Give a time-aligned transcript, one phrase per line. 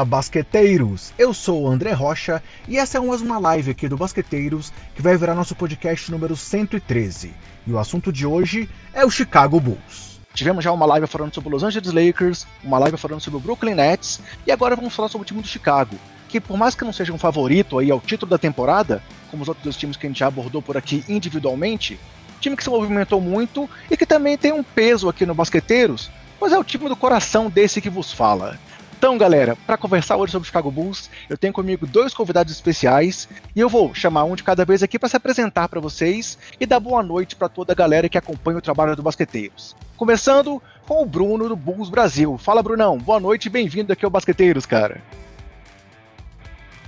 [0.00, 1.12] Fala basqueteiros!
[1.18, 5.02] Eu sou o André Rocha e essa é mais uma live aqui do Basqueteiros que
[5.02, 7.34] vai virar nosso podcast número 113.
[7.66, 10.18] E o assunto de hoje é o Chicago Bulls.
[10.32, 13.40] Tivemos já uma live falando sobre os Los Angeles Lakers, uma live falando sobre o
[13.40, 15.96] Brooklyn Nets e agora vamos falar sobre o time do Chicago,
[16.30, 19.48] que por mais que não seja um favorito aí ao título da temporada, como os
[19.48, 22.00] outros dois times que a gente já abordou por aqui individualmente,
[22.40, 26.10] time que se movimentou muito e que também tem um peso aqui no Basqueteiros,
[26.40, 28.58] mas é o time do coração desse que vos fala.
[29.00, 33.26] Então, galera, para conversar hoje sobre o Chicago Bulls, eu tenho comigo dois convidados especiais
[33.56, 36.66] e eu vou chamar um de cada vez aqui para se apresentar para vocês e
[36.66, 39.74] dar boa noite para toda a galera que acompanha o trabalho do Basqueteiros.
[39.96, 42.36] Começando com o Bruno do Bulls Brasil.
[42.36, 42.98] Fala, Brunão.
[42.98, 45.00] Boa noite e bem-vindo aqui ao Basqueteiros, cara.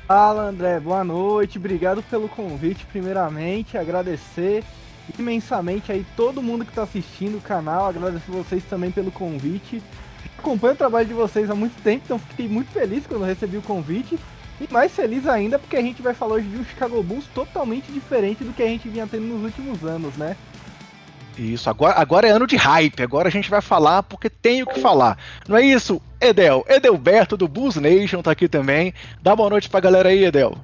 [0.06, 0.80] Fala, André.
[0.80, 1.56] Boa noite.
[1.56, 3.78] Obrigado pelo convite, primeiramente.
[3.78, 4.62] Agradecer
[5.18, 7.86] imensamente aí todo mundo que está assistindo o canal.
[7.86, 9.82] Agradecer vocês também pelo convite
[10.42, 13.62] acompanho o trabalho de vocês há muito tempo, então fiquei muito feliz quando recebi o
[13.62, 14.18] convite.
[14.60, 17.90] E mais feliz ainda porque a gente vai falar hoje de um Chicago Bulls totalmente
[17.90, 20.36] diferente do que a gente vinha tendo nos últimos anos, né?
[21.38, 24.66] Isso, agora, agora é ano de hype, agora a gente vai falar porque tem o
[24.66, 25.16] que falar.
[25.48, 26.64] Não é isso, Edel?
[26.68, 28.92] Edelberto do Bulls Nation tá aqui também.
[29.22, 30.54] Dá boa noite pra galera aí, Edel.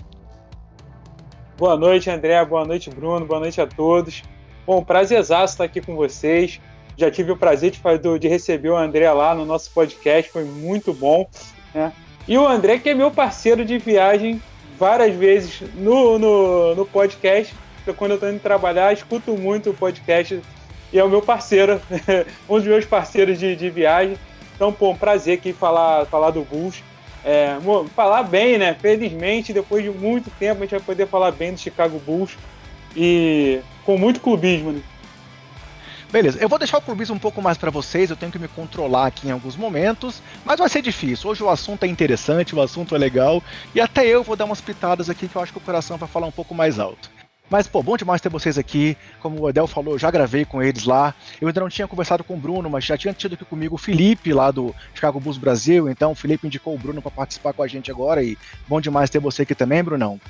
[1.56, 2.44] Boa noite, André.
[2.44, 3.26] Boa noite, Bruno.
[3.26, 4.22] Boa noite a todos.
[4.66, 6.60] Bom, prazerzaço estar aqui com vocês.
[6.98, 7.80] Já tive o prazer de,
[8.18, 11.28] de receber o André lá no nosso podcast, foi muito bom.
[11.72, 11.92] Né?
[12.26, 14.42] E o André, que é meu parceiro de viagem
[14.76, 17.54] várias vezes no, no, no podcast.
[17.80, 20.42] Então, quando eu estou indo trabalhar, escuto muito o podcast
[20.92, 21.80] e é o meu parceiro,
[22.50, 24.18] um dos meus parceiros de, de viagem.
[24.56, 26.82] Então, pô, um prazer aqui falar, falar do Bulls.
[27.24, 27.56] É,
[27.94, 28.74] falar bem, né?
[28.74, 32.36] Felizmente, depois de muito tempo, a gente vai poder falar bem do Chicago Bulls
[32.96, 34.82] e com muito clubismo, né?
[36.10, 38.48] Beleza, eu vou deixar o clubismo um pouco mais para vocês, eu tenho que me
[38.48, 41.28] controlar aqui em alguns momentos, mas vai ser difícil.
[41.28, 43.42] Hoje o assunto é interessante, o assunto é legal,
[43.74, 46.08] e até eu vou dar umas pitadas aqui que eu acho que o coração vai
[46.08, 47.10] falar um pouco mais alto.
[47.50, 48.94] Mas, pô, bom demais ter vocês aqui.
[49.20, 51.14] Como o Edel falou, eu já gravei com eles lá.
[51.40, 53.78] Eu ainda não tinha conversado com o Bruno, mas já tinha tido aqui comigo o
[53.78, 55.88] Felipe, lá do Chicago Bulls Brasil.
[55.88, 58.22] Então, o Felipe indicou o Bruno para participar com a gente agora.
[58.22, 58.36] E
[58.68, 60.20] bom demais ter você aqui também, Brunão.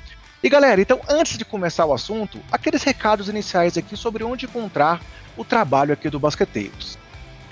[0.41, 5.01] E galera, então antes de começar o assunto, aqueles recados iniciais aqui sobre onde encontrar
[5.39, 6.97] o trabalho aqui do Basqueteiros.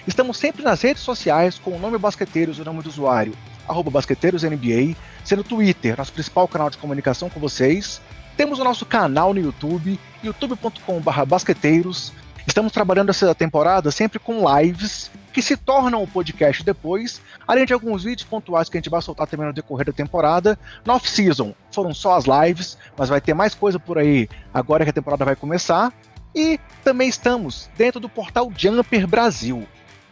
[0.06, 3.34] Estamos sempre nas redes sociais com o nome Basqueteiros e o nome do usuário,
[3.66, 4.94] arroba BasqueteirosNBA,
[5.24, 8.02] sendo Twitter nosso principal canal de comunicação com vocês.
[8.36, 12.12] Temos o nosso canal no YouTube, youtube.com.br basqueteiros.
[12.46, 17.72] Estamos trabalhando essa temporada sempre com lives que se tornam o podcast depois, além de
[17.72, 20.60] alguns vídeos pontuais que a gente vai soltar também no decorrer da temporada.
[20.86, 24.90] No off-season foram só as lives, mas vai ter mais coisa por aí agora que
[24.90, 25.94] a temporada vai começar.
[26.36, 29.68] E também estamos dentro do portal Jumper Brasil.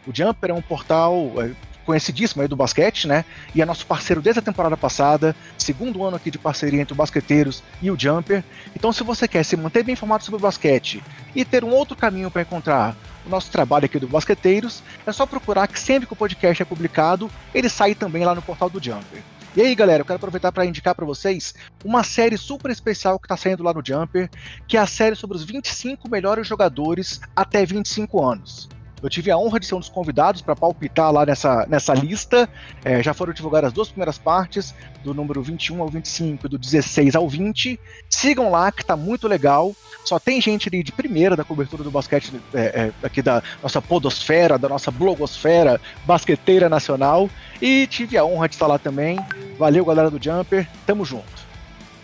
[0.06, 1.50] O Jumper é um portal é,
[1.86, 3.24] conhecidíssimo aí do basquete, né?
[3.54, 6.96] E é nosso parceiro desde a temporada passada, segundo ano aqui de parceria entre o
[6.96, 8.42] Basqueteiros e o Jumper.
[8.74, 11.02] Então, se você quer se manter bem informado sobre o basquete
[11.34, 15.24] e ter um outro caminho para encontrar o nosso trabalho aqui do Basqueteiros, é só
[15.24, 18.82] procurar que sempre que o podcast é publicado, ele sai também lá no portal do
[18.82, 19.22] Jumper.
[19.56, 23.24] E aí, galera, eu quero aproveitar para indicar para vocês uma série super especial que
[23.24, 24.28] está saindo lá no Jumper,
[24.68, 28.68] que é a série sobre os 25 melhores jogadores até 25 anos.
[29.02, 32.48] Eu tive a honra de ser um dos convidados para palpitar lá nessa, nessa lista.
[32.84, 34.74] É, já foram divulgadas as duas primeiras partes,
[35.04, 37.78] do número 21 ao 25 e do 16 ao 20.
[38.08, 39.74] Sigam lá, que está muito legal.
[40.04, 43.82] Só tem gente ali de primeira da cobertura do basquete é, é, aqui da nossa
[43.82, 47.28] podosfera, da nossa blogosfera basqueteira nacional.
[47.60, 49.18] E tive a honra de estar lá também.
[49.58, 50.66] Valeu, galera do Jumper.
[50.86, 51.46] Tamo junto.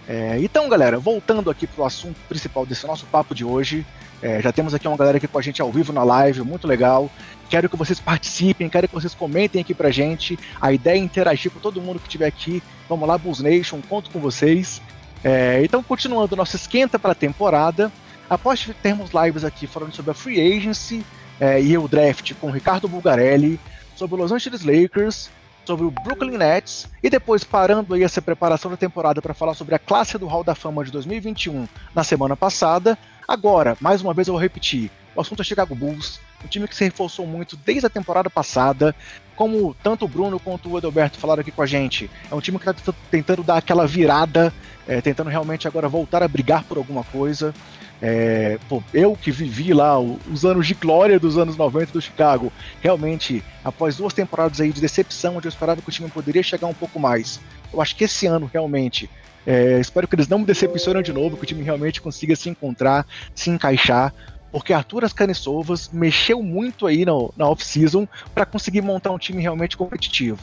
[0.09, 3.87] É, então, galera, voltando aqui para o assunto principal desse nosso papo de hoje,
[4.23, 6.67] é, já temos aqui uma galera aqui com a gente ao vivo na live, muito
[6.67, 7.11] legal.
[7.51, 10.39] Quero que vocês participem, quero que vocês comentem aqui pra gente.
[10.61, 12.63] A ideia é interagir com todo mundo que estiver aqui.
[12.89, 14.81] Vamos lá, Bulls Nation, conto com vocês.
[15.25, 17.91] É, então, continuando nosso esquenta para a temporada,
[18.31, 21.05] após termos lives aqui falando sobre a Free Agency
[21.41, 23.59] é, e o draft com Ricardo Bulgarelli,
[23.97, 25.29] sobre o Los Angeles Lakers,
[25.65, 29.75] sobre o Brooklyn Nets e depois parando aí essa preparação da temporada para falar sobre
[29.75, 34.29] a classe do Hall da Fama de 2021 na semana passada, Agora, mais uma vez
[34.29, 37.87] eu vou repetir, o assunto é Chicago Bulls, um time que se reforçou muito desde
[37.87, 38.95] a temporada passada,
[39.37, 42.11] como tanto o Bruno quanto o Edelberto falaram aqui com a gente.
[42.31, 44.53] É um time que está tentando dar aquela virada,
[44.87, 47.55] é, tentando realmente agora voltar a brigar por alguma coisa.
[48.01, 52.53] É, pô, eu que vivi lá os anos de glória dos anos 90 do Chicago,
[52.81, 56.67] realmente, após duas temporadas aí de decepção, onde eu esperava que o time poderia chegar
[56.67, 57.41] um pouco mais,
[57.73, 59.09] eu acho que esse ano realmente
[59.47, 62.49] é, espero que eles não me decepcionem de novo, que o time realmente consiga se
[62.49, 64.13] encontrar, se encaixar,
[64.51, 69.77] porque Arthur Ascanissovas mexeu muito aí no, na off-season para conseguir montar um time realmente
[69.77, 70.39] competitivo.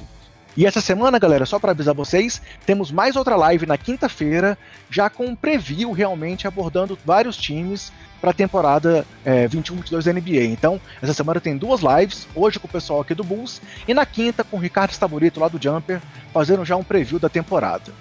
[0.57, 4.57] E essa semana, galera, só para avisar vocês, temos mais outra live na quinta-feira,
[4.89, 10.45] já com um preview realmente abordando vários times para a temporada é, 21-22 da NBA.
[10.45, 14.05] Então, essa semana tem duas lives, hoje com o pessoal aqui do Bulls e na
[14.05, 16.01] quinta com o Ricardo Staborito lá do Jumper,
[16.33, 17.93] fazendo já um preview da temporada.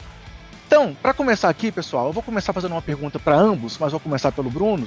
[0.69, 3.99] Então, para começar aqui, pessoal, eu vou começar fazendo uma pergunta para ambos, mas vou
[3.99, 4.87] começar pelo Bruno.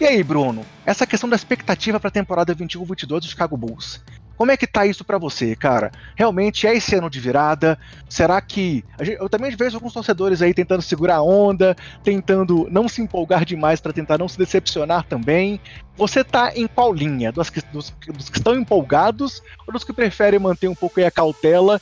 [0.00, 4.02] E aí, Bruno, essa questão da expectativa para a temporada 21-22 do Chicago Bulls.
[4.34, 5.92] Como é que tá isso para você, cara?
[6.16, 7.78] Realmente é esse ano de virada?
[8.08, 8.82] Será que.
[8.98, 13.78] Eu também vejo alguns torcedores aí tentando segurar a onda, tentando não se empolgar demais
[13.78, 15.60] para tentar não se decepcionar também.
[15.98, 17.30] Você tá em qual linha?
[17.30, 21.10] Dos que, dos, dos que estão empolgados ou dos que preferem manter um pouco a
[21.10, 21.78] cautela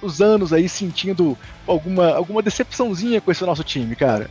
[0.00, 1.36] pelos anos aí sentindo
[1.66, 4.30] alguma, alguma decepçãozinha com esse nosso time, cara?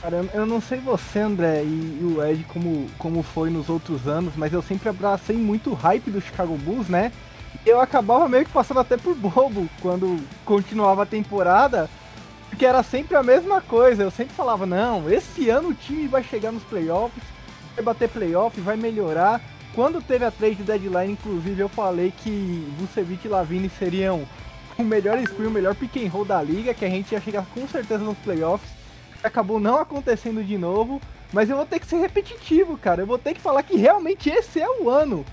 [0.00, 4.34] Cara, eu não sei você, André, e, o Ed como, como foi nos outros anos,
[4.36, 7.10] mas eu sempre abracei muito o hype do Chicago Bulls, né?
[7.64, 11.90] Eu acabava meio que passando até por bobo quando continuava a temporada,
[12.48, 14.02] porque era sempre a mesma coisa.
[14.02, 17.22] Eu sempre falava, não, esse ano o time vai chegar nos playoffs,
[17.74, 19.40] vai bater playoff, vai melhorar.
[19.76, 24.26] Quando teve a trade deadline, inclusive, eu falei que Vucevic e Lavine seriam
[24.76, 27.46] o melhor screen, o melhor pick and roll da liga, que a gente ia chegar
[27.54, 28.76] com certeza nos playoffs
[29.22, 31.00] acabou não acontecendo de novo,
[31.32, 33.02] mas eu vou ter que ser repetitivo, cara.
[33.02, 35.24] Eu vou ter que falar que realmente esse é o ano.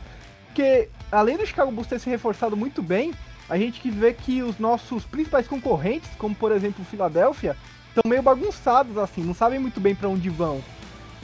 [0.48, 3.14] Porque além do Chicago Bulls ter se reforçado muito bem,
[3.50, 7.56] a gente vê que os nossos principais concorrentes, como por exemplo o Philadelphia,
[7.88, 10.62] estão meio bagunçados assim, não sabem muito bem para onde vão.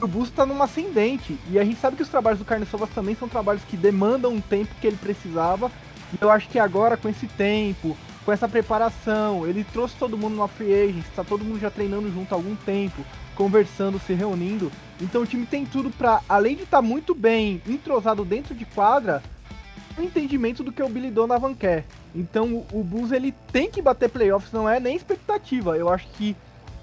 [0.02, 2.88] O Bulls está numa ascendente e a gente sabe que os trabalhos do Carne Sovas
[2.90, 5.70] também são trabalhos que demandam um tempo que ele precisava.
[6.12, 9.46] E eu acho que agora com esse tempo, com essa preparação.
[9.46, 12.56] Ele trouxe todo mundo numa free agent, está todo mundo já treinando junto há algum
[12.56, 13.04] tempo,
[13.34, 14.70] conversando, se reunindo.
[15.00, 18.64] Então o time tem tudo para, além de estar tá muito bem entrosado dentro de
[18.64, 19.22] quadra,
[19.98, 21.84] um entendimento do que o Billy Donovan quer.
[22.14, 25.76] Então o, o Bulls ele tem que bater playoffs, não é nem expectativa.
[25.76, 26.36] Eu acho que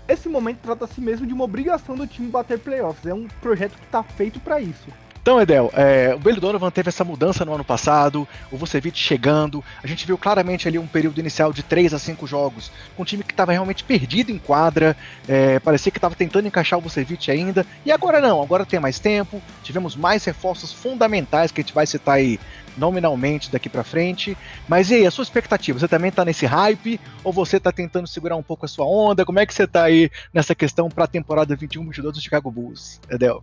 [0.08, 3.06] esse momento trata-se mesmo de uma obrigação do time bater playoffs.
[3.06, 4.88] É um projeto que está feito para isso.
[5.28, 9.62] Então, Edel, é, o Billy Donovan teve essa mudança no ano passado, o Vucevic chegando,
[9.84, 13.06] a gente viu claramente ali um período inicial de 3 a 5 jogos, com um
[13.06, 14.96] time que estava realmente perdido em quadra,
[15.28, 19.00] é, parecia que estava tentando encaixar o Vucevic ainda, e agora não, agora tem mais
[19.00, 22.40] tempo, tivemos mais reforços fundamentais que a gente vai citar aí
[22.78, 24.38] nominalmente daqui para frente.
[24.68, 25.80] Mas e aí, a sua expectativa?
[25.80, 29.26] Você também tá nesse hype ou você tá tentando segurar um pouco a sua onda?
[29.26, 33.02] Como é que você tá aí nessa questão para a temporada 21-22 do Chicago Bulls,
[33.10, 33.42] Edel?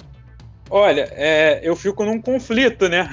[0.70, 3.08] Olha, é, eu fico num conflito, né?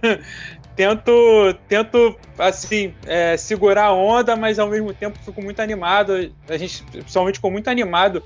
[0.74, 6.32] tento, tento assim, é, segurar a onda, mas ao mesmo tempo fico muito animado.
[6.48, 8.22] A gente, principalmente, ficou muito animado,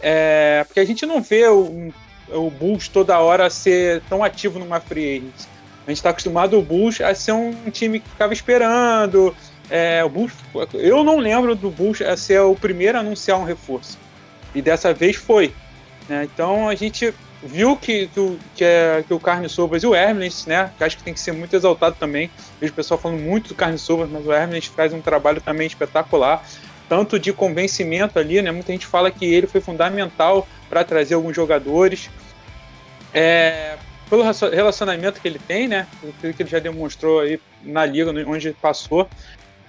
[0.00, 1.92] é, porque a gente não vê o,
[2.28, 5.51] o Bulls toda hora ser tão ativo numa free agent.
[5.86, 9.34] A gente está acostumado o Bulls a ser um time que ficava esperando.
[9.68, 10.32] É, o Bulls,
[10.74, 13.98] eu não lembro do Bulls a ser o primeiro a anunciar um reforço.
[14.54, 15.52] E dessa vez foi.
[16.08, 16.24] Né?
[16.24, 17.12] Então a gente
[17.42, 20.96] viu que, que, que, é, que o Carne Sovas e o Hermes, né, que acho
[20.96, 24.08] que tem que ser muito exaltado também, vejo o pessoal falando muito do Carne Sovas,
[24.08, 26.46] mas o Hermes faz um trabalho também espetacular,
[26.88, 31.34] tanto de convencimento ali, né, muita gente fala que ele foi fundamental para trazer alguns
[31.34, 32.08] jogadores,
[33.12, 33.76] é,
[34.12, 35.86] pelo relacionamento que ele tem, né,
[36.20, 39.08] que ele já demonstrou aí na liga onde passou,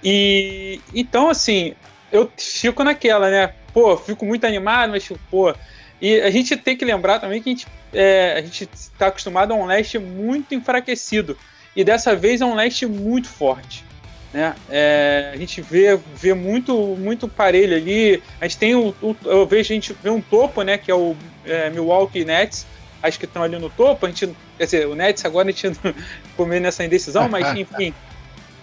[0.02, 1.74] e então assim,
[2.12, 5.54] eu fico naquela, né, pô, fico muito animado, mas pô,
[5.98, 9.54] e a gente tem que lembrar também que a gente é, a gente está acostumado
[9.54, 11.38] a um leste muito enfraquecido.
[11.74, 13.84] E dessa vez é um leste muito forte.
[14.32, 14.54] Né?
[14.68, 18.22] É, a gente vê, vê muito, muito parelho ali.
[18.40, 20.76] A gente tem o, o, eu vejo a gente vê um topo, né?
[20.76, 22.66] Que é o é, Milwaukee Nets.
[23.06, 24.06] Acho que estão ali no topo.
[24.06, 25.78] A gente, quer dizer, o Nets agora a gente
[26.36, 27.94] comer nessa indecisão, mas enfim.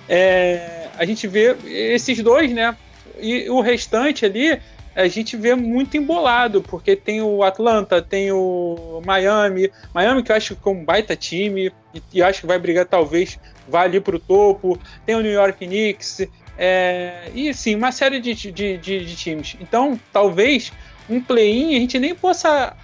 [0.10, 2.76] É, a gente vê esses dois, né?
[3.20, 4.60] E o restante ali
[4.96, 10.36] a gente vê muito embolado, porque tem o Atlanta, tem o Miami, Miami que eu
[10.36, 14.02] acho que é um baita time, e, e acho que vai brigar talvez, vá ali
[14.02, 18.52] para o topo, tem o New York Knicks, é, e sim, uma série de, de,
[18.52, 19.56] de, de, times.
[19.62, 20.72] Então, talvez
[21.10, 22.76] um play-in a gente nem possa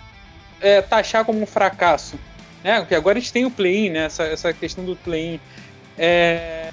[0.62, 2.20] é, taxar como um fracasso,
[2.64, 2.80] né?
[2.80, 4.06] Porque agora a gente tem o play-in, né?
[4.06, 5.40] Essa, essa questão do play-in.
[5.98, 6.70] É,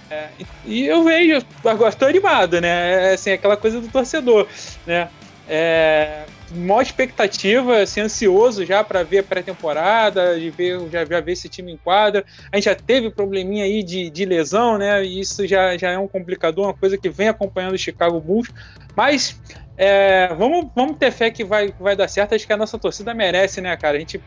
[0.66, 3.10] e eu vejo, agora estou animado, né?
[3.10, 4.46] É, assim, aquela coisa do torcedor,
[4.86, 5.08] né?
[5.48, 6.24] É,
[6.54, 11.48] maior expectativa, assim, ansioso já para ver a pré-temporada, de ver, já, já ver esse
[11.48, 12.24] time em quadra.
[12.50, 15.04] A gente já teve probleminha aí de, de lesão, né?
[15.04, 18.50] E isso já, já é um complicador, uma coisa que vem acompanhando o Chicago Bulls.
[18.96, 19.40] Mas
[19.76, 22.34] é, vamos, vamos ter fé que vai, vai dar certo.
[22.34, 23.96] Acho que a nossa torcida merece, né, cara?
[23.96, 24.20] A gente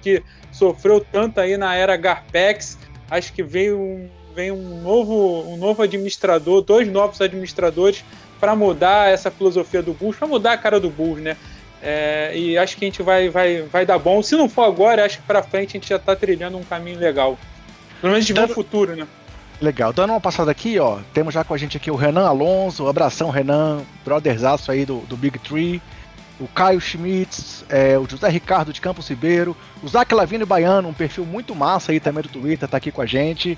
[0.00, 2.78] que sofreu tanto aí na era Garpex,
[3.10, 8.04] acho que veio um vem um novo, um novo administrador, dois novos administradores
[8.40, 11.36] para mudar essa filosofia do Bulls, para mudar a cara do Bulls, né?
[11.86, 14.22] É, e acho que a gente vai, vai, vai dar bom.
[14.22, 16.98] Se não for agora, acho que para frente a gente já está trilhando um caminho
[16.98, 17.38] legal.
[18.00, 19.06] Pelo menos de ver o futuro, né?
[19.60, 19.92] Legal.
[19.92, 21.00] Dando uma passada aqui, ó.
[21.12, 25.14] Temos já com a gente aqui o Renan Alonso, abração Renan, brotherzaço aí do, do
[25.14, 25.82] Big Tree.
[26.40, 30.94] O Caio Schmitz, é, o José Ricardo de Campos Ribeiro, o Zac Lavino Baiano, um
[30.94, 33.56] perfil muito massa aí também do Twitter, tá aqui com a gente.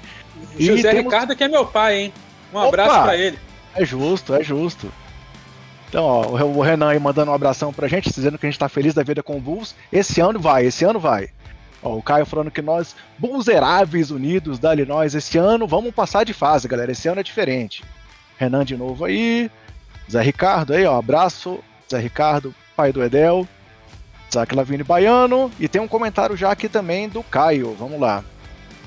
[0.59, 1.04] José temos...
[1.04, 2.12] Ricardo que é meu pai, hein?
[2.52, 3.38] Um abraço para ele.
[3.75, 4.92] É justo, é justo.
[5.96, 8.68] Então, ó, o Renan aí mandando um abração pra gente, dizendo que a gente tá
[8.68, 9.74] feliz da vida com o Bulls.
[9.90, 11.30] Esse ano vai, esse ano vai.
[11.82, 16.34] Ó, o Caio falando que nós, Bullseráveis Unidos, dali nós, esse ano vamos passar de
[16.34, 16.92] fase, galera.
[16.92, 17.82] Esse ano é diferente.
[18.36, 19.50] Renan de novo aí.
[20.12, 20.98] Zé Ricardo aí, ó.
[20.98, 21.60] Abraço.
[21.90, 23.48] Zé Ricardo, pai do Edel.
[24.30, 25.50] Zac Lavini Baiano.
[25.58, 27.74] E tem um comentário já aqui também do Caio.
[27.74, 28.22] Vamos lá.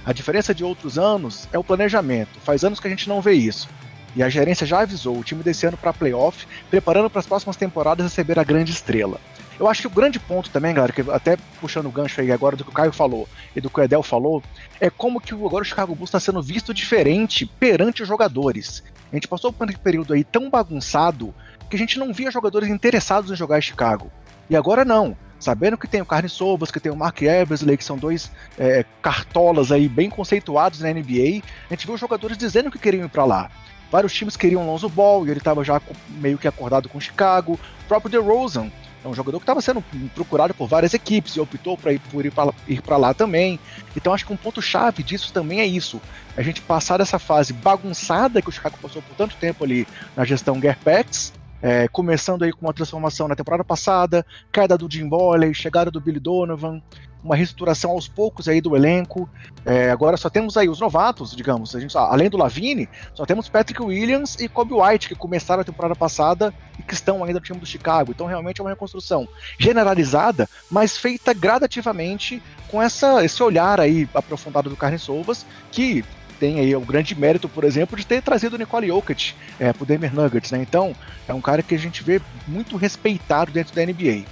[0.06, 2.40] A diferença de outros anos é o planejamento.
[2.42, 3.68] Faz anos que a gente não vê isso.
[4.16, 7.56] E a gerência já avisou o time desse ano para playoff, preparando para as próximas
[7.56, 9.20] temporadas receber a grande estrela.
[9.60, 12.56] Eu acho que o grande ponto também, galera, que até puxando o gancho aí agora
[12.56, 14.42] do que o Caio falou e do que o Edel falou,
[14.80, 18.82] é como que agora o Chicago Bulls está sendo visto diferente perante os jogadores.
[19.12, 21.34] A gente passou por um período aí tão bagunçado
[21.70, 24.10] que a gente não via jogadores interessados em jogar em Chicago.
[24.50, 25.16] E agora não.
[25.40, 28.84] Sabendo que tem o Carne Sovas, que tem o Mark Eversley, que são dois é,
[29.02, 33.10] cartolas aí bem conceituados na NBA, a gente viu os jogadores dizendo que queriam ir
[33.10, 33.52] para lá.
[33.92, 37.54] Vários times queriam Lonzo Ball e ele estava já meio que acordado com Chicago.
[37.54, 38.72] O próprio DeRozan
[39.04, 42.26] é um jogador que estava sendo procurado por várias equipes e optou por ir, por
[42.26, 43.60] ir para lá também.
[43.96, 46.02] Então acho que um ponto-chave disso também é isso.
[46.38, 50.26] A gente passar dessa fase bagunçada que o Chicago passou por tanto tempo ali na
[50.26, 55.54] gestão Gerpex, é, começando aí com uma transformação na temporada passada, queda do Jim Boyle,
[55.54, 56.82] chegada do Billy Donovan,
[57.24, 59.30] uma reestruturação aos poucos aí do elenco.
[59.66, 61.76] É, agora só temos aí os novatos, digamos.
[61.76, 65.66] A gente, além do Lavine, só temos Patrick Williams e Kobe White, que começaram a
[65.66, 68.12] temporada passada e que estão ainda no time do Chicago.
[68.12, 74.70] Então realmente é uma reconstrução generalizada, mas feita gradativamente com essa, esse olhar aí aprofundado
[74.70, 76.06] do Carne Sovas, que
[76.40, 79.86] tem aí o grande mérito, por exemplo, de ter trazido o Nicole Jokic é, pro
[79.86, 80.60] Denver Nuggets, né?
[80.62, 80.96] Então,
[81.28, 84.24] é um cara que a gente vê muito respeitado dentro da NBA.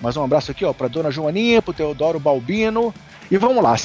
[0.00, 2.94] Mais um abraço aqui, ó, pra Dona Joaninha, pro Teodoro Balbino.
[3.30, 3.76] E vamos lá.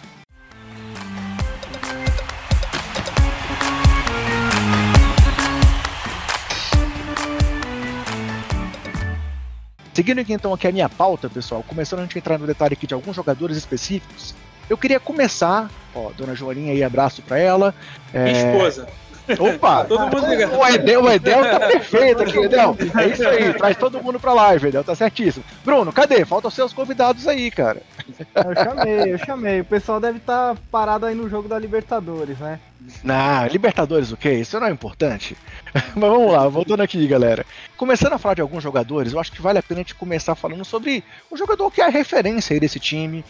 [9.93, 12.86] Seguindo aqui então aqui a minha pauta, pessoal, começando a gente entrar no detalhe aqui
[12.86, 14.36] de alguns jogadores específicos,
[14.69, 17.73] eu queria começar, ó, Dona Joaninha aí, abraço pra ela.
[18.13, 18.31] É...
[18.31, 18.87] Esposa.
[19.39, 19.85] Opa!
[19.89, 20.57] Todo mundo ligado.
[20.57, 22.77] O Edel, o Edel tá perfeito aqui, Edel.
[22.99, 25.43] É isso aí, traz todo mundo pra live, Edel, tá certíssimo.
[25.63, 26.23] Bruno, cadê?
[26.25, 27.81] Faltam seus convidados aí, cara.
[28.35, 29.61] Eu chamei, eu chamei.
[29.61, 32.59] O pessoal deve estar tá parado aí no jogo da Libertadores, né?
[33.03, 34.33] Não, Libertadores o quê?
[34.33, 35.35] Isso não é importante.
[35.73, 37.45] Mas vamos lá, voltando aqui, galera.
[37.77, 40.35] Começando a falar de alguns jogadores, eu acho que vale a pena a gente começar
[40.35, 43.25] falando sobre um jogador que é a referência aí desse time,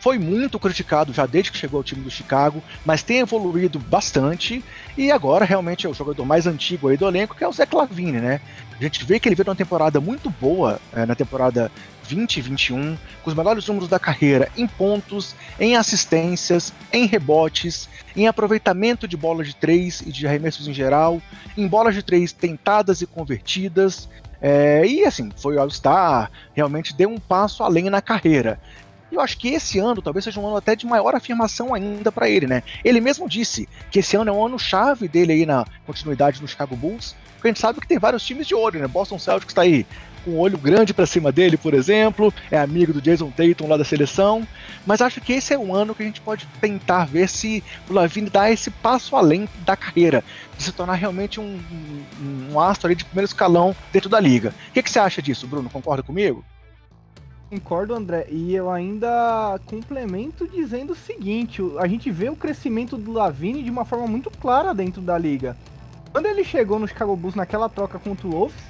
[0.00, 4.64] foi muito criticado já desde que chegou ao time do Chicago, mas tem evoluído bastante
[4.96, 7.66] e agora realmente é o jogador mais antigo aí do elenco, que é o Zé
[7.66, 8.40] Clavini, né?
[8.78, 11.70] A gente vê que ele veio uma temporada muito boa é, na temporada
[12.08, 19.06] 2021, com os melhores números da carreira em pontos, em assistências, em rebotes, em aproveitamento
[19.06, 21.20] de bolas de três e de arremessos em geral,
[21.56, 24.08] em bolas de três tentadas e convertidas.
[24.40, 28.58] É, e assim, foi All-Star, realmente deu um passo além na carreira.
[29.10, 32.12] E eu acho que esse ano talvez seja um ano até de maior afirmação ainda
[32.12, 32.62] para ele, né?
[32.84, 36.48] Ele mesmo disse que esse ano é um ano chave dele aí na continuidade no
[36.48, 38.86] Chicago Bulls, porque a gente sabe que tem vários times de olho, né?
[38.86, 39.86] Boston Celtics está aí
[40.24, 43.76] com um olho grande para cima dele, por exemplo, é amigo do Jason Tatum lá
[43.76, 44.46] da seleção,
[44.86, 47.92] mas acho que esse é um ano que a gente pode tentar ver se o
[47.92, 50.22] Lavine dá esse passo além da carreira,
[50.56, 51.58] de se tornar realmente um,
[52.20, 54.54] um, um astro de primeiro escalão dentro da liga.
[54.68, 55.70] O que, que você acha disso, Bruno?
[55.70, 56.44] Concorda comigo?
[57.50, 58.28] Concordo, André.
[58.30, 63.70] E eu ainda complemento dizendo o seguinte: a gente vê o crescimento do Lavine de
[63.70, 65.56] uma forma muito clara dentro da liga.
[66.12, 68.62] Quando ele chegou no Chicago Bulls naquela troca contra o Wolves,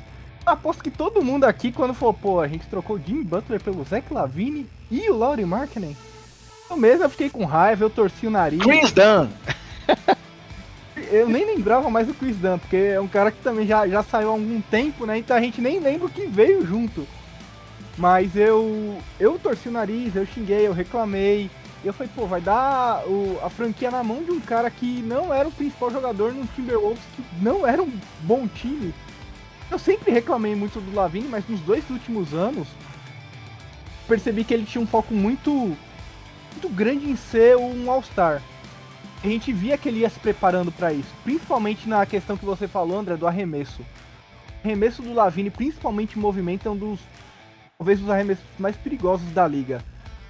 [0.46, 3.84] aposto que todo mundo aqui, quando falou, pô, a gente trocou o Jim Butler pelo
[3.84, 5.96] Zach Lavine e o Laurie Markkinen.
[6.70, 8.60] Eu mesmo eu fiquei com raiva, eu torci o nariz.
[8.60, 9.28] Chris Dunn!
[11.12, 14.02] eu nem lembrava mais do Chris Dunn, porque é um cara que também já, já
[14.02, 15.18] saiu há algum tempo, né?
[15.18, 17.06] Então a gente nem lembra o que veio junto.
[18.00, 21.50] Mas eu eu torci o nariz, eu xinguei, eu reclamei.
[21.84, 25.32] Eu falei, pô, vai dar o, a franquia na mão de um cara que não
[25.32, 27.92] era o principal jogador no Timberwolves, que não era um
[28.22, 28.94] bom time.
[29.70, 32.68] Eu sempre reclamei muito do Lavine, mas nos dois últimos anos
[34.08, 35.76] percebi que ele tinha um foco muito
[36.52, 38.42] muito grande em ser um All-Star.
[39.22, 42.66] a gente via que ele ia se preparando para isso, principalmente na questão que você
[42.66, 43.82] falou, André, do arremesso.
[43.82, 46.98] O arremesso do Lavine, principalmente em movimento, é um dos
[47.80, 49.82] talvez os arremessos mais perigosos da liga.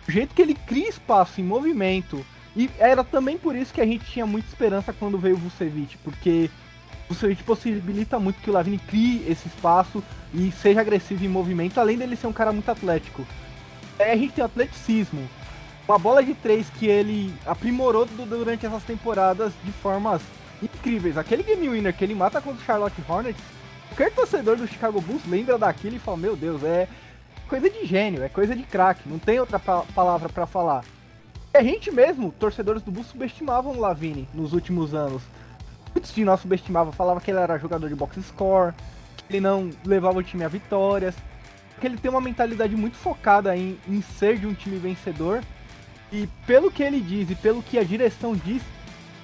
[0.08, 2.24] O jeito que ele cria espaço em movimento,
[2.56, 5.98] e era também por isso que a gente tinha muita esperança quando veio o Vucevic,
[5.98, 6.48] porque
[7.08, 10.00] o Vucevic possibilita muito que o Lavine crie esse espaço
[10.32, 13.26] e seja agressivo em movimento, além dele ser um cara muito atlético.
[13.98, 15.28] A gente tem o atleticismo,
[15.88, 20.22] uma bola de três que ele aprimorou durante essas temporadas de formas
[20.62, 21.18] incríveis.
[21.18, 23.42] Aquele game winner que ele mata contra o Charlotte Hornets,
[23.88, 26.86] qualquer torcedor do Chicago Bulls lembra daquilo e fala: Meu Deus, é
[27.50, 30.84] coisa de gênio, é coisa de craque, não tem outra pa palavra para falar.
[31.52, 35.20] E a gente mesmo, torcedores do Bulls, subestimavam o Lavine nos últimos anos.
[35.92, 38.72] Muitos de nós subestimavam, falava que ele era jogador de box score,
[39.26, 41.16] que ele não levava o time a vitórias,
[41.80, 45.42] que ele tem uma mentalidade muito focada em, em ser de um time vencedor
[46.12, 48.62] e pelo que ele diz e pelo que a direção diz,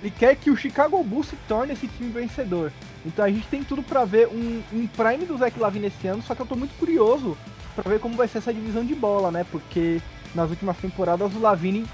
[0.03, 2.73] ele quer que o Chicago Bulls se torne esse time vencedor.
[3.05, 6.23] Então a gente tem tudo para ver um, um, prime do Zach Lavine esse ano,
[6.23, 7.39] só que eu tô muito curioso
[7.77, 9.45] para ver como vai ser essa divisão de bola, né?
[9.51, 10.01] Porque
[10.35, 11.87] nas últimas temporadas o Lavine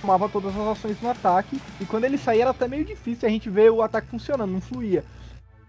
[0.00, 3.30] tomava todas as ações no ataque e quando ele saía era até meio difícil a
[3.30, 5.04] gente ver o ataque funcionando, não fluía.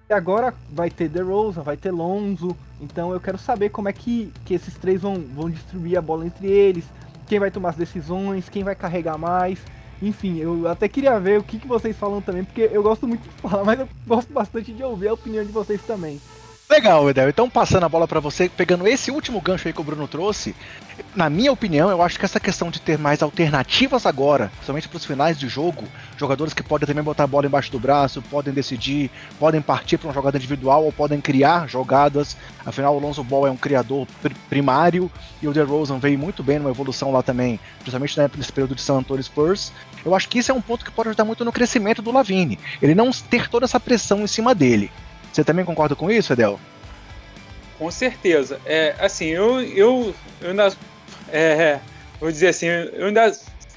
[0.07, 4.31] E agora vai ter DeRozan, vai ter Lonzo, então eu quero saber como é que,
[4.45, 6.85] que esses três vão, vão distribuir a bola entre eles,
[7.27, 9.57] quem vai tomar as decisões, quem vai carregar mais.
[10.01, 13.23] Enfim, eu até queria ver o que, que vocês falam também, porque eu gosto muito
[13.23, 16.21] de falar, mas eu gosto bastante de ouvir a opinião de vocês também.
[16.67, 17.29] Legal, Edel.
[17.29, 20.55] Então, passando a bola para você, pegando esse último gancho aí que o Bruno trouxe,
[21.15, 24.97] na minha opinião, eu acho que essa questão de ter mais alternativas agora, somente para
[24.97, 25.83] os finais de jogo,
[26.17, 30.07] jogadores que podem também botar a bola embaixo do braço, podem decidir, podem partir para
[30.07, 32.35] uma jogada individual ou podem criar jogadas.
[32.65, 34.07] Afinal, o Lonzo Ball é um criador
[34.49, 35.11] primário
[35.43, 38.95] e o DeRozan veio muito bem numa evolução lá também, principalmente nesse período de San
[38.95, 39.71] Antonio Spurs.
[40.03, 42.57] Eu acho que isso é um ponto que pode ajudar muito no crescimento do Lavine.
[42.81, 44.91] Ele não ter toda essa pressão em cima dele.
[45.35, 46.57] Você também concorda com isso, Edel?
[47.77, 48.57] Com certeza.
[48.65, 50.73] É, assim, eu, eu, eu ainda.
[51.29, 51.77] É,
[52.21, 53.29] vou dizer assim, eu ainda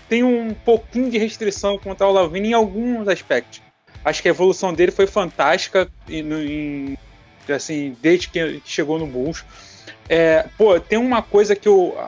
[0.09, 3.61] tenho um pouquinho de restrição quanto ao Lavini em alguns aspectos.
[4.05, 6.97] Acho que a evolução dele foi fantástica em,
[7.53, 9.45] assim, desde que chegou no Bulls.
[10.09, 11.99] É, pô, tem uma coisa que eu,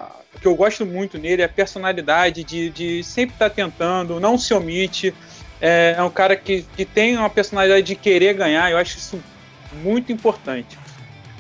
[0.41, 4.39] que eu gosto muito nele, é a personalidade de, de sempre estar tá tentando, não
[4.39, 5.13] se omite.
[5.61, 9.21] É, é um cara que, que tem uma personalidade de querer ganhar, eu acho isso
[9.73, 10.79] muito importante.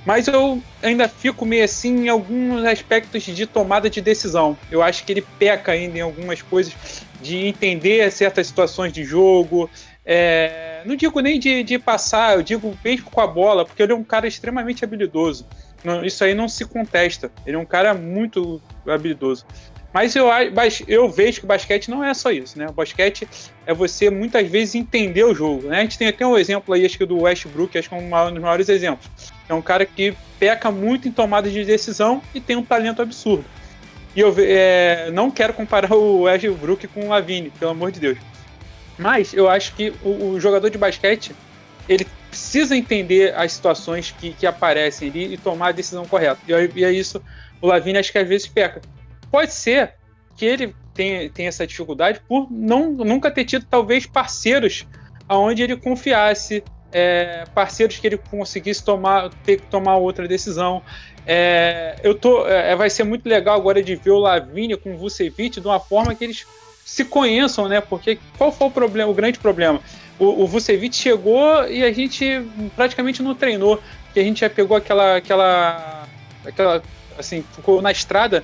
[0.05, 4.57] Mas eu ainda fico meio assim em alguns aspectos de tomada de decisão.
[4.71, 6.75] Eu acho que ele peca ainda em algumas coisas
[7.21, 9.69] de entender certas situações de jogo.
[10.05, 13.93] É, não digo nem de, de passar, eu digo mesmo com a bola, porque ele
[13.93, 15.47] é um cara extremamente habilidoso.
[15.85, 17.31] Não, isso aí não se contesta.
[17.47, 19.47] Ele é um cara muito habilidoso.
[19.93, 20.29] Mas eu,
[20.87, 22.67] eu vejo que basquete não é só isso, né?
[22.69, 23.29] O basquete
[23.67, 25.79] é você muitas vezes entender o jogo, né?
[25.79, 28.33] A gente tem até um exemplo aí, acho que do Westbrook, acho que é um
[28.33, 29.09] dos maiores exemplos.
[29.49, 33.45] É um cara que peca muito em tomada de decisão e tem um talento absurdo.
[34.15, 38.19] E eu é, não quero comparar o Westbrook com o Lavine, pelo amor de Deus.
[38.97, 41.35] Mas eu acho que o, o jogador de basquete
[41.89, 46.39] ele precisa entender as situações que, que aparecem ali e tomar a decisão correta.
[46.47, 47.21] E, e é isso,
[47.61, 48.81] o Lavine acho que às vezes peca.
[49.31, 49.95] Pode ser
[50.37, 54.87] que ele tenha, tenha essa dificuldade por não, nunca ter tido, talvez, parceiros
[55.29, 60.83] aonde ele confiasse, é, parceiros que ele conseguisse tomar, ter que tomar outra decisão.
[61.27, 64.97] É, eu tô, é, vai ser muito legal agora de ver o Lavínia com o
[64.97, 66.47] Vucevic de uma forma que eles
[66.85, 67.81] se conheçam, né?
[67.81, 69.81] Porque qual foi o problema, o grande problema?
[70.19, 73.81] O, o Vucevic chegou e a gente praticamente não treinou,
[74.13, 76.09] que a gente já pegou aquela, aquela,
[76.45, 76.83] aquela,
[77.17, 78.43] assim, ficou na estrada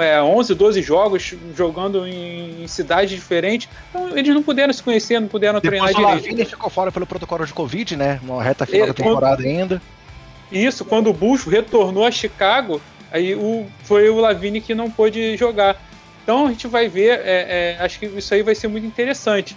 [0.00, 3.68] é, 11, 12 jogos jogando em, em cidades diferentes.
[3.90, 6.40] Então eles não puderam se conhecer, não puderam Depois treinar direito.
[6.40, 8.20] Ele ficou fora pelo protocolo de Covid, né?
[8.22, 9.82] Uma reta final é, da temporada quando, ainda.
[10.50, 12.80] Isso, quando o Bush retornou a Chicago,
[13.12, 15.80] aí o, foi o Lavine que não pôde jogar.
[16.22, 19.56] Então a gente vai ver, é, é, acho que isso aí vai ser muito interessante.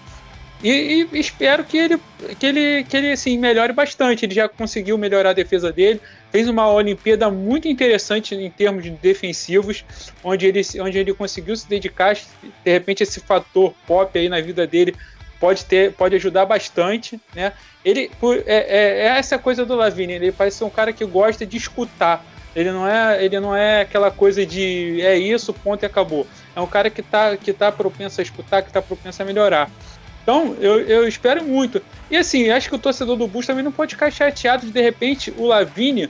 [0.64, 2.00] E, e, espero que ele,
[2.40, 4.26] que ele, que ele assim, melhore bastante.
[4.26, 6.00] Ele já conseguiu melhorar a defesa dele.
[6.32, 9.84] Fez uma Olimpíada muito interessante em termos de defensivos,
[10.24, 12.16] onde ele, onde ele conseguiu se dedicar.
[12.16, 14.96] De repente, esse fator pop aí na vida dele
[15.40, 17.20] pode, ter, pode ajudar bastante.
[17.36, 17.52] Né?
[17.84, 18.10] Ele,
[18.46, 20.14] é, é, é essa coisa do Lavini.
[20.14, 22.26] Ele parece ser um cara que gosta de escutar.
[22.56, 26.26] Ele não é, ele não é aquela coisa de é isso, ponto e acabou.
[26.56, 29.70] É um cara que está que tá propenso a escutar, que está propenso a melhorar.
[30.24, 31.82] Então, eu, eu espero muito.
[32.10, 34.82] E assim, acho que o torcedor do Bulls também não pode ficar chateado de de
[34.82, 36.10] repente o Lavigne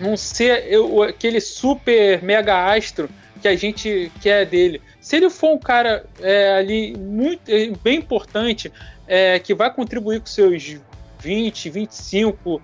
[0.00, 3.08] não ser eu, aquele super mega astro
[3.40, 4.82] que a gente quer dele.
[5.00, 8.72] Se ele for um cara é, ali muito é, bem importante,
[9.06, 10.76] é, que vai contribuir com seus
[11.20, 12.62] 20, 25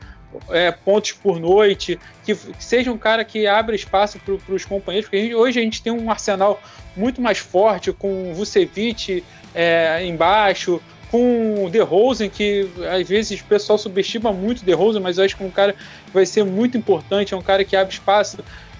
[0.51, 5.09] é, pontos por noite, que, que, seja um cara que abra espaço para os companheiros,
[5.09, 6.61] porque a gente, hoje a gente tem um arsenal
[6.97, 9.23] muito mais forte com o Vucevic
[9.55, 14.73] é, embaixo, com o The Rosen, que às vezes o pessoal subestima muito o The
[14.73, 17.43] Rosen, mas eu acho que é um cara que vai ser muito importante, é um
[17.43, 18.39] cara que abre espaço.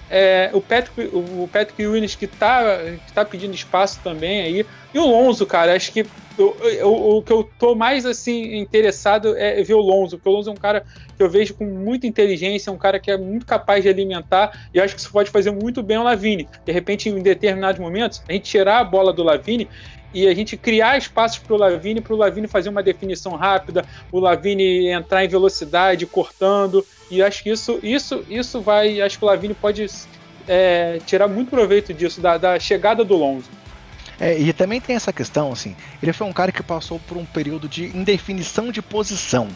[0.09, 4.65] É, o Patrick, o Patrick Williams que está que tá pedindo espaço também aí.
[4.93, 6.05] E o Lonzo, cara, acho que
[6.39, 10.53] o que eu tô mais assim interessado é ver o Lonzo, porque o Lonzo é
[10.53, 13.89] um cara que eu vejo com muita inteligência, um cara que é muito capaz de
[13.89, 16.47] alimentar, e acho que isso pode fazer muito bem o Lavine.
[16.63, 19.67] De repente, em determinados momentos, a gente tirar a bola do Lavine
[20.13, 23.85] e a gente criar espaços para o Lavine, para o Lavine fazer uma definição rápida,
[24.11, 29.25] o Lavine entrar em velocidade, cortando, e acho que isso, isso, isso vai, acho que
[29.25, 29.85] o Lavine pode
[30.47, 33.49] é, tirar muito proveito disso, da, da chegada do Lonzo.
[34.19, 37.25] É, e também tem essa questão, assim, ele foi um cara que passou por um
[37.25, 39.47] período de indefinição de posição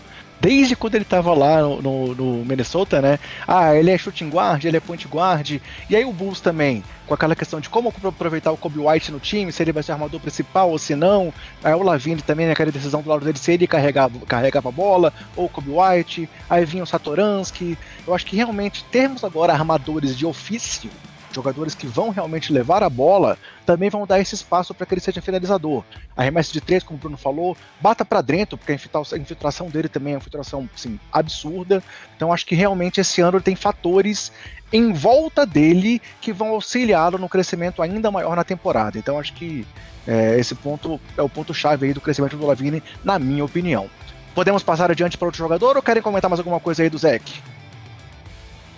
[0.42, 3.20] desde quando ele estava lá no, no, no, Minnesota, né?
[3.48, 5.62] Ah, ele é shooting guard, ele é point guard.
[5.88, 9.20] E aí o Bulls também, com aquela questão de como aproveitar o Kobe White no
[9.20, 11.32] time, se ele vai ser armador principal ou se não.
[11.64, 15.14] Aí o Lavine também, naquela decisão do lado dele, se ele carregava, carregava a bola,
[15.36, 16.28] ou o Kobe White.
[16.50, 17.78] Aí vinha o Satoransky.
[18.08, 20.90] Eu acho que realmente termos agora armadores de ofício
[21.36, 25.02] jogadores que vão realmente levar a bola, também vão dar esse espaço para que ele
[25.02, 25.84] seja finalizador.
[26.16, 30.14] Arremesso de três, como o Bruno falou, bata para dentro, porque a infiltração dele também
[30.14, 31.84] é uma infiltração assim, absurda.
[32.16, 34.32] Então acho que realmente esse ano ele tem fatores
[34.74, 38.98] em volta dele que vão auxiliá-lo no crescimento ainda maior na temporada.
[38.98, 39.66] Então acho que
[40.08, 43.90] é, esse ponto é o ponto chave aí do crescimento do Lavine, na minha opinião.
[44.34, 47.42] Podemos passar adiante para outro jogador ou querem comentar mais alguma coisa aí do Zeke?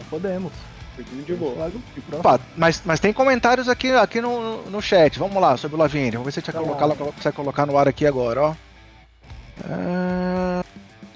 [0.09, 0.51] Podemos
[1.25, 1.71] de boa.
[2.11, 5.17] Opa, mas, mas tem comentários aqui, aqui no, no chat.
[5.17, 6.11] Vamos lá, sobre o Lavini.
[6.11, 8.55] Vamos ver se a gente colocar, consegue colocar no ar aqui agora, ó.
[9.65, 10.63] É...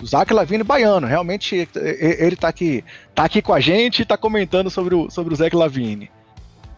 [0.05, 2.83] Zac Lavine baiano, realmente ele tá aqui,
[3.15, 6.11] tá aqui com a gente e tá comentando sobre o, sobre o Zac Lavine.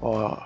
[0.01, 0.38] Ó,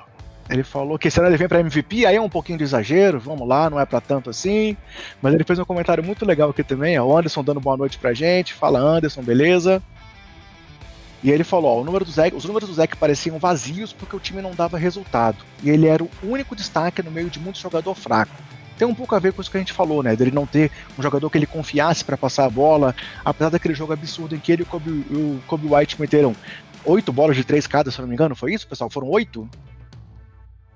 [0.50, 3.48] ele falou que será ele vem para MVP, aí é um pouquinho de exagero, vamos
[3.48, 4.76] lá, não é para tanto assim.
[5.22, 7.98] Mas ele fez um comentário muito legal aqui também, ó, o Anderson dando boa noite
[7.98, 8.54] pra gente.
[8.54, 9.82] Fala Anderson, beleza?
[11.24, 14.20] E ele falou: ó, número do Zeke, os números do Zeke pareciam vazios porque o
[14.20, 15.38] time não dava resultado.
[15.64, 18.36] E ele era o único destaque no meio de muito jogador fraco.
[18.78, 20.16] Tem um pouco a ver com isso que a gente falou, né?
[20.16, 23.94] Dele não ter um jogador que ele confiasse para passar a bola, apesar daquele jogo
[23.94, 26.36] absurdo em que ele e o Kobe, o Kobe White meteram
[26.84, 28.90] oito bolas de três cada, se eu não me engano, foi isso, pessoal?
[28.90, 29.48] Foram oito?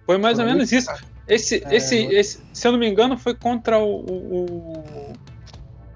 [0.06, 0.90] Foi mais ou menos isso.
[1.28, 4.00] Esse, é, esse, esse, se eu não me engano, foi contra o.
[4.00, 5.14] o, o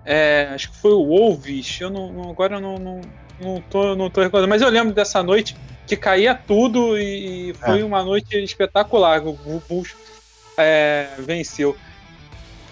[0.03, 1.79] é, acho que foi o Wolves.
[1.79, 3.01] Eu não, não agora eu não, não,
[3.41, 5.55] não tô, não tô recordando, mas eu lembro dessa noite
[5.87, 7.83] que caía tudo e foi é.
[7.83, 9.21] uma noite espetacular.
[9.25, 9.95] O Bulls
[10.57, 11.75] é, venceu.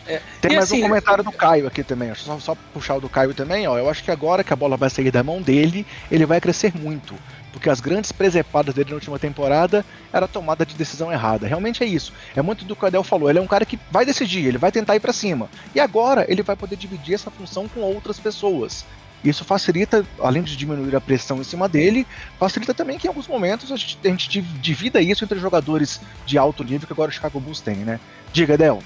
[0.08, 3.10] É, Tem mais assim, um comentário do Caio aqui também, só, só puxar o do
[3.10, 3.78] Caio também, ó.
[3.78, 6.74] Eu acho que agora que a bola vai sair da mão dele, ele vai crescer
[6.76, 7.14] muito.
[7.52, 11.48] Porque as grandes presepadas dele na última temporada era a tomada de decisão errada.
[11.48, 12.14] Realmente é isso.
[12.36, 13.30] É muito do que o Adel falou.
[13.30, 15.50] Ele é um cara que vai decidir, ele vai tentar ir para cima.
[15.74, 18.86] E agora ele vai poder dividir essa função com outras pessoas.
[19.24, 22.08] Isso facilita, além de diminuir a pressão em cima dele,
[22.40, 26.38] facilita também que em alguns momentos a gente, a gente divida isso entre jogadores de
[26.38, 28.00] alto nível que agora o Chicago Bulls tem, né?
[28.32, 28.82] Diga, Del.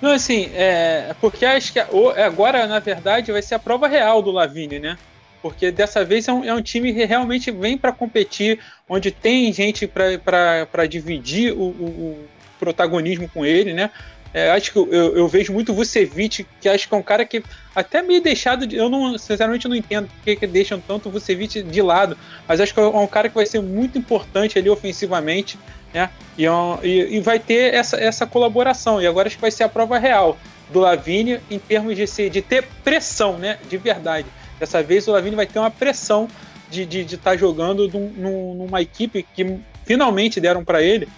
[0.00, 4.30] Não, assim, é, porque acho que agora, na verdade, vai ser a prova real do
[4.30, 4.98] Lavine, né?
[5.40, 8.58] Porque dessa vez é um, é um time que realmente vem para competir,
[8.88, 13.90] onde tem gente para dividir o, o, o protagonismo com ele, né?
[14.32, 17.42] É, acho que eu, eu, vejo muito Vucevic, que acho que é um cara que
[17.74, 18.76] até meio deixado de.
[18.76, 22.74] Eu não, sinceramente, não entendo porque que deixam tanto o Vucevic de lado, mas acho
[22.74, 25.58] que é um cara que vai ser muito importante ali ofensivamente,
[25.94, 26.10] né?
[26.36, 26.50] E, é
[26.82, 29.00] e, e vai ter essa, essa colaboração.
[29.00, 30.36] E agora acho que vai ser a prova real
[30.70, 33.58] do Lavine em termos de, ser, de ter pressão, né?
[33.68, 34.28] De verdade.
[34.60, 36.28] Dessa vez o Lavine vai ter uma pressão
[36.70, 41.08] de estar de, de tá jogando num, numa equipe que finalmente deram para ele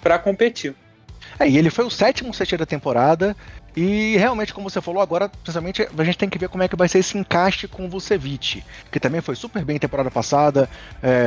[0.00, 0.74] para competir.
[1.40, 3.34] É, e ele foi o sétimo CT da temporada.
[3.74, 6.76] E realmente, como você falou, agora, principalmente, a gente tem que ver como é que
[6.76, 10.68] vai ser esse encaixe com o Vucevic, que também foi super bem temporada passada,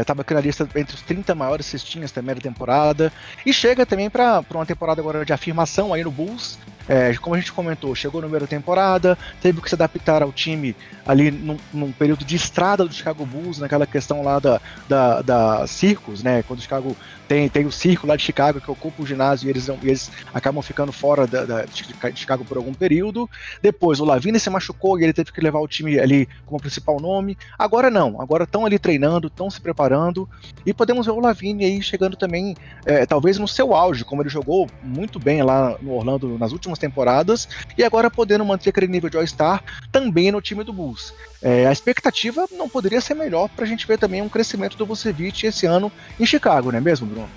[0.01, 3.11] estava é, aqui na lista entre os 30 maiores cestinhas também da temporada,
[3.45, 7.39] e chega também para uma temporada agora de afirmação aí no Bulls, é, como a
[7.39, 11.57] gente comentou, chegou no meio da temporada, teve que se adaptar ao time ali num,
[11.73, 16.43] num, período de estrada do Chicago Bulls, naquela questão lá da, da, da circos, né?
[16.43, 16.95] Quando o Chicago
[17.27, 20.61] tem, tem o circo lá de Chicago que ocupa o ginásio e eles, eles acabam
[20.61, 21.85] ficando fora da, da de
[22.15, 23.29] Chicago por algum período.
[23.61, 26.99] Depois o Lavine se machucou e ele teve que levar o time ali como principal
[26.99, 27.37] nome.
[27.57, 30.29] Agora não, agora estão ali treinando, estão se preparando
[30.65, 34.29] e podemos ver o Lavine aí chegando também, é, talvez no seu auge, como ele
[34.29, 39.09] jogou muito bem lá no Orlando nas últimas temporadas e agora podendo manter aquele nível
[39.09, 40.92] de All-Star também no time do Bulls.
[41.41, 44.85] É, a expectativa não poderia ser melhor para a gente ver também um crescimento do
[44.85, 47.29] Vucevic esse ano em Chicago, não é mesmo, Bruno?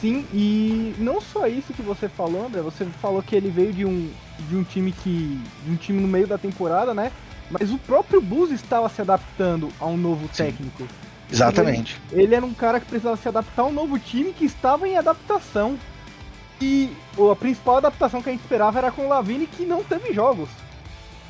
[0.00, 3.84] Sim, e não só isso que você falou, André, você falou que ele veio de
[3.84, 4.10] um,
[4.48, 5.40] de um time que.
[5.64, 7.12] de um time no meio da temporada, né?
[7.48, 10.46] Mas o próprio Bulls estava se adaptando a um novo Sim.
[10.46, 10.88] técnico.
[11.30, 12.00] Exatamente.
[12.10, 14.88] Ele, ele, era um cara que precisava se adaptar a um novo time que estava
[14.88, 15.78] em adaptação.
[16.60, 16.90] E
[17.30, 20.48] a principal adaptação que a gente esperava era com o Lavine, que não teve jogos.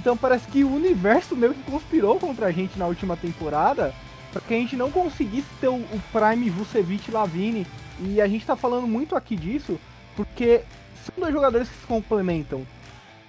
[0.03, 3.95] Então parece que o universo meio que conspirou contra a gente na última temporada
[4.33, 7.65] para que a gente não conseguisse ter o, o Prime Vucevic Lavine
[8.01, 9.79] e a gente tá falando muito aqui disso
[10.17, 10.63] porque
[11.05, 12.67] são dois jogadores que se complementam.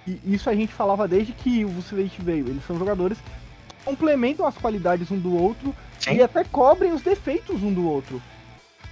[0.04, 2.48] E isso a gente falava desde que o Vucevic veio.
[2.48, 6.14] Eles são jogadores que complementam as qualidades um do outro Sim.
[6.14, 8.20] e até cobrem os defeitos um do outro.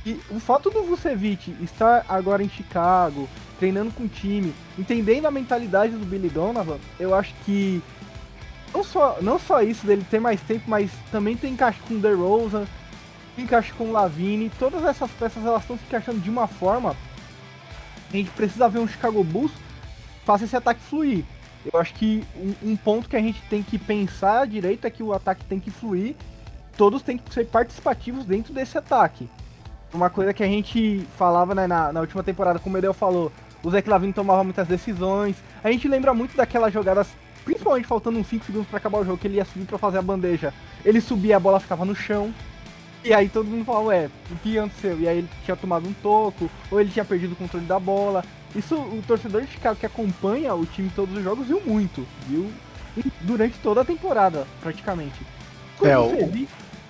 [0.04, 5.30] E o fato do Vucevic estar agora em Chicago, treinando com o time, entendendo a
[5.30, 7.80] mentalidade do Billy Donovan, eu acho que
[8.74, 12.00] não só, não só isso dele ter mais tempo, mas também tem encaixe com o
[12.00, 12.66] DeRozan,
[13.38, 16.96] encaixe com o Lavine, todas essas peças elas estão se encaixando de uma forma
[18.12, 19.52] a gente precisa ver um Chicago Bulls
[20.24, 21.24] faça esse ataque fluir.
[21.72, 25.02] Eu acho que um, um, ponto que a gente tem que pensar direito é que
[25.02, 26.14] o ataque tem que fluir,
[26.76, 29.28] todos têm que ser participativos dentro desse ataque.
[29.92, 33.30] Uma coisa que a gente falava né, na, na última temporada, como o Medel falou,
[33.62, 35.36] o Zé Lavine tomava muitas decisões.
[35.62, 37.08] A gente lembra muito daquelas jogadas,
[37.44, 39.98] principalmente faltando uns 5 segundos para acabar o jogo, que ele ia subir para fazer
[39.98, 40.52] a bandeja.
[40.84, 42.32] Ele subia, a bola ficava no chão.
[43.04, 44.98] E aí todo mundo falava, ué, o que aconteceu?
[44.98, 48.24] E aí ele tinha tomado um toco, ou ele tinha perdido o controle da bola.
[48.54, 52.50] Isso o torcedor de Chicago que acompanha o time todos os jogos viu muito, viu?
[53.22, 55.20] durante toda a temporada, praticamente.
[55.78, 56.32] Quando é, o...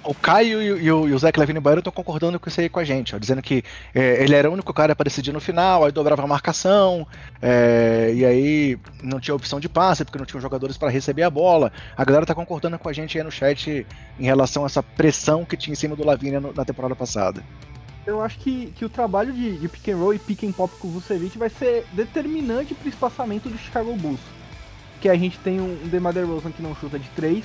[0.05, 2.81] O Caio e, o, e o Zé Clevine Baiano estão concordando com isso aí com
[2.81, 3.63] a gente, ó, dizendo que
[3.95, 7.07] é, ele era o único cara para decidir no final, aí dobrava a marcação,
[7.41, 11.31] é, e aí não tinha opção de passe, porque não tinham jogadores para receber a
[11.31, 11.71] bola.
[11.97, 13.87] A galera tá concordando com a gente aí no chat
[14.19, 17.43] em relação a essa pressão que tinha em cima do Lavínia na temporada passada.
[18.05, 20.75] Eu acho que, que o trabalho de, de pick and roll e pick and pop
[20.81, 24.21] com o Vucevic vai ser determinante para o espaçamento do Chicago Bulls.
[25.01, 27.45] Que a gente tem um DeMar DeRozan que não chuta de 3,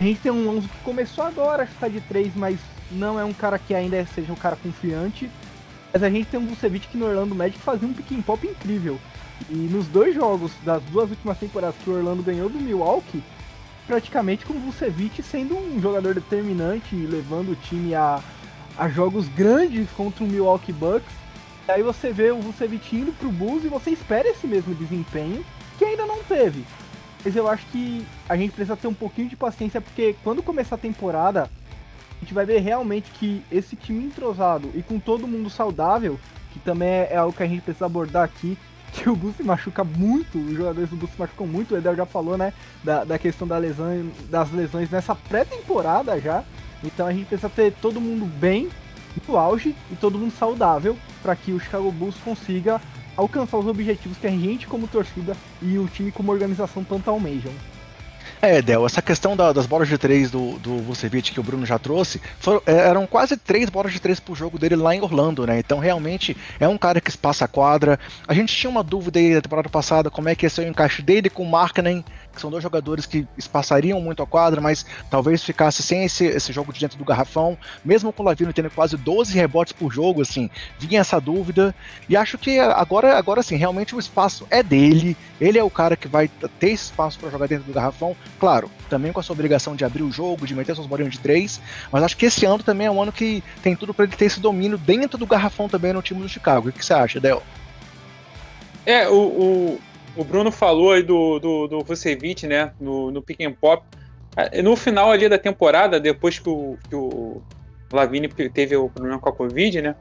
[0.00, 2.58] a gente tem um Lonzo que começou agora a chutar de 3, mas
[2.90, 5.30] não é um cara que ainda seja um cara confiante.
[5.92, 8.46] Mas a gente tem um Vucevic que no Orlando Magic fazia um pick and pop
[8.46, 8.98] incrível.
[9.50, 13.22] E nos dois jogos das duas últimas temporadas que o Orlando ganhou do Milwaukee,
[13.86, 18.22] praticamente com o Vucevic sendo um jogador determinante, levando o time a,
[18.78, 21.12] a jogos grandes contra o Milwaukee Bucks.
[21.68, 25.44] E aí você vê o Vucevic indo pro Bulls e você espera esse mesmo desempenho,
[25.76, 26.64] que ainda não teve.
[27.24, 30.76] Mas eu acho que a gente precisa ter um pouquinho de paciência, porque quando começar
[30.76, 35.50] a temporada, a gente vai ver realmente que esse time entrosado e com todo mundo
[35.50, 36.18] saudável,
[36.52, 38.56] que também é algo que a gente precisa abordar aqui,
[38.92, 41.94] que o Gus se machuca muito, os jogadores do Gus se machucam muito, o Edel
[41.94, 42.52] já falou, né,
[42.82, 46.42] da, da questão da lesão, das lesões nessa pré-temporada já.
[46.82, 48.68] Então a gente precisa ter todo mundo bem,
[49.28, 52.80] no auge e todo mundo saudável para que o Chicago Bulls consiga
[53.20, 57.52] alcançar os objetivos que a gente como torcida e o time como organização tanto almejam.
[58.42, 61.66] É, Del, essa questão da, das bolas de três do, do Vucevic que o Bruno
[61.66, 65.02] já trouxe, foram, é, eram quase três bolas de três por jogo dele lá em
[65.02, 65.58] Orlando, né?
[65.58, 68.00] Então realmente é um cara que espaça a quadra.
[68.26, 70.68] A gente tinha uma dúvida aí na temporada passada como é que ia ser o
[70.68, 72.02] encaixe dele com o Markkanen,
[72.32, 76.52] que são dois jogadores que espaçariam muito a quadra, mas talvez ficasse sem esse, esse
[76.52, 80.22] jogo de dentro do garrafão, mesmo com o Lavino tendo quase 12 rebotes por jogo,
[80.22, 81.74] assim, vinha essa dúvida,
[82.08, 85.96] e acho que agora, agora sim, realmente o espaço é dele, ele é o cara
[85.96, 89.76] que vai ter espaço para jogar dentro do garrafão, claro, também com a sua obrigação
[89.76, 92.62] de abrir o jogo, de meter suas bolinhas de três, mas acho que esse ano
[92.62, 95.68] também é um ano que tem tudo para ele ter esse domínio dentro do garrafão
[95.68, 96.68] também no time do Chicago.
[96.68, 97.42] O que você acha, Del?
[98.84, 99.80] É, o, o,
[100.16, 103.84] o Bruno falou aí do, do, do Vucevic, né, no, no Pick and Pop.
[104.36, 107.42] É, no final ali da temporada, depois que o, que o
[107.92, 109.96] Lavine teve o problema com a Covid, né,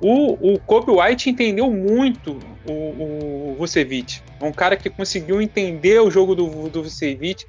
[0.00, 2.38] o, o Kobe White entendeu muito
[2.68, 4.20] o, o Vucevic.
[4.40, 7.44] É um cara que conseguiu entender o jogo do, do Vucevic.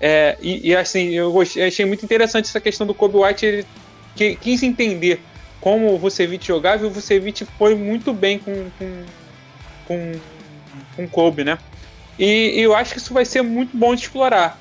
[0.00, 3.46] É, e, e, assim, eu gostei, achei muito interessante essa questão do Kobe White.
[3.46, 3.66] Ele
[4.16, 5.20] que, quis entender
[5.60, 9.02] como o Vucevic jogava e o Vucevic foi muito bem com, com,
[9.86, 10.12] com
[10.96, 11.58] com Kobe, né?
[12.18, 14.58] E, e, eu acho que isso vai ser muito bom de explorar.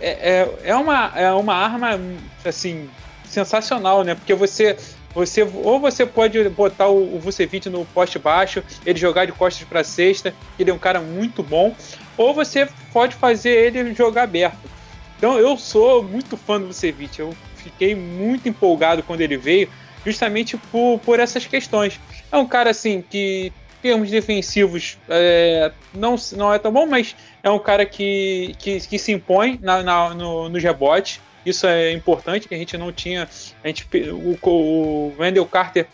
[0.00, 2.00] É, é, é, uma, é uma arma,
[2.44, 2.88] assim,
[3.24, 4.14] sensacional, né?
[4.14, 4.76] Porque você
[5.12, 9.66] Você, ou você pode botar o, o Vucevic no poste baixo, ele jogar de costas
[9.66, 11.74] para cesta, ele é um cara muito bom,
[12.16, 14.70] ou você pode fazer ele jogar aberto.
[15.18, 19.68] Então eu sou muito fã do Vucevic, eu fiquei muito empolgado quando ele veio,
[20.06, 21.98] justamente por, por essas questões.
[22.30, 27.50] É um cara assim que termos defensivos é, não, não é tão bom, mas é
[27.50, 31.20] um cara que, que, que se impõe na, na, no, nos rebotes.
[31.44, 33.28] Isso é importante, que a gente não tinha.
[33.64, 35.86] A gente, o, o Wendell Carter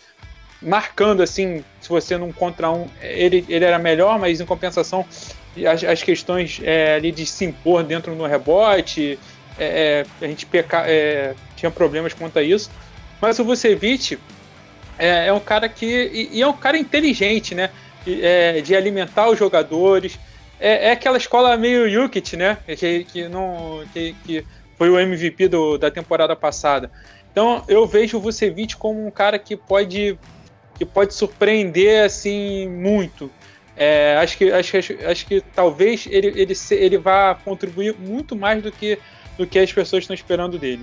[0.61, 5.07] marcando assim, se você não contra um, ele, ele era melhor, mas em compensação,
[5.70, 9.18] as, as questões é, ali de se impor dentro no rebote,
[9.59, 12.70] é, é a gente peca, é, tinha problemas quanto a isso.
[13.20, 14.18] Mas o Vucevic
[14.98, 15.87] é, é um cara que.
[15.87, 17.70] E, e, é um cara inteligente, né?
[18.06, 20.18] É, de alimentar os jogadores.
[20.59, 22.59] É, é aquela escola meio Yukit, né?
[22.66, 24.44] Que, que, não, que, que
[24.76, 26.90] foi o MVP do, da temporada passada.
[27.30, 30.18] Então eu vejo o Vucevic como um cara que pode,
[30.78, 33.30] que pode surpreender assim muito.
[33.76, 38.62] É, acho, que, acho, acho, acho que talvez ele, ele, ele vá contribuir muito mais
[38.62, 38.98] do que,
[39.37, 40.82] do que as pessoas estão esperando dele.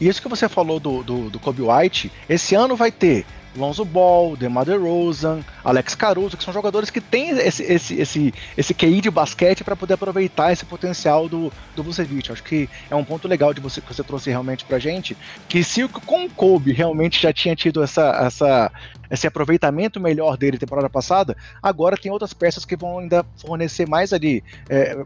[0.00, 3.24] E isso que você falou do, do, do Kobe White, esse ano vai ter
[3.56, 8.74] Lonzo Ball, DeMar DeRozan, Alex Caruso, que são jogadores que têm esse, esse, esse, esse
[8.74, 12.32] QI de basquete para poder aproveitar esse potencial do, do Vucevic.
[12.32, 15.16] Acho que é um ponto legal de você que você trouxe realmente pra gente,
[15.48, 18.72] que se com o Kobe realmente já tinha tido essa, essa,
[19.10, 24.12] esse aproveitamento melhor dele temporada passada, agora tem outras peças que vão ainda fornecer mais
[24.12, 24.42] ali.
[24.68, 25.02] É,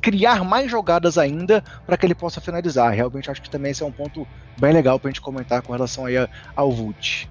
[0.00, 2.92] criar mais jogadas ainda para que ele possa finalizar.
[2.92, 4.26] Realmente acho que também esse é um ponto
[4.58, 6.14] bem legal para a gente comentar com relação aí
[6.54, 7.28] ao Vult.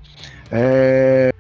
[0.52, 1.32] É...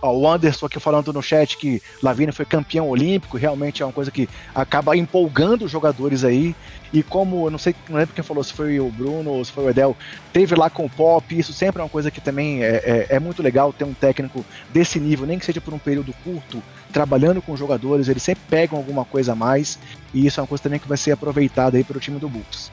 [0.00, 3.92] Ó, o Anderson aqui falando no chat que Lavina foi campeão olímpico, realmente é uma
[3.92, 6.54] coisa que acaba empolgando os jogadores aí.
[6.92, 9.64] E como, não sei, não lembro quem falou, se foi o Bruno ou se foi
[9.64, 9.96] o Edel,
[10.32, 13.20] teve lá com o Pop, isso sempre é uma coisa que também é, é, é
[13.20, 17.42] muito legal ter um técnico desse nível, nem que seja por um período curto, trabalhando
[17.42, 19.78] com jogadores, eles sempre pegam alguma coisa a mais,
[20.14, 22.70] e isso é uma coisa também que vai ser aproveitada aí pelo time do Bulls.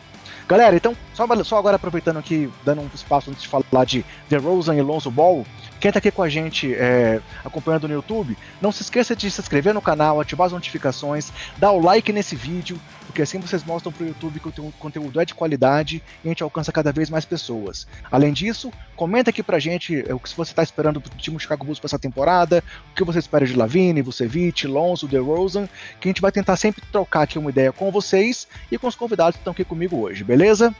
[0.47, 4.37] Galera, então, só, só agora aproveitando aqui, dando um espaço antes de falar de The
[4.37, 5.43] Rosen e Lonzo Ball,
[5.79, 9.41] quem está aqui com a gente é, acompanhando no YouTube, não se esqueça de se
[9.41, 13.91] inscrever no canal, ativar as notificações, dar o like nesse vídeo, porque assim vocês mostram
[13.91, 17.09] para o YouTube que o conteúdo é de qualidade e a gente alcança cada vez
[17.09, 17.87] mais pessoas.
[18.11, 21.65] Além disso, comenta aqui pra gente é, o que você está esperando do time Chicago
[21.65, 25.67] Bulls para essa temporada, o que você espera de Lavine, Vucevic, Lonzo, DeRozan,
[25.99, 28.95] que a gente vai tentar sempre trocar aqui uma ideia com vocês e com os
[28.95, 30.73] convidados que estão aqui comigo hoje, beleza?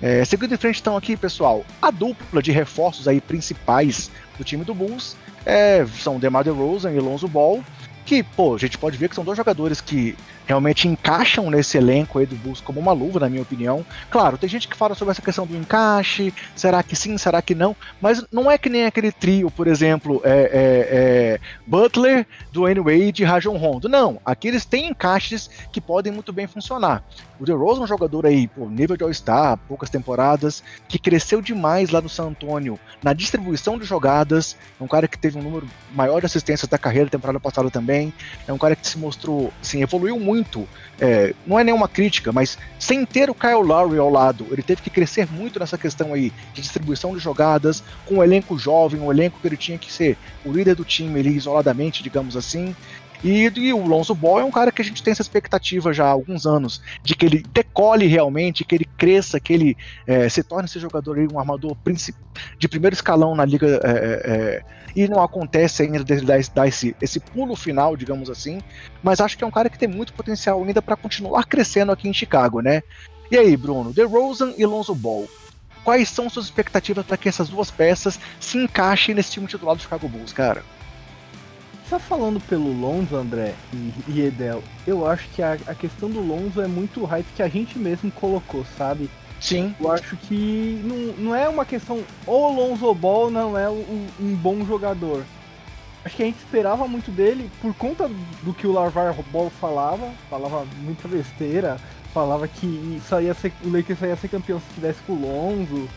[0.00, 4.64] É, seguindo em frente, estão aqui, pessoal, a dupla de reforços aí principais do time
[4.64, 7.64] do Bulls é, são DeMar DeRozan e Lonzo Ball,
[8.04, 10.16] que, pô, a gente pode ver que são dois jogadores que
[10.48, 13.84] realmente encaixam nesse elenco aí do Bulls como uma luva, na minha opinião.
[14.10, 17.54] Claro, tem gente que fala sobre essa questão do encaixe, será que sim, será que
[17.54, 22.80] não, mas não é que nem aquele trio, por exemplo, é, é, é Butler, Dwayne
[22.80, 23.90] Wade e Rajon Rondo.
[23.90, 27.04] Não, aqui eles têm encaixes que podem muito bem funcionar.
[27.38, 31.90] O DeRozan é um jogador aí, pô, nível de All-Star, poucas temporadas, que cresceu demais
[31.90, 35.68] lá no San Antonio na distribuição de jogadas, é um cara que teve um número
[35.92, 38.12] maior de assistências da carreira temporada passada também,
[38.46, 40.68] é um cara que se mostrou, assim, evoluiu muito muito,
[41.00, 44.82] é, não é nenhuma crítica, mas sem ter o Kyle Lowry ao lado, ele teve
[44.82, 49.10] que crescer muito nessa questão aí de distribuição de jogadas, com um elenco jovem, um
[49.10, 52.74] elenco que ele tinha que ser o líder do time ali isoladamente, digamos assim,
[53.22, 56.04] e, e, o Lonzo Ball é um cara que a gente tem essa expectativa já
[56.04, 59.76] há alguns anos, de que ele decole realmente, que ele cresça, que ele
[60.06, 61.76] é, se torne esse jogador aí, um armador
[62.58, 63.80] de primeiro escalão na liga.
[63.84, 68.28] É, é, é e não acontece ainda de dar, dar esse, esse pulo final, digamos
[68.28, 68.60] assim.
[69.02, 72.08] Mas acho que é um cara que tem muito potencial ainda para continuar crescendo aqui
[72.08, 72.82] em Chicago, né?
[73.30, 75.28] E aí, Bruno, DeRozan e Lonzo Ball.
[75.84, 79.82] Quais são suas expectativas para que essas duas peças se encaixem nesse time titular do
[79.82, 80.64] Chicago Bulls, cara?
[81.88, 83.54] Só falando pelo Lonzo, André
[84.06, 87.48] e, Edel, eu acho que a, a, questão do Lonzo é muito hype que a
[87.48, 89.08] gente mesmo colocou, sabe?
[89.40, 89.74] Sim.
[89.80, 92.02] Eu acho que não, não é uma questão.
[92.26, 95.24] Ou o Lonzo Ball não é um, um bom jogador.
[96.04, 98.10] Acho que a gente esperava muito dele por conta
[98.42, 101.78] do que o Larvar Ball falava, falava muita besteira,
[102.12, 105.20] falava que só ia ser, o Lakers só ia ser campeão se tivesse com o
[105.20, 105.88] Lonzo.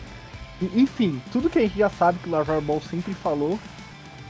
[0.74, 3.58] Enfim, tudo que a gente já sabe que o Larvar Ball sempre falou.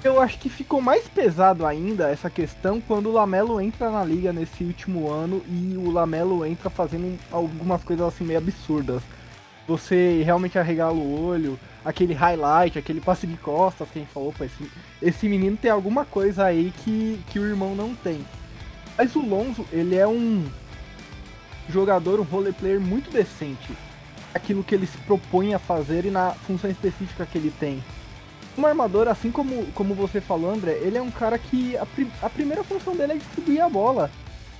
[0.04, 4.32] Eu acho que ficou mais pesado ainda essa questão quando o Lamelo entra na liga
[4.32, 9.00] nesse último ano e o Lamelo entra fazendo algumas coisas assim meio absurdas.
[9.68, 14.34] Você realmente arregala o olho, aquele highlight, aquele passe de costas que a gente falou,
[14.40, 18.26] esse, esse menino tem alguma coisa aí que, que o irmão não tem.
[18.98, 20.44] Mas o Lonzo, ele é um
[21.68, 23.72] jogador, um role player muito decente.
[24.34, 27.80] Aquilo que ele se propõe a fazer e na função específica que ele tem.
[28.56, 32.06] Um armador, assim como, como você falou, André, ele é um cara que a, pri
[32.20, 34.10] a primeira função dele é distribuir a bola.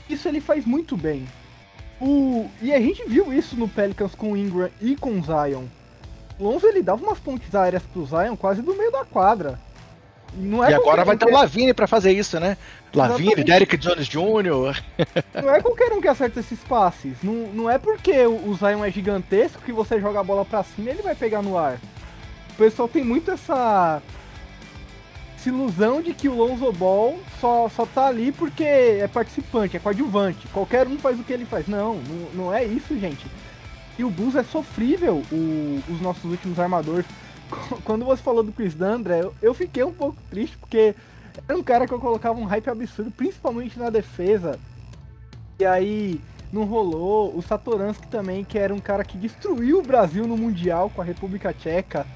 [0.09, 1.27] Isso ele faz muito bem.
[2.01, 5.65] O, e a gente viu isso no Pelicans com o Ingram e com o Zion.
[6.39, 9.61] O Lonzo ele dava umas pontes aéreas pro Zion quase do meio da quadra.
[10.67, 12.57] É e agora vai ter o Lavine para fazer isso, né?
[12.95, 14.83] Lavine, Derek Jones Jr.
[15.43, 17.19] Não é qualquer um que acerta esses passes.
[17.23, 20.89] Não, não é porque o Zion é gigantesco que você joga a bola para cima
[20.89, 21.79] e ele vai pegar no ar.
[22.63, 24.01] Pessoal tem muito essa,
[25.37, 29.81] essa ilusão de que o Lonzo Ball só, só tá ali porque é participante, é
[29.81, 30.47] coadjuvante.
[30.47, 31.67] Qualquer um faz o que ele faz.
[31.67, 33.27] Não, não, não é isso, gente.
[33.99, 37.05] E o Bulls é sofrível, o, os nossos últimos armadores
[37.83, 40.95] quando você falou do Chris Dandre, eu, eu fiquei um pouco triste, porque
[41.49, 44.57] era um cara que eu colocava um hype absurdo, principalmente na defesa.
[45.59, 46.21] E aí
[46.53, 47.37] não rolou.
[47.37, 51.05] O Satoransky também, que era um cara que destruiu o Brasil no Mundial com a
[51.05, 52.07] República Tcheca.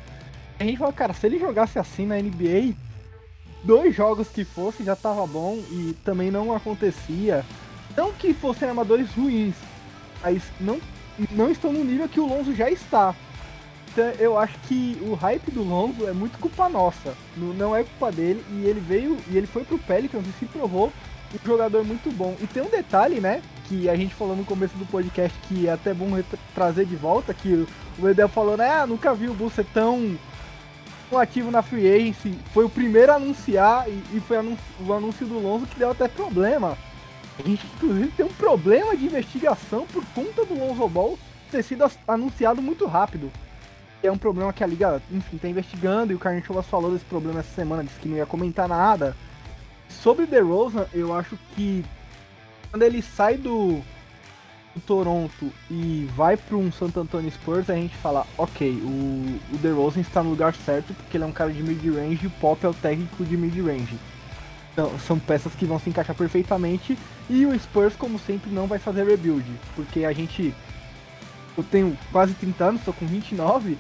[0.59, 2.75] A gente falou, cara, se ele jogasse assim na NBA,
[3.63, 7.45] dois jogos que fosse já tava bom e também não acontecia.
[7.97, 9.55] Não que fossem armadores ruins,
[10.23, 10.81] mas não,
[11.31, 13.15] não estão no nível que o Lonzo já está.
[13.97, 17.15] Então eu acho que o hype do Lonzo é muito culpa nossa.
[17.37, 18.45] Não é culpa dele.
[18.51, 20.93] E ele veio e ele foi pro Pelicans e se provou
[21.35, 22.37] um jogador muito bom.
[22.41, 23.41] E tem um detalhe, né?
[23.67, 26.11] Que a gente falou no começo do podcast que é até bom
[26.55, 27.67] trazer de volta, que
[27.99, 28.69] o Edel falou, né?
[28.69, 30.19] Ah, nunca vi o Bull ser tão,
[31.09, 32.39] tão ativo na Free Agency.
[32.53, 36.09] Foi o primeiro a anunciar e, e foi o anúncio do Lonzo que deu até
[36.09, 36.77] problema.
[37.39, 41.19] A gente inclusive tem um problema de investigação por conta do Lonzo Ball
[41.51, 43.31] ter sido anunciado muito rápido
[44.07, 47.05] é um problema que a liga, enfim, tá investigando e o Carlinhos Chovas falou desse
[47.05, 49.17] problema essa semana, disse que não ia comentar nada.
[49.89, 51.85] Sobre o DeRozan, eu acho que
[52.71, 53.81] quando ele sai do,
[54.77, 59.59] do Toronto e vai para um Santo Antonio Spurs, a gente fala, ok, o, o
[59.59, 62.65] DeRozan está no lugar certo porque ele é um cara de mid-range e o Pop
[62.65, 63.99] é o técnico de mid-range.
[64.73, 66.99] Então, são peças que vão se encaixar perfeitamente
[67.31, 70.55] e o Spurs, como sempre, não vai fazer rebuild, porque a gente
[71.57, 73.79] eu tenho quase 30 anos, tô com 29.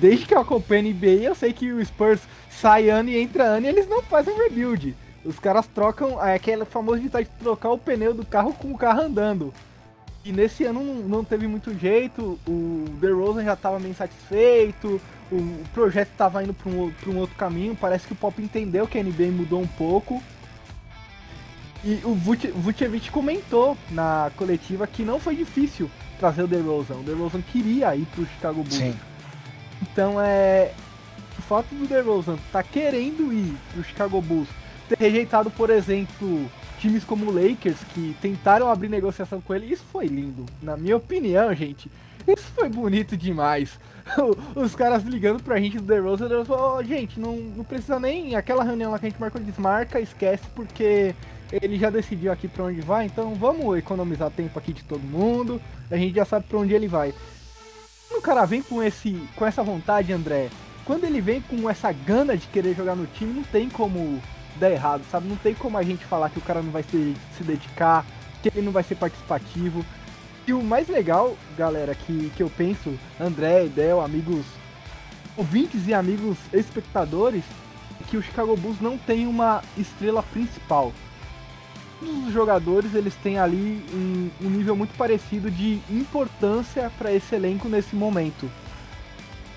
[0.00, 2.20] Desde que eu acompanho a NBA, eu sei que o Spurs
[2.50, 4.96] sai ano e entra ano e eles não fazem rebuild.
[5.24, 7.08] Os caras trocam, é aquele famoso de
[7.38, 9.54] trocar o pneu do carro com o carro andando.
[10.24, 15.00] E nesse ano não, teve muito jeito, o DeRozan já estava meio satisfeito,
[15.30, 18.86] o, o projeto estava indo para um, um outro caminho, parece que o Pop entendeu
[18.86, 20.22] que a NBA mudou um pouco.
[21.84, 26.94] E o Vucevic comentou na coletiva que não foi difícil trazer o DeRozan.
[26.94, 28.76] O DeRozan queria ir pro Chicago Bulls.
[28.76, 28.94] Sim.
[29.82, 30.72] Então é
[31.38, 34.48] o fato do DeRozan tá querendo ir pro Chicago Bulls,
[34.88, 36.50] ter rejeitado, por exemplo,
[36.84, 40.44] times como o Lakers que tentaram abrir negociação com ele, isso foi lindo.
[40.62, 41.90] Na minha opinião, gente,
[42.28, 43.80] isso foi bonito demais.
[44.54, 48.36] Os caras ligando pra gente do DeRozan, eu falou, oh, gente, não, não precisa nem
[48.36, 51.14] aquela reunião lá que a gente marcou, desmarca, esquece porque
[51.50, 55.58] ele já decidiu aqui para onde vai, então vamos economizar tempo aqui de todo mundo.
[55.90, 57.14] A gente já sabe para onde ele vai.
[58.08, 60.50] Quando o cara vem com esse com essa vontade, André,
[60.84, 64.20] quando ele vem com essa gana de querer jogar no time, não tem como
[64.56, 65.28] dar errado, sabe?
[65.28, 68.04] Não tem como a gente falar que o cara não vai se, se dedicar,
[68.42, 69.84] que ele não vai ser participativo.
[70.46, 74.44] E o mais legal, galera, que, que eu penso, André, Del, amigos
[75.36, 77.44] ouvintes e amigos espectadores,
[78.00, 80.92] é que o Chicago Bulls não tem uma estrela principal
[82.04, 87.34] todos os jogadores eles têm ali um, um nível muito parecido de importância para esse
[87.34, 88.50] elenco nesse momento.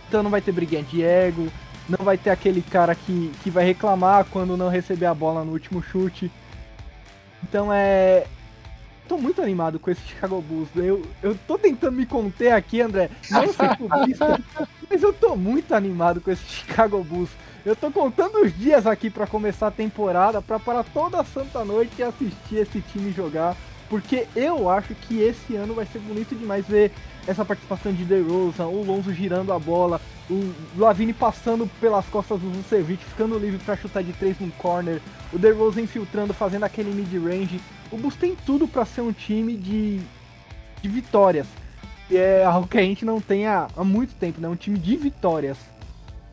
[0.08, 1.52] Então não vai ter briguinha de ego,
[1.90, 5.54] não vai ter aquele cara que, que vai reclamar quando não receber a bola no
[5.54, 6.32] último chute.
[7.44, 8.26] Então é.
[9.08, 10.68] Tô muito animado com esse Chicago Bulls.
[10.76, 14.38] Eu, eu tô tentando me conter aqui, André, não ser clubista,
[14.90, 17.30] mas eu tô muito animado com esse Chicago Bulls.
[17.66, 21.64] Eu tô contando os dias aqui para começar a temporada, para parar toda a santa
[21.64, 23.56] noite e assistir esse time jogar,
[23.90, 26.92] porque eu acho que esse ano vai ser bonito demais ver
[27.26, 32.50] essa participação de DeRozan, o Lonzo girando a bola, o Lavine passando pelas costas do
[32.50, 35.02] Vucevic, ficando livre para chutar de três no corner,
[35.34, 37.60] o DeRozan infiltrando, fazendo aquele mid-range.
[37.92, 40.00] O Bulls tem tudo para ser um time de,
[40.82, 41.48] de vitórias.
[42.10, 44.48] E é algo que a gente não tem há, há muito tempo, né?
[44.48, 45.58] Um time de vitórias.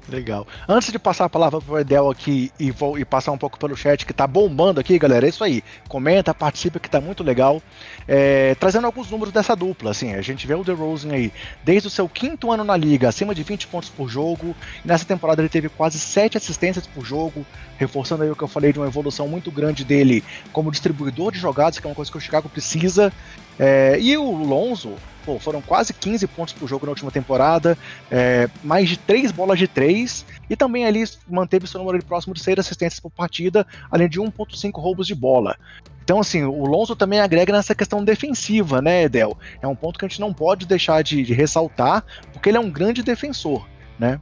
[0.09, 0.47] Legal.
[0.69, 3.75] Antes de passar a palavra pro Edel aqui e, vou, e passar um pouco pelo
[3.75, 5.65] chat que tá bombando aqui, galera, é isso aí.
[5.89, 7.63] Comenta, participa que tá muito legal.
[8.07, 11.33] É, trazendo alguns números dessa dupla, assim, a gente vê o DeRozan aí
[11.63, 14.55] desde o seu quinto ano na liga, acima de 20 pontos por jogo.
[14.85, 17.47] Nessa temporada ele teve quase 7 assistências por jogo,
[17.79, 21.39] reforçando aí o que eu falei de uma evolução muito grande dele como distribuidor de
[21.39, 23.11] jogadas, que é uma coisa que o Chicago precisa.
[23.59, 27.77] É, e o Lonzo, pô, foram quase 15 pontos por jogo na última temporada,
[28.11, 32.43] é, mais de 3 bolas de 3, e também ali manteve seu número próximo de
[32.43, 35.57] 6 assistências por partida, além de 1.5 roubos de bola.
[36.03, 39.39] Então, assim, o Lonzo também agrega nessa questão defensiva, né, Edel?
[39.63, 42.61] É um ponto que a gente não pode deixar de, de ressaltar, porque ele é
[42.61, 43.67] um grande defensor,
[43.99, 44.21] né?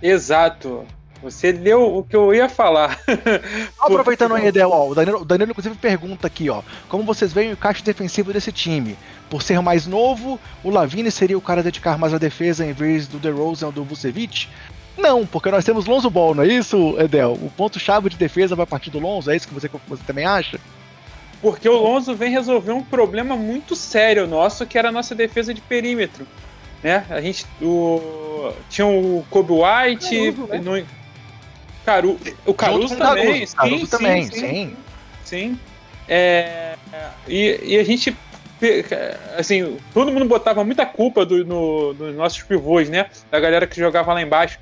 [0.00, 0.86] Exato.
[1.22, 2.98] Você deu o que eu ia falar.
[3.78, 7.50] Aproveitando aí, Edel, ó, o, Danilo, o Danilo inclusive pergunta aqui, ó, como vocês veem
[7.50, 8.98] o encaixe defensivo desse time?
[9.32, 12.74] Por ser mais novo, o Lavine seria o cara a dedicar mais a defesa em
[12.74, 14.46] vez do DeRozan ou do Vucevic?
[14.94, 17.32] Não, porque nós temos Lonzo Ball, não é isso, Edel?
[17.40, 20.60] O ponto-chave de defesa vai partir do Lonzo, é isso que você, você também acha?
[21.40, 25.54] Porque o Lonzo vem resolver um problema muito sério nosso, que era a nossa defesa
[25.54, 26.26] de perímetro.
[26.82, 27.02] Né?
[27.08, 30.58] A gente o, tinha o Kobe White, Caruso, né?
[30.58, 30.86] no,
[31.86, 34.76] Caru, o Caruso também, sim, Caruso sim, também, sim, sim.
[35.24, 35.60] sim.
[36.06, 36.74] É,
[37.26, 38.14] e, e a gente
[39.36, 43.06] assim, todo mundo botava muita culpa do, no, nos nossos pivôs, né?
[43.30, 44.58] Da galera que jogava lá embaixo.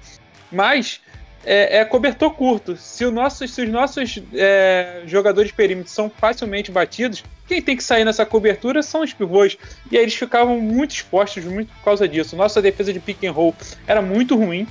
[0.50, 1.00] Mas
[1.44, 2.76] é, é cobertor curto.
[2.76, 7.76] Se, o nosso, se os nossos é, jogadores de perímetro são facilmente batidos, quem tem
[7.76, 9.56] que sair nessa cobertura são os pivôs.
[9.90, 12.36] E aí eles ficavam muito expostos muito por causa disso.
[12.36, 13.54] Nossa defesa de pick and roll
[13.86, 14.66] era muito ruim,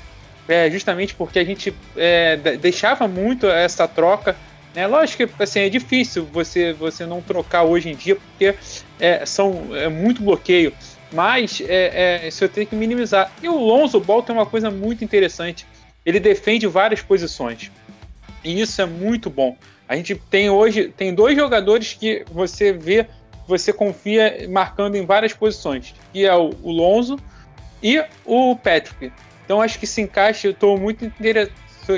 [0.47, 4.35] é, justamente porque a gente é, deixava muito essa troca.
[4.73, 4.87] Né?
[4.87, 8.55] Lógico que assim, é difícil você, você não trocar hoje em dia, porque
[8.99, 10.73] é, são, é muito bloqueio.
[11.11, 13.31] Mas é, é, isso eu tenho que minimizar.
[13.41, 15.65] E o Lonzo Ball tem uma coisa muito interessante
[16.05, 17.71] ele defende várias posições.
[18.43, 19.57] E isso é muito bom.
[19.87, 23.07] A gente tem hoje tem dois jogadores que você vê,
[23.47, 27.19] você confia marcando em várias posições, que é o, o Lonzo
[27.81, 29.11] e o Patrick.
[29.45, 31.51] Então acho que se encaixa, eu estou muito interessado,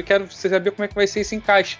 [0.06, 1.78] quero saber como é que vai ser esse encaixe.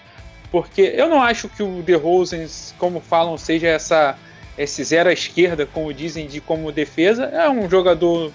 [0.52, 2.46] Porque eu não acho que o DeRozan,
[2.78, 4.16] como falam, seja essa
[4.56, 7.24] esse zero à esquerda, como dizem, de como defesa.
[7.24, 8.30] É um jogador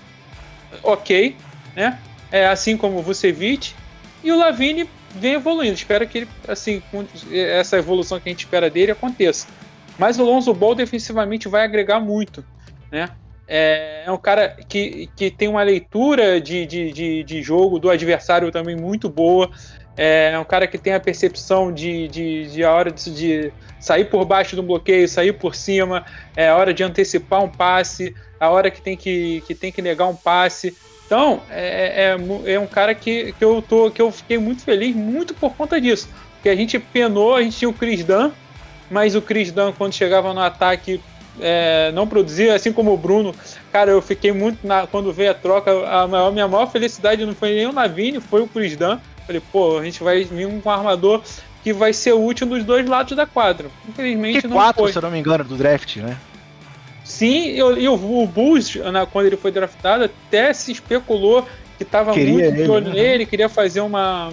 [0.83, 1.37] ok,
[1.75, 1.99] né?
[2.31, 3.73] é, assim como o Vucevic,
[4.23, 5.73] e o Lavine vem evoluindo.
[5.73, 6.81] Espero que ele, assim,
[7.31, 9.47] essa evolução que a gente espera dele aconteça.
[9.97, 12.45] Mas o Lonzo Ball defensivamente vai agregar muito,
[12.91, 13.09] né?
[13.47, 17.89] É, é um cara que, que tem uma leitura de, de, de, de jogo do
[17.89, 19.49] adversário também muito boa.
[19.97, 23.53] É, é um cara que tem a percepção de, de, de a hora de, de,
[23.79, 28.15] sair por baixo do bloqueio, sair por cima, é a hora de antecipar um passe,
[28.39, 30.77] a hora que tem que, que, tem que negar um passe.
[31.05, 34.95] Então, é, é, é, um cara que, que, eu tô, que eu fiquei muito feliz,
[34.95, 36.09] muito por conta disso.
[36.33, 38.31] Porque a gente penou, a gente tinha o Chris Dunn,
[38.91, 41.01] mas o Chris Dunn, quando chegava no ataque,
[41.39, 43.33] é, não produzia, assim como o Bruno.
[43.71, 44.65] Cara, eu fiquei muito.
[44.67, 48.19] Na, quando veio a troca, a maior, minha maior felicidade não foi nem o Navini,
[48.19, 48.97] foi o Chris Dunn.
[49.27, 51.21] Falei, pô, a gente vai vir com um armador
[51.61, 53.67] que vai ser útil dos dois lados da quadra.
[53.87, 54.91] Infelizmente que não quatro, foi.
[54.93, 56.17] se eu não me engano, do draft, né?
[57.03, 61.45] Sim, e, o, o Bulls, né, quando ele foi draftado, até se especulou
[61.77, 62.95] que estava muito de olho né?
[62.95, 64.31] nele, queria fazer uma,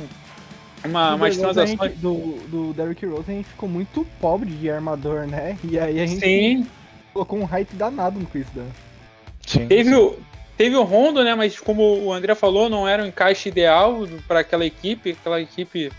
[0.84, 1.98] uma, umas transações.
[1.98, 5.58] do, do Derrick Rose a gente ficou muito pobre de armador, né?
[5.64, 6.66] E aí a gente Sim.
[7.12, 8.64] colocou um hype danado no Chris Dunn.
[9.46, 9.66] Sim.
[9.66, 10.18] Teve o,
[10.56, 11.34] teve o Rondo, né?
[11.34, 15.12] Mas como o André falou, não era um encaixe ideal para aquela equipe.
[15.12, 15.90] Aquela equipe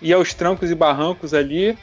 [0.00, 1.76] ia aos trancos e barrancos ali.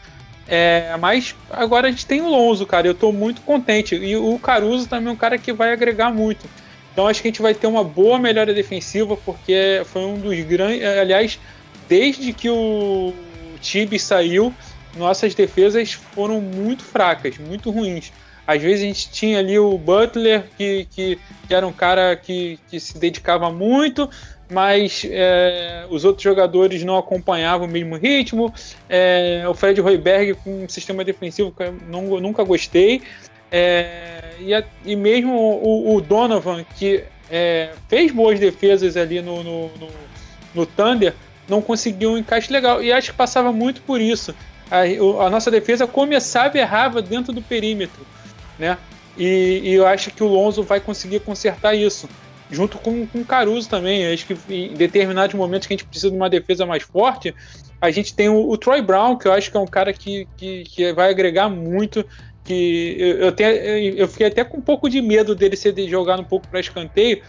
[0.47, 2.87] É, mas agora a gente tem o Lonzo, cara.
[2.87, 3.95] Eu tô muito contente.
[3.95, 6.47] E o Caruso também é um cara que vai agregar muito.
[6.91, 10.37] Então acho que a gente vai ter uma boa melhora defensiva, porque foi um dos
[10.41, 10.83] grandes.
[10.83, 11.39] Aliás,
[11.87, 13.13] desde que o
[13.61, 14.53] Tibi saiu,
[14.97, 18.11] nossas defesas foram muito fracas, muito ruins.
[18.45, 22.59] Às vezes a gente tinha ali o Butler, que, que, que era um cara que,
[22.69, 24.09] que se dedicava muito,
[24.51, 28.53] mas é, os outros jogadores não acompanhavam o mesmo ritmo.
[28.89, 33.01] É, o Fred Hoiberg com um sistema defensivo que eu não, nunca gostei.
[33.49, 39.41] É, e, a, e, mesmo o, o Donovan, que é, fez boas defesas ali no,
[39.41, 39.87] no, no,
[40.53, 41.13] no, Thunder,
[41.47, 42.83] não conseguiu um encaixe legal.
[42.83, 44.35] E acho que passava muito por isso.
[44.69, 44.81] A,
[45.25, 48.05] a nossa defesa começava e errava dentro do perímetro.
[48.61, 48.77] Né?
[49.17, 52.07] E, e eu acho que o Lonzo vai conseguir consertar isso
[52.51, 54.13] junto com, com o Caruso também.
[54.13, 57.33] Acho que em determinados momentos que a gente precisa de uma defesa mais forte,
[57.81, 60.27] a gente tem o, o Troy Brown, que eu acho que é um cara que,
[60.37, 62.05] que, que vai agregar muito.
[62.43, 66.21] Que eu, eu, tenho, eu fiquei até com um pouco de medo dele ser jogado
[66.21, 67.23] um pouco para escanteio,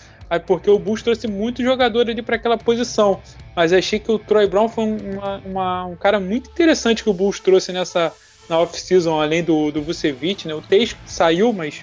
[0.47, 3.23] porque o Bulls trouxe muito jogador ali para aquela posição.
[3.57, 7.15] Mas achei que o Troy Brown foi uma, uma, um cara muito interessante que o
[7.15, 8.13] Bulls trouxe nessa
[8.53, 10.55] na off-season, além do, do Vucevic, né?
[10.55, 11.83] O Teix saiu, mas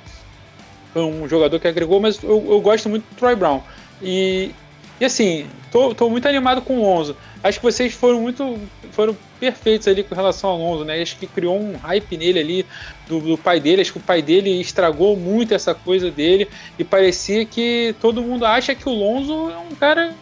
[0.93, 3.61] foi um jogador que agregou, mas eu, eu gosto muito do Troy Brown.
[4.01, 4.51] E,
[4.99, 7.17] E assim, tô, tô muito animado com o Lonzo.
[7.43, 8.59] Acho que vocês foram muito.
[8.91, 11.01] foram perfeitos ali com relação ao Lonzo, né?
[11.01, 12.65] Acho que criou um hype nele ali
[13.07, 13.81] do, do, pai dele.
[13.81, 16.47] Acho que o pai dele estragou muito essa coisa dele.
[16.77, 20.13] E parecia que todo mundo acha que o Lonzo é um cara.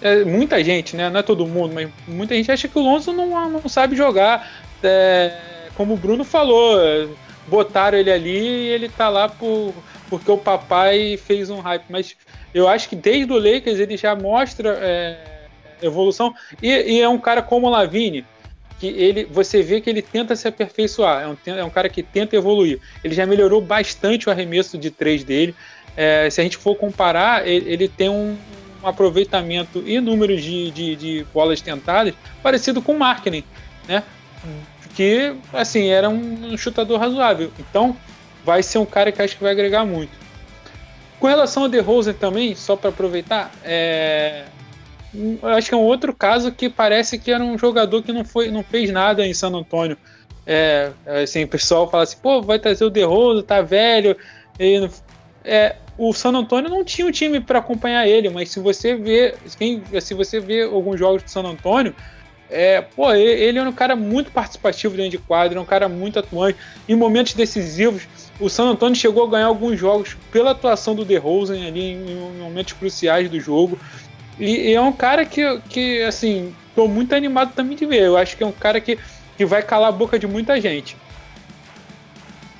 [0.00, 1.10] É, muita gente, né?
[1.10, 4.48] Não é todo mundo, mas muita gente acha que o Lonzo não, não sabe jogar.
[4.82, 5.47] É,
[5.78, 6.76] como o Bruno falou,
[7.46, 9.72] botaram ele ali e ele tá lá por,
[10.10, 11.84] porque o papai fez um hype.
[11.88, 12.16] Mas
[12.52, 15.16] eu acho que desde o Lakers ele já mostra é,
[15.80, 16.34] evolução.
[16.60, 18.26] E, e, é um cara como o Lavine,
[18.80, 21.22] que ele, você vê que ele tenta se aperfeiçoar.
[21.22, 22.80] É um, é um cara que tenta evoluir.
[23.04, 25.54] Ele já melhorou bastante o arremesso de três dele.
[25.96, 28.36] É, se a gente for comparar, ele, ele tem um,
[28.82, 33.44] um, aproveitamento e número de, de, de, bolas tentadas parecido com o Markkinen,
[33.86, 34.02] né?
[34.98, 37.52] Que, assim, era um, chutador razoável.
[37.56, 37.96] Então,
[38.44, 40.10] vai ser um cara que acho que vai agregar muito.
[41.20, 44.46] Com relação ao DeRozan também, só para aproveitar, é...
[45.56, 48.50] acho que é um outro caso que parece que era um jogador que não, foi,
[48.50, 49.96] não fez nada em San Antônio.
[50.44, 50.90] É,
[51.22, 54.16] assim, o pessoal fala assim, pô, vai trazer o DeRozan, tá velho.
[54.58, 54.90] E,
[55.44, 59.36] é, o San Antônio não tinha um time para acompanhar ele, mas se você vê,
[60.00, 61.94] se você vê alguns jogos do San Antônio,
[62.50, 66.18] é, pô, ele é um cara muito participativo dentro de quadro, é um cara muito
[66.18, 66.58] atuante.
[66.88, 68.08] Em momentos decisivos,
[68.40, 72.72] o San Antonio chegou a ganhar alguns jogos pela atuação do DeRozan ali em, momentos
[72.72, 73.78] cruciais do jogo.
[74.38, 78.02] E, e, é um cara que, que assim, tô muito animado também de ver.
[78.02, 78.98] Eu acho que é um cara que,
[79.36, 80.96] que vai calar a boca de muita gente.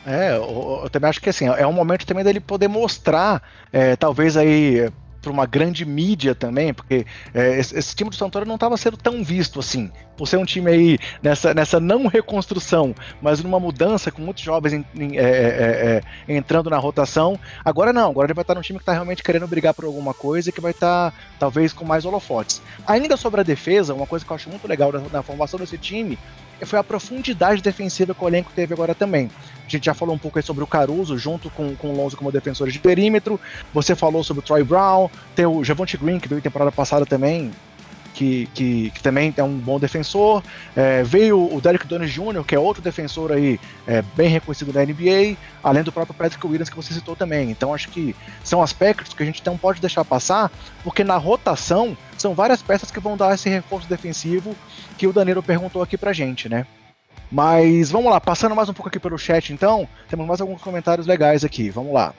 [0.05, 3.95] É, eu, eu também acho que assim, é um momento também dele poder mostrar, é,
[3.95, 4.91] talvez aí
[5.29, 7.05] para uma grande mídia também, porque
[7.35, 10.45] é, esse, esse, time do Santoro não estava sendo tão visto assim, por ser um
[10.45, 15.23] time aí nessa, nessa não reconstrução, mas numa mudança com muitos jovens em, em, é,
[15.23, 17.39] é, é entrando na rotação.
[17.63, 20.15] Agora não, agora ele vai estar num time que está realmente querendo brigar por alguma
[20.15, 22.63] coisa e que vai estar talvez com mais holofotes.
[22.87, 25.77] Ainda sobre a defesa, uma coisa que eu acho muito legal na, na formação desse
[25.77, 26.19] time
[26.67, 29.31] foi a profundidade defensiva que o elenco teve agora também.
[29.67, 32.33] A gente já falou um pouco sobre o Caruso, junto com, com o Lonzo como
[32.33, 33.39] defensores de perímetro.
[33.75, 37.51] Você falou sobre o Troy Brown, tem o Javonte Green, que veio temporada passada também,
[38.15, 40.43] que, que, que, também é um bom defensor.
[40.77, 44.85] É, veio o Derek Donis Jr., que é outro defensor aí é, bem reconhecido da
[44.85, 47.51] NBA, além do próprio Patrick Williams que você citou também.
[47.51, 50.51] Então acho que são aspectos que a gente não pode deixar passar,
[50.83, 54.55] porque na rotação são várias peças que vão dar esse reforço defensivo
[54.97, 56.67] que o Danilo perguntou aqui pra gente, né?
[57.31, 61.07] Mas vamos lá, passando mais um pouco aqui pelo chat então, temos mais alguns comentários
[61.07, 62.15] legais aqui, vamos lá.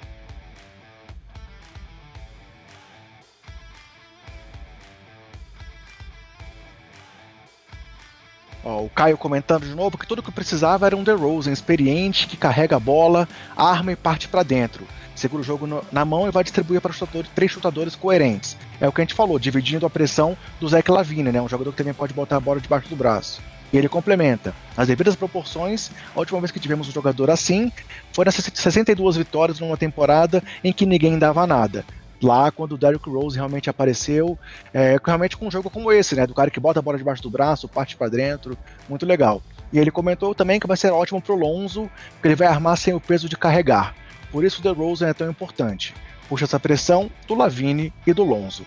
[8.64, 12.36] Ó, o Caio comentando de novo que tudo que precisava era um DeRozan experiente, que
[12.36, 14.86] carrega a bola, arma e parte para dentro.
[15.16, 18.56] Segura o jogo no, na mão e vai distribuir para chutadores, três chutadores coerentes.
[18.80, 21.42] É o que a gente falou, dividindo a pressão do Zach Lavine, né?
[21.42, 23.42] Um jogador que também pode botar a bola debaixo do braço.
[23.72, 24.54] E ele complementa.
[24.76, 27.72] Nas devidas proporções, a última vez que tivemos um jogador assim
[28.14, 31.86] foi nas 62 vitórias numa temporada em que ninguém dava nada.
[32.22, 34.38] Lá, quando o Derrick Rose realmente apareceu,
[34.74, 36.28] é, realmente com um jogo como esse, né?
[36.28, 38.58] Do cara que bota a bola debaixo do braço, parte para dentro,
[38.90, 39.42] muito legal.
[39.72, 42.94] E ele comentou também que vai ser ótimo pro Lonzo, porque ele vai armar sem
[42.94, 43.96] o peso de carregar.
[44.32, 45.94] Por isso o DeRozan é tão importante.
[46.28, 48.66] Puxa essa pressão do Lavine e do Lonzo.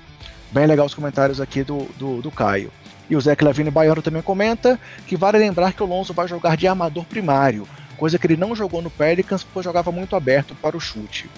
[0.51, 2.71] Bem legal os comentários aqui do, do, do Caio.
[3.09, 6.57] E o Zé Clavini Baiano também comenta que vale lembrar que o Lonzo vai jogar
[6.57, 10.77] de armador primário, coisa que ele não jogou no Pelicans porque jogava muito aberto para
[10.77, 11.29] o chute.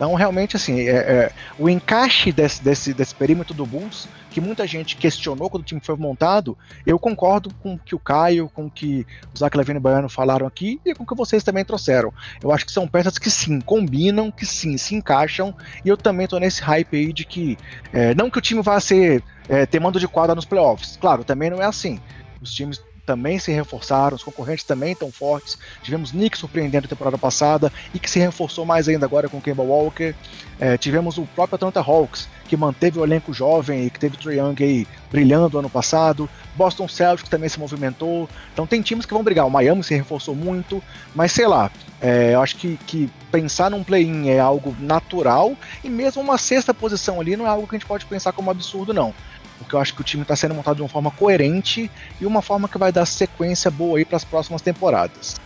[0.00, 4.66] Então, realmente, assim, é, é, o encaixe desse, desse, desse perímetro do Bulls, que muita
[4.66, 8.64] gente questionou quando o time foi montado, eu concordo com o que o Caio, com
[8.64, 11.66] o que o Zach Levine e Baiano falaram aqui e com o que vocês também
[11.66, 12.14] trouxeram.
[12.42, 16.26] Eu acho que são peças que sim, combinam, que sim, se encaixam, e eu também
[16.26, 17.58] tô nesse hype aí de que,
[17.92, 21.24] é, não que o time vá ser é, ter mando de quadra nos playoffs, claro,
[21.24, 22.00] também não é assim.
[22.40, 25.58] Os times também se reforçaram, os concorrentes também estão fortes.
[25.82, 29.64] Tivemos Nick surpreendendo a temporada passada e que se reforçou mais ainda agora com Kemba
[29.64, 30.14] Walker.
[30.60, 34.30] É, tivemos o próprio Atlanta Hawks, que manteve o elenco jovem e que teve o
[34.30, 36.30] Young aí brilhando ano passado.
[36.54, 38.28] Boston Celtics também se movimentou.
[38.52, 39.44] Então tem times que vão brigar.
[39.44, 40.80] O Miami se reforçou muito,
[41.12, 41.68] mas sei lá.
[42.00, 46.72] É, eu acho que, que pensar num play-in é algo natural e mesmo uma sexta
[46.72, 49.12] posição ali não é algo que a gente pode pensar como absurdo, não
[49.60, 52.40] porque eu acho que o time está sendo montado de uma forma coerente e uma
[52.40, 55.36] forma que vai dar sequência boa aí para as próximas temporadas.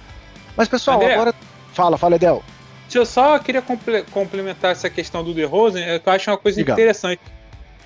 [0.57, 1.35] Mas pessoal, André, agora
[1.73, 2.43] fala, fala Edel.
[2.95, 3.63] Eu só queria
[4.13, 7.21] complementar essa questão do DeRozan, é eu acho uma coisa interessante.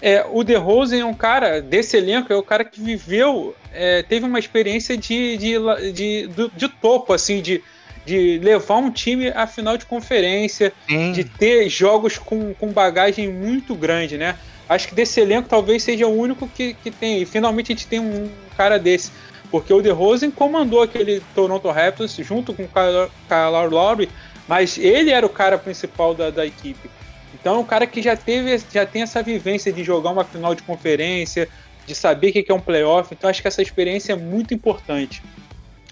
[0.02, 4.26] É, o DeRozan é um cara desse elenco, é o cara que viveu, é, teve
[4.26, 7.64] uma experiência de, de, de, de, de topo, assim, de,
[8.04, 11.12] de levar um time à final de conferência, Sim.
[11.12, 14.36] de ter jogos com, com bagagem muito grande, né?
[14.68, 17.22] Acho que desse elenco talvez seja o único que, que tem.
[17.22, 19.10] E finalmente a gente tem um cara desse.
[19.50, 24.08] Porque o DeRozan comandou aquele Toronto Raptors junto com o Kyle Lowry,
[24.46, 26.90] mas ele era o cara principal da, da equipe.
[27.34, 30.54] Então é um cara que já teve, já tem essa vivência de jogar uma final
[30.54, 31.48] de conferência,
[31.86, 33.14] de saber o que é um playoff.
[33.14, 35.22] Então acho que essa experiência é muito importante.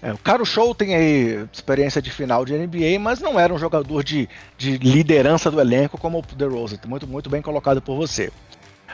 [0.01, 3.57] É, o Caro Show tem aí experiência de final de NBA, mas não era um
[3.57, 6.77] jogador de, de liderança do elenco como o DeRozan.
[6.85, 8.31] Muito, muito bem colocado por você.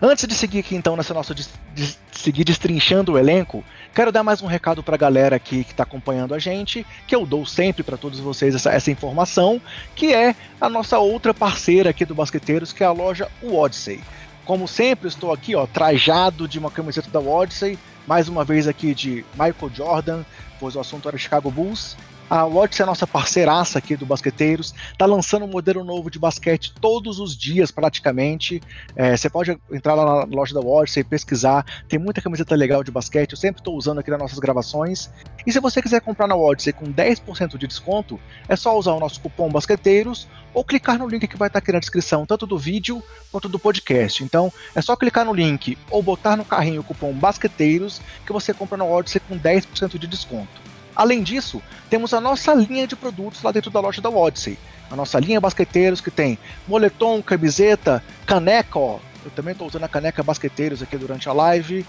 [0.01, 3.63] Antes de seguir aqui então nessa nossa de, de seguir destrinchando o elenco,
[3.93, 7.15] quero dar mais um recado para a galera aqui que está acompanhando a gente, que
[7.15, 9.61] eu dou sempre para todos vocês essa, essa, informação,
[9.95, 14.03] que é a nossa outra parceira aqui do Basqueteiros, que é a loja Odyssey.
[14.45, 17.77] Como sempre, estou aqui, ó, trajado de uma camiseta da Odyssey,
[18.07, 20.23] mais uma vez aqui de Michael Jordan,
[20.59, 21.95] pois o assunto era Chicago Bulls.
[22.33, 26.17] A Watts é a nossa parceiraça aqui do Basqueteiros, está lançando um modelo novo de
[26.17, 28.59] basquete todos os dias praticamente.
[28.95, 32.83] É, você pode entrar lá na loja da Watts e pesquisar, tem muita camiseta legal
[32.83, 35.11] de basquete, eu sempre estou usando aqui nas nossas gravações.
[35.45, 38.19] E se você quiser comprar na Watts com 10% de desconto,
[38.49, 41.71] é só usar o nosso cupom Basqueteiros ou clicar no link que vai estar aqui
[41.71, 44.23] na descrição, tanto do vídeo quanto do podcast.
[44.23, 48.55] Então é só clicar no link ou botar no carrinho o cupom Basqueteiros que você
[48.55, 50.62] compra na Watts com 10% de desconto.
[50.95, 54.57] Além disso, temos a nossa linha de produtos lá dentro da loja da Odyssey.
[54.91, 56.37] A nossa linha basqueteiros que tem
[56.67, 58.99] moletom, camiseta, caneca, ó.
[59.25, 61.85] Eu também estou usando a caneca basqueteiros aqui durante a live.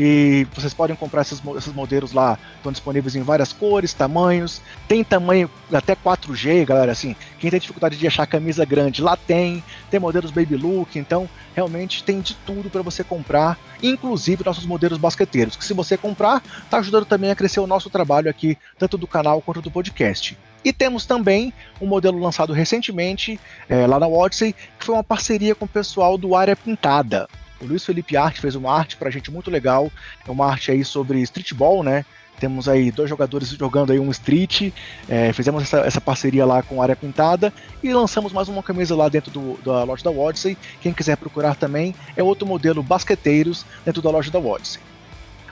[0.00, 4.62] E vocês podem comprar esses, esses modelos lá, estão disponíveis em várias cores, tamanhos.
[4.86, 6.92] Tem tamanho até 4G, galera.
[6.92, 9.62] Assim, quem tem dificuldade de achar camisa grande, lá tem.
[9.90, 14.98] Tem modelos baby look, então realmente tem de tudo para você comprar, inclusive nossos modelos
[14.98, 15.56] basqueteiros.
[15.56, 19.08] Que se você comprar, tá ajudando também a crescer o nosso trabalho aqui, tanto do
[19.08, 20.38] canal quanto do podcast.
[20.64, 25.56] E temos também um modelo lançado recentemente é, lá na Odyssey, que foi uma parceria
[25.56, 27.28] com o pessoal do Área Pintada.
[27.60, 29.90] O Luiz Felipe Arte fez uma arte pra gente muito legal.
[30.26, 32.04] É uma arte aí sobre streetball, né?
[32.38, 34.72] Temos aí dois jogadores jogando aí um street.
[35.08, 37.52] É, fizemos essa, essa, parceria lá com a área pintada
[37.82, 40.56] e lançamos mais uma camisa lá dentro do, da loja da Odyssey.
[40.80, 44.80] Quem quiser procurar também é outro modelo basqueteiros dentro da loja da Odyssey.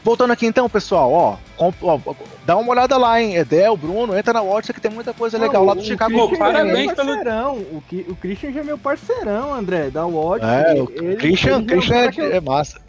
[0.07, 1.99] Voltando aqui então, pessoal, ó, ó,
[2.47, 3.35] dá uma olhada lá, hein?
[3.35, 6.15] Edel, Bruno, entra na Watch que tem muita coisa legal lá do Chicago.
[6.15, 7.13] Pô, parabéns é pelo.
[7.53, 10.45] O, o Christian já é meu parceirão, André, da Watch.
[10.45, 12.81] É, o ele, Christian, ele Christian é, é massa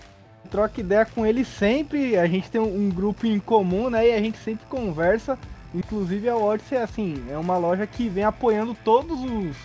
[0.52, 2.16] troca ideia com ele sempre.
[2.18, 4.10] A gente tem um, grupo em comum, né?
[4.10, 5.40] E a gente sempre conversa.
[5.74, 9.58] Inclusive a Odyssey, assim, é uma loja que vem apoiando todos os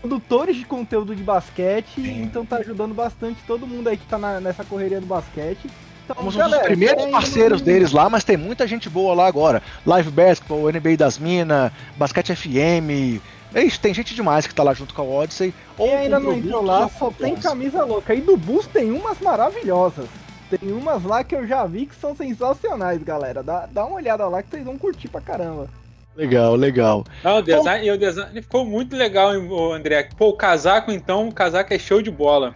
[0.00, 2.02] produtores de conteúdo de basquete.
[2.02, 2.22] Sim.
[2.22, 5.68] Então tá ajudando bastante todo mundo aí que tá na, nessa correria do basquete.
[6.04, 9.26] Então, Somos galera, um dos primeiros parceiros deles lá, mas tem muita gente boa lá
[9.26, 9.62] agora.
[9.86, 13.20] Live Basketball, NBA das Minas, Basquete FM.
[13.54, 15.54] Ixi, tem gente demais que tá lá junto com a Odyssey.
[15.78, 18.14] Ou ainda não entrou lá, só tem camisa louca.
[18.14, 20.06] E do Bus tem umas maravilhosas.
[20.50, 23.42] Tem umas lá que eu já vi que são sensacionais, galera.
[23.42, 25.68] Dá, dá uma olhada lá que vocês vão curtir pra caramba.
[26.16, 27.04] Legal, legal.
[27.22, 29.30] Não, o design, Bom, o design ficou muito legal,
[29.72, 30.08] André.
[30.16, 32.54] Pô, o casaco, então, o casaco é show de bola.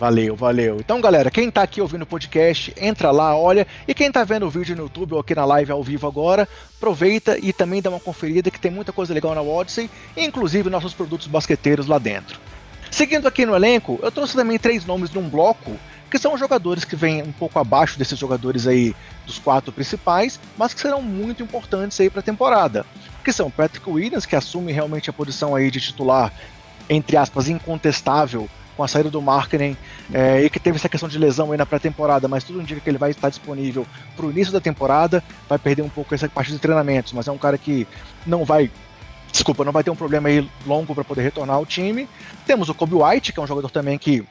[0.00, 0.78] Valeu, valeu.
[0.80, 3.66] Então, galera, quem tá aqui ouvindo o podcast, entra lá, olha.
[3.86, 6.48] E quem tá vendo o vídeo no YouTube ou aqui na live ao vivo agora,
[6.78, 10.94] aproveita e também dá uma conferida que tem muita coisa legal na Odyssey, inclusive nossos
[10.94, 12.40] produtos basqueteiros lá dentro.
[12.90, 15.76] Seguindo aqui no elenco, eu trouxe também três nomes num bloco,
[16.10, 18.96] que são jogadores que vêm um pouco abaixo desses jogadores aí
[19.26, 22.86] dos quatro principais, mas que serão muito importantes aí para a temporada.
[23.22, 26.32] Que são Patrick Williams, que assume realmente a posição aí de titular,
[26.88, 28.48] entre aspas, incontestável
[28.80, 29.76] com a saída do Markkinen
[30.10, 32.88] é, e que teve essa questão de lesão aí na pré-temporada, mas tudo indica que
[32.88, 36.50] ele vai estar disponível para o início da temporada, vai perder um pouco essa parte
[36.50, 37.86] de treinamentos, mas é um cara que
[38.26, 38.70] não vai
[39.30, 42.08] desculpa, não vai ter um problema aí longo para poder retornar ao time.
[42.46, 44.24] Temos o Kobe White, que é um jogador também que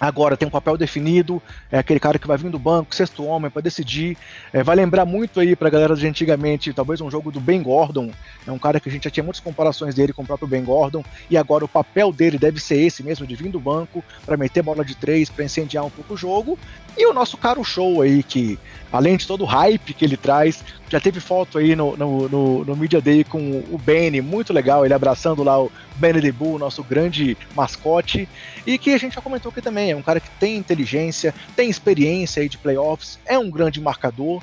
[0.00, 3.50] agora tem um papel definido, é aquele cara que vai vir do banco, sexto homem,
[3.50, 4.16] para decidir.
[4.52, 8.10] É, vai lembrar muito aí pra galera de antigamente, talvez um jogo do Ben Gordon.
[8.46, 10.64] É um cara que a gente já tinha muitas comparações dele com o próprio Ben
[10.64, 14.36] Gordon, e agora o papel dele deve ser esse mesmo, de vir do banco, para
[14.36, 16.58] meter bola de três, para incendiar um pouco o jogo.
[16.96, 18.58] E o nosso caro show aí, que
[18.92, 22.64] além de todo o hype que ele traz, já teve foto aí no, no, no,
[22.64, 26.58] no Media Day com o Benny, muito legal, ele abraçando lá o Benny the Bull,
[26.58, 28.28] nosso grande mascote,
[28.64, 31.68] e que a gente já comentou aqui também, é um cara que tem inteligência, tem
[31.68, 34.40] experiência aí de playoffs, é um grande marcador,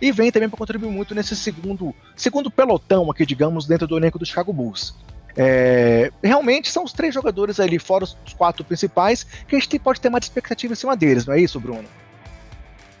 [0.00, 4.18] e vem também para contribuir muito nesse segundo, segundo pelotão aqui, digamos, dentro do elenco
[4.18, 4.94] do Chicago Bulls.
[5.36, 10.00] É, realmente são os três jogadores ali, fora os quatro principais, que a gente pode
[10.00, 11.84] ter mais expectativa em cima deles, não é isso, Bruno?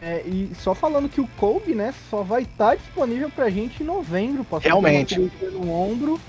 [0.02, 3.82] É, e só falando que o Kobe, né, só vai estar tá disponível pra gente
[3.82, 4.46] em novembro.
[4.60, 5.18] Realmente.
[5.50, 6.20] No ombro.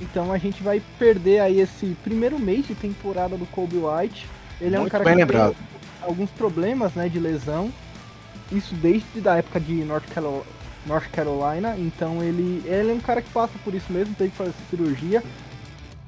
[0.00, 4.28] Então a gente vai perder aí esse primeiro mês de temporada do Kobe White.
[4.60, 5.56] Ele é um cara que lembrado.
[6.00, 7.72] alguns problemas né, de lesão.
[8.52, 10.44] Isso desde a época de North Carolina,
[10.86, 11.74] North Carolina.
[11.76, 15.22] Então ele, ele é um cara que passa por isso mesmo, teve que fazer cirurgia.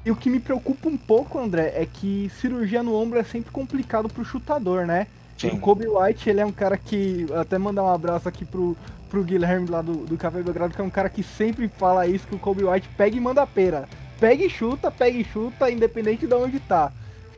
[0.07, 3.51] E o que me preocupa um pouco, André, é que cirurgia no ombro é sempre
[3.51, 5.05] complicado pro chutador, né?
[5.37, 5.49] Sim.
[5.49, 7.25] O Kobe White, ele é um cara que.
[7.35, 8.77] Até mandar um abraço aqui pro,
[9.09, 12.25] pro Guilherme lá do, do Café Belgrado, que é um cara que sempre fala isso,
[12.25, 13.85] que o Kobe White pega e manda pera.
[14.17, 16.89] Pega e chuta, pega e chuta, independente de onde tá.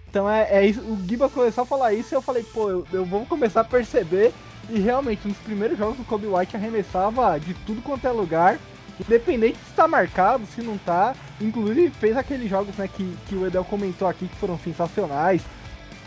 [0.08, 0.82] Então é, é isso.
[0.82, 3.64] O Giba começou a falar isso e eu falei, pô, eu, eu vou começar a
[3.64, 4.32] perceber.
[4.70, 8.60] E realmente, nos primeiros jogos o Kobe White arremessava de tudo quanto é lugar.
[9.00, 11.16] Independente se tá marcado, se não tá.
[11.40, 15.42] Inclusive fez aqueles jogos né, que, que o Edel comentou aqui que foram sensacionais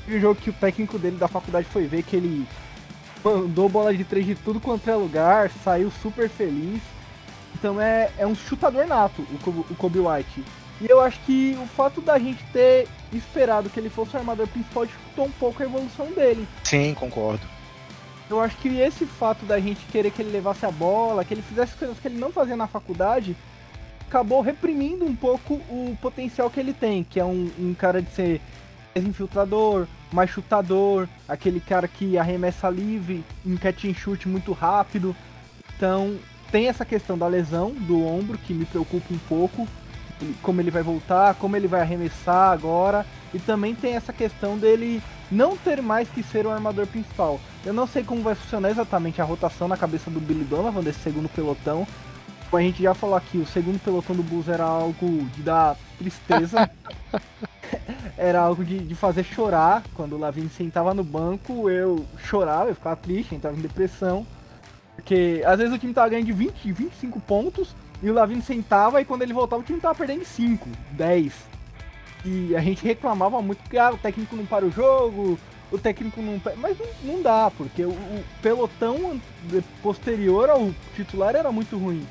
[0.08, 2.46] o jogo que o técnico dele da faculdade foi ver que ele
[3.24, 6.80] mandou bola de três de tudo quanto é lugar, saiu super feliz.
[7.54, 10.42] Então é, é um chutador nato, o, o Kobe White.
[10.80, 14.48] E eu acho que o fato da gente ter esperado que ele fosse o armador
[14.48, 16.48] principal dificultou um pouco a evolução dele.
[16.64, 17.46] Sim, concordo.
[18.32, 21.42] Eu acho que esse fato da gente querer que ele levasse a bola, que ele
[21.42, 23.36] fizesse coisas que ele não fazia na faculdade,
[24.08, 28.10] acabou reprimindo um pouco o potencial que ele tem, que é um, um cara de
[28.10, 28.40] ser
[28.94, 35.14] mais infiltrador, mais chutador, aquele cara que arremessa livre, em catch and shoot muito rápido.
[35.76, 36.16] Então,
[36.50, 39.68] tem essa questão da lesão do ombro que me preocupa um pouco,
[40.40, 43.04] como ele vai voltar, como ele vai arremessar agora,
[43.34, 47.40] e também tem essa questão dele não ter mais que ser o armador principal.
[47.64, 51.00] Eu não sei como vai funcionar exatamente a rotação na cabeça do Billy Donovan desse
[51.00, 51.86] segundo pelotão.
[52.50, 55.76] Como a gente já falou aqui, o segundo pelotão do Bulls era algo de dar
[55.98, 56.70] tristeza.
[58.18, 59.82] era algo de, de fazer chorar.
[59.94, 64.26] Quando o Lavine sentava no banco, eu chorava, eu ficava triste, entrava em depressão.
[64.94, 69.00] Porque às vezes o time tava ganhando de 20, 25 pontos e o Lavine sentava
[69.00, 71.51] e quando ele voltava o time tava perdendo 5, 10.
[72.24, 75.38] E a gente reclamava muito que ah, o técnico não para o jogo,
[75.70, 76.40] o técnico não.
[76.56, 79.20] Mas não, não dá, porque o, o, pelotão
[79.82, 82.06] posterior ao titular era muito ruim.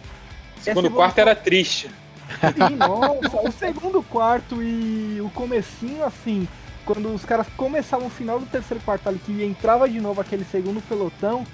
[0.59, 1.89] Segundo quarto era triste.
[2.29, 6.47] Sim, nossa, o segundo quarto e o comecinho, assim,
[6.85, 10.45] quando os caras começavam o final do terceiro quarto ali, que entrava de novo aquele
[10.45, 11.45] segundo pelotão.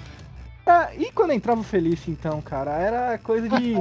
[0.66, 3.74] Ah, e quando entrava o Felício, então, cara, era coisa de.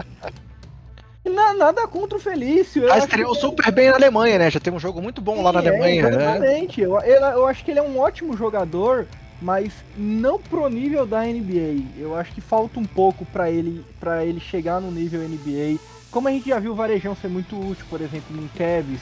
[1.30, 2.84] Nada contra o Felício.
[2.84, 3.42] Eu estreou que...
[3.42, 4.52] super bem na Alemanha, né?
[4.52, 6.10] Já tem um jogo muito bom Sim, lá na é, Alemanha, né?
[6.10, 6.82] Exatamente.
[6.82, 9.08] Eu, eu, eu acho que ele é um ótimo jogador,
[9.42, 11.84] mas não pro nível da NBA.
[11.98, 15.78] Eu acho que falta um pouco para ele para ele chegar no nível NBA
[16.12, 19.02] como a gente já viu o Varejão ser muito útil, por exemplo, no Kevs,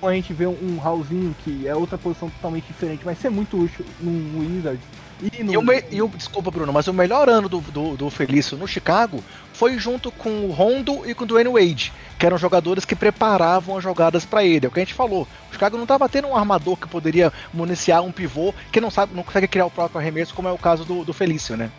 [0.00, 3.30] como a gente vê um, um Raulzinho, que é outra posição totalmente diferente, mas ser
[3.30, 4.84] muito útil no Wizards.
[5.20, 5.52] E, no...
[5.52, 5.84] e, o me...
[5.90, 9.78] e o, desculpa, Bruno, mas o melhor ano do, do, do Felício no Chicago foi
[9.78, 13.82] junto com o Rondo e com o Dwayne Wade, que eram jogadores que preparavam as
[13.82, 14.66] jogadas para ele.
[14.66, 15.26] É o que a gente falou.
[15.50, 19.14] O Chicago não estava tendo um armador que poderia municiar um pivô que não sabe,
[19.14, 21.70] não consegue criar o próprio arremesso, como é o caso do, do Felício, né?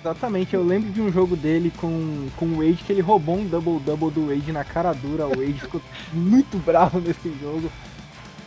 [0.00, 3.44] Exatamente, eu lembro de um jogo dele com, com o Wade que ele roubou um
[3.44, 5.26] double-double do Wade na cara dura.
[5.26, 5.82] O Wade ficou
[6.14, 7.70] muito bravo nesse jogo.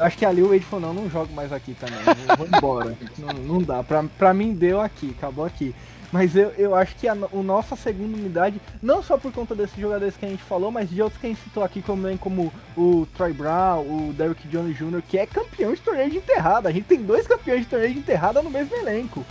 [0.02, 2.00] Acho que ali o Wade falou, não, não jogo mais aqui também,
[2.38, 2.98] vou embora.
[3.18, 5.74] não, não dá, pra, pra mim deu aqui, acabou aqui.
[6.12, 9.78] Mas eu, eu acho que a, a nossa segunda unidade, não só por conta desses
[9.78, 12.54] jogadores que a gente falou, mas de outros que a gente citou aqui, como, como
[12.76, 16.68] o Troy Brown, o Derrick Jones Jr., que é campeão de torneio de enterrada.
[16.68, 19.26] A gente tem dois campeões de torneio de enterrada no mesmo elenco.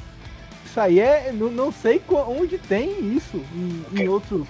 [0.64, 1.32] Isso aí é.
[1.32, 4.46] Não, não sei onde tem isso em, em outros.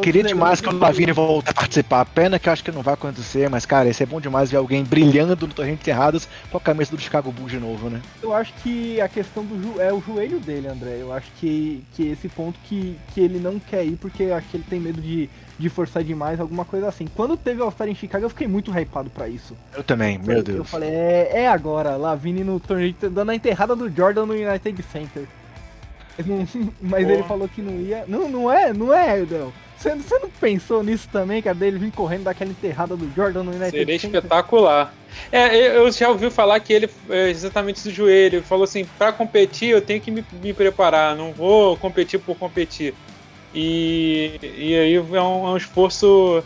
[0.00, 2.04] Queria demais que o Lavigne volte a participar.
[2.04, 4.56] Pena que eu acho que não vai acontecer, mas, cara, isso é bom demais ver
[4.56, 8.00] alguém brilhando no Torrente Erradas com a camisa do Chicago Bulls de novo, né?
[8.22, 10.98] Eu acho que a questão do jo é o joelho dele, André.
[11.00, 14.48] Eu acho que, que esse ponto que, que ele não quer ir, porque eu acho
[14.48, 15.28] que ele tem medo de,
[15.58, 17.06] de forçar demais, alguma coisa assim.
[17.14, 19.56] Quando teve o All-Star em Chicago, eu fiquei muito hypado pra isso.
[19.76, 20.58] Eu também, meu Deus.
[20.58, 24.84] Eu falei, é, é agora, Lavigne no torneio, dando a enterrada do Jordan no United
[24.92, 25.24] Center.
[26.80, 28.04] Mas ele falou que não ia.
[28.08, 29.52] Não, não é, não é, Edel.
[29.78, 33.52] Você, você não pensou nisso também, cara, dele vir correndo daquela enterrada do Jordan no
[33.52, 34.92] United Seria espetacular.
[35.30, 39.12] É, eu já ouvi falar que ele, é exatamente do joelho, ele falou assim, para
[39.12, 42.92] competir eu tenho que me, me, preparar, não vou competir por competir.
[43.54, 46.42] E, e aí é um, é um esforço...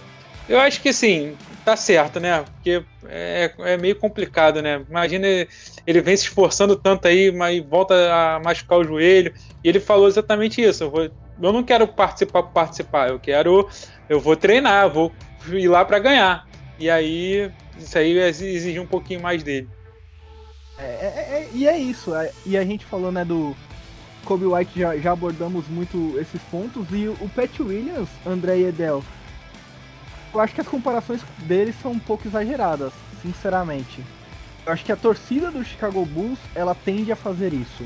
[0.47, 2.45] Eu acho que assim, tá certo, né?
[2.55, 4.85] Porque é, é meio complicado, né?
[4.89, 5.27] Imagina
[5.87, 9.33] ele vem se esforçando tanto aí, mas volta a machucar o joelho.
[9.65, 10.85] E ele falou exatamente isso.
[10.85, 11.11] Eu, vou,
[11.41, 13.69] eu não quero participar por participar, eu quero.
[14.09, 15.13] Eu vou treinar, vou
[15.49, 16.47] ir lá para ganhar.
[16.79, 19.69] E aí, isso aí exige um pouquinho mais dele.
[20.79, 22.15] É, é, é, e é isso.
[22.15, 23.55] É, e a gente falou, né, do
[24.25, 26.87] Kobe White, já, já abordamos muito esses pontos.
[26.91, 29.03] E o Pat Williams, André e Edel,
[30.35, 34.03] eu acho que as comparações deles são um pouco exageradas, sinceramente.
[34.65, 37.85] Eu acho que a torcida do Chicago Bulls, ela tende a fazer isso.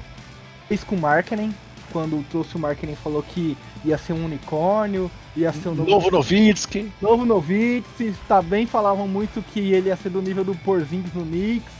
[0.68, 1.54] Fez com o Markkinen,
[1.96, 6.10] quando trouxe o Markkinen falou que ia ser um unicórnio, ia ser um novo, novo
[6.10, 6.92] Novitsky.
[7.00, 11.72] Novo Novitsky, também falavam muito que ele ia ser do nível do Porzingis no Knicks.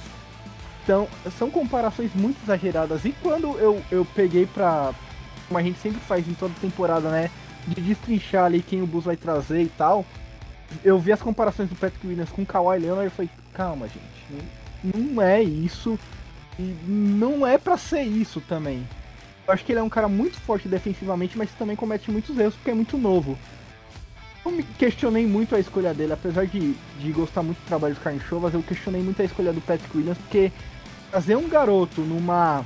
[0.82, 1.06] Então,
[1.38, 3.04] são comparações muito exageradas.
[3.04, 4.94] E quando eu, eu peguei pra.
[5.48, 7.30] Como a gente sempre faz em toda temporada, né?
[7.66, 10.02] De destrinchar ali quem o Bulls vai trazer e tal.
[10.82, 14.46] Eu vi as comparações do Patrick Williams com o Kawhi Leonard e falei, calma, gente.
[14.82, 15.98] Não, não é isso.
[16.58, 18.82] E não é para ser isso também.
[19.46, 22.54] Eu acho que ele é um cara muito forte defensivamente, mas também comete muitos erros
[22.54, 23.38] porque é muito novo.
[24.44, 28.00] Eu me questionei muito a escolha dele, apesar de, de gostar muito do trabalho do
[28.00, 30.52] Carne Chovas, eu questionei muito a escolha do Patrick Williams, porque
[31.10, 32.64] trazer um garoto numa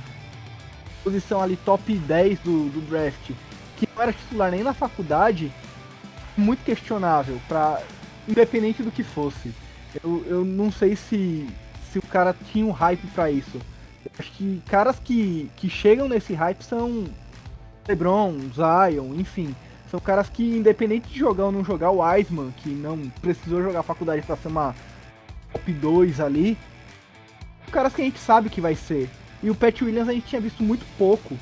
[1.03, 3.31] posição ali top 10 do, do draft,
[3.77, 5.51] que não era titular nem na faculdade,
[6.37, 7.81] muito questionável, pra,
[8.27, 9.51] independente do que fosse.
[10.03, 11.47] Eu, eu não sei se,
[11.91, 13.59] se o cara tinha um hype para isso.
[14.17, 17.05] Acho que caras que, que chegam nesse hype são
[17.87, 19.55] LeBron, Zion, enfim.
[19.89, 23.83] São caras que, independente de jogar ou não jogar, o Wiseman, que não precisou jogar
[23.83, 24.75] faculdade para ser uma
[25.51, 26.57] top 2 ali,
[27.71, 29.09] caras que a gente sabe que vai ser.
[29.41, 31.35] E o Pat Williams a gente tinha visto muito pouco.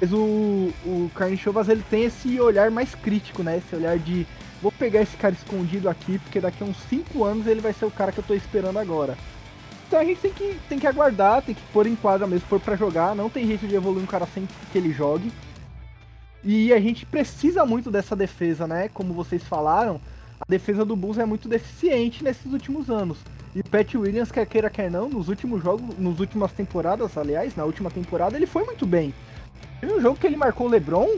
[0.00, 3.58] Mas o, o Carne Chovas ele tem esse olhar mais crítico, né?
[3.58, 4.26] Esse olhar de
[4.60, 7.84] vou pegar esse cara escondido aqui, porque daqui a uns 5 anos ele vai ser
[7.84, 9.16] o cara que eu tô esperando agora.
[9.88, 12.60] Então a gente tem que, tem que aguardar, tem que pôr em quadra mesmo, pôr
[12.60, 13.16] pra jogar.
[13.16, 15.32] Não tem jeito de evoluir um cara sem que ele jogue.
[16.44, 18.90] E a gente precisa muito dessa defesa, né?
[18.92, 19.98] Como vocês falaram,
[20.38, 23.16] a defesa do Bulls é muito deficiente nesses últimos anos.
[23.56, 27.64] E Pat Williams, quer queira, quer não, nos últimos jogos, nas últimas temporadas, aliás, na
[27.64, 29.14] última temporada, ele foi muito bem.
[29.80, 31.08] Teve um jogo que ele marcou o LeBron.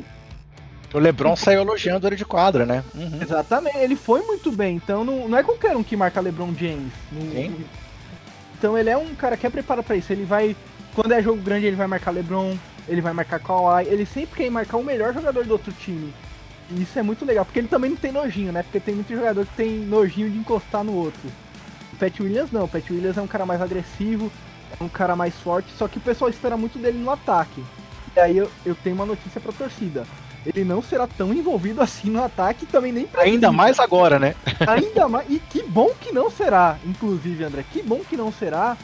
[0.95, 2.85] O LeBron saiu elogiando ele de quadra, né?
[2.95, 3.21] Uhum.
[3.21, 4.77] Exatamente, ele foi muito bem.
[4.77, 6.93] Então não, não é qualquer um que marca LeBron James.
[7.12, 7.64] Sim.
[8.61, 10.13] Então ele é um cara que é preparado para isso.
[10.13, 10.55] Ele vai.
[10.95, 13.87] Quando é jogo grande, ele vai marcar LeBron, ele vai marcar Kawhi.
[13.87, 16.13] Ele sempre quer marcar o melhor jogador do outro time.
[16.71, 18.63] E isso é muito legal, porque ele também não tem nojinho, né?
[18.63, 21.27] Porque tem muito jogador que tem nojinho de encostar no outro.
[21.91, 24.31] O Pat Williams não, o Pat Williams é um cara mais agressivo,
[24.79, 27.65] é um cara mais forte, só que o pessoal espera muito dele no ataque.
[28.15, 30.05] E aí eu, eu tenho uma notícia pra torcida
[30.47, 33.30] ele não será tão envolvido assim no ataque também nem precisa.
[33.30, 34.34] Ainda mais agora, né?
[34.66, 35.28] Ainda mais.
[35.28, 37.64] E que bom que não será, inclusive, André.
[37.70, 38.76] Que bom que não será.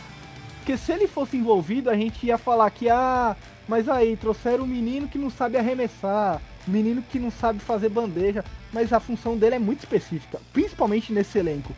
[0.59, 3.37] Porque se ele fosse envolvido, a gente ia falar que, ah,
[3.69, 8.45] mas aí, trouxeram um menino que não sabe arremessar, menino que não sabe fazer bandeja,
[8.73, 11.73] mas a função dele é muito específica, principalmente nesse elenco.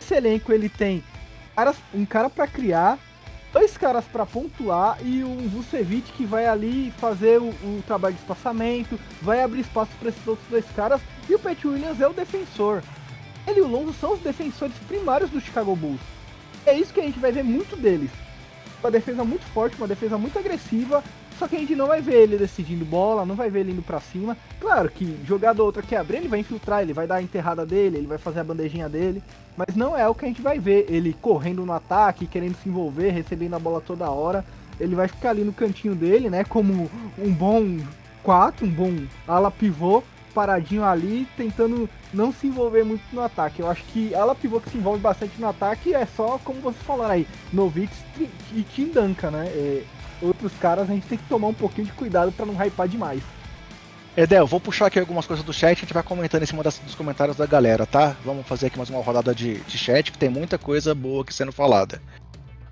[0.00, 1.02] Esse elenco ele tem
[1.92, 2.98] um cara para criar,
[3.52, 8.20] dois caras para pontuar e um Vucevic que vai ali fazer o, o trabalho de
[8.20, 12.12] espaçamento, vai abrir espaço para esses outros dois caras e o Pat Williams é o
[12.12, 12.82] defensor.
[13.46, 16.00] Ele e o Lonzo são os defensores primários do Chicago Bulls.
[16.66, 18.10] É isso que a gente vai ver muito deles.
[18.80, 21.02] Uma defesa muito forte, uma defesa muito agressiva
[21.40, 23.80] só que a gente não vai ver ele decidindo bola, não vai ver ele indo
[23.80, 24.36] pra cima.
[24.60, 27.96] Claro que jogada outra que abrir, ele vai infiltrar, ele vai dar a enterrada dele,
[27.96, 29.22] ele vai fazer a bandejinha dele.
[29.66, 30.86] Mas não é o que a gente vai ver.
[30.88, 34.42] Ele correndo no ataque, querendo se envolver, recebendo a bola toda hora.
[34.78, 36.44] Ele vai ficar ali no cantinho dele, né?
[36.44, 37.78] Como um bom
[38.22, 38.96] 4, um bom
[39.28, 40.02] ala pivô,
[40.32, 43.60] paradinho ali, tentando não se envolver muito no ataque.
[43.60, 46.82] Eu acho que ala pivô que se envolve bastante no ataque é só, como vocês
[46.82, 48.02] falaram aí, Novitz
[48.54, 49.46] e Tim Duncan, né?
[49.48, 49.82] É,
[50.22, 53.22] outros caras, a gente tem que tomar um pouquinho de cuidado para não hypar demais.
[54.16, 56.78] Edel, vou puxar aqui algumas coisas do chat, a gente vai comentando em cima das,
[56.78, 58.16] dos comentários da galera, tá?
[58.24, 61.32] Vamos fazer aqui mais uma rodada de, de chat, que tem muita coisa boa aqui
[61.32, 62.02] sendo falada.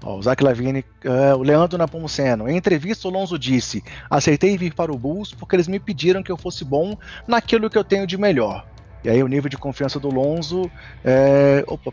[0.03, 2.49] Ó, o Zac Lavini, uh, o Leandro Napomuceno.
[2.49, 6.31] Em entrevista, o Lonzo disse: Aceitei vir para o Bulls porque eles me pediram que
[6.31, 8.67] eu fosse bom naquilo que eu tenho de melhor.
[9.05, 10.71] E aí, o nível de confiança do Lonzo.
[11.05, 11.65] É...
[11.67, 11.93] Opa,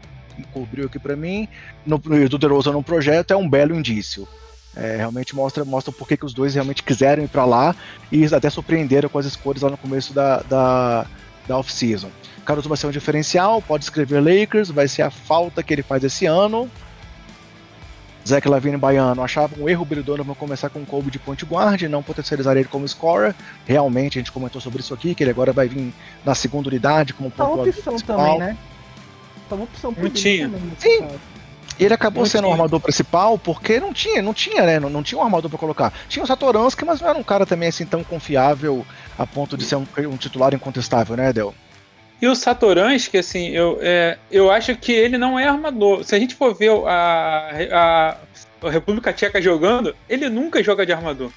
[0.54, 1.48] cobriu aqui para mim.
[1.86, 4.28] No, do DeRozan no projeto é um belo indício.
[4.76, 7.76] É, realmente mostra, mostra por que os dois realmente quiseram ir para lá
[8.12, 11.06] e até surpreenderam com as escolhas lá no começo da, da,
[11.48, 12.10] da off-season.
[12.46, 16.04] Caruso vai ser um diferencial, pode escrever Lakers, vai ser a falta que ele faz
[16.04, 16.70] esse ano.
[18.28, 21.84] Zach Lavine Baiano achava um erro brilhante Donovan começar com o Kobe de point guard,
[21.84, 23.36] não potencializar ele como scorer.
[23.66, 27.14] Realmente, a gente comentou sobre isso aqui, que ele agora vai vir na segunda unidade
[27.14, 28.18] como ponto Tá uma opção principal.
[28.18, 28.58] também, né?
[29.48, 29.94] Tá uma opção
[30.80, 31.08] Sim.
[31.80, 34.80] Ele acabou não sendo o armador principal porque não tinha, não tinha, né?
[34.80, 35.94] Não, não tinha um armador para colocar.
[36.08, 38.86] Tinha o Satoransky, mas não era um cara também assim tão confiável
[39.18, 41.54] a ponto de ser um, um titular incontestável, né, Del?
[42.22, 46.04] E o Satoransky, assim, eu, é, eu acho que ele não é armador.
[46.04, 48.18] Se a gente for ver a, a,
[48.68, 51.30] a República Tcheca jogando, ele nunca joga de armador.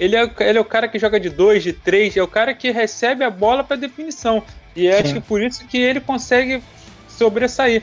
[0.00, 2.54] Ele é, ele é o cara que joga de dois, de três, é o cara
[2.54, 4.42] que recebe a bola para definição.
[4.74, 6.62] E acho que por isso que ele consegue
[7.06, 7.82] sobressair.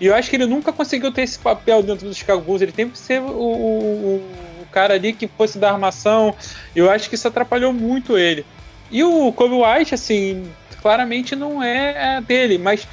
[0.00, 2.62] E eu acho que ele nunca conseguiu ter esse papel dentro do Chicago Bulls.
[2.62, 4.16] Ele tem que ser o, o,
[4.62, 6.34] o cara ali que fosse da armação.
[6.74, 8.44] Eu acho que isso atrapalhou muito ele.
[8.90, 12.86] E o Kobe White, assim, claramente não é dele, mas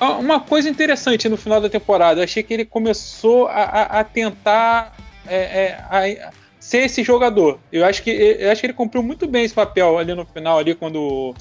[0.00, 4.04] uma coisa interessante no final da temporada, eu achei que ele começou a, a, a
[4.04, 4.96] tentar
[5.26, 7.58] é, é, a, ser esse jogador.
[7.70, 10.58] Eu acho que eu acho que ele cumpriu muito bem esse papel ali no final,
[10.58, 11.34] ali quando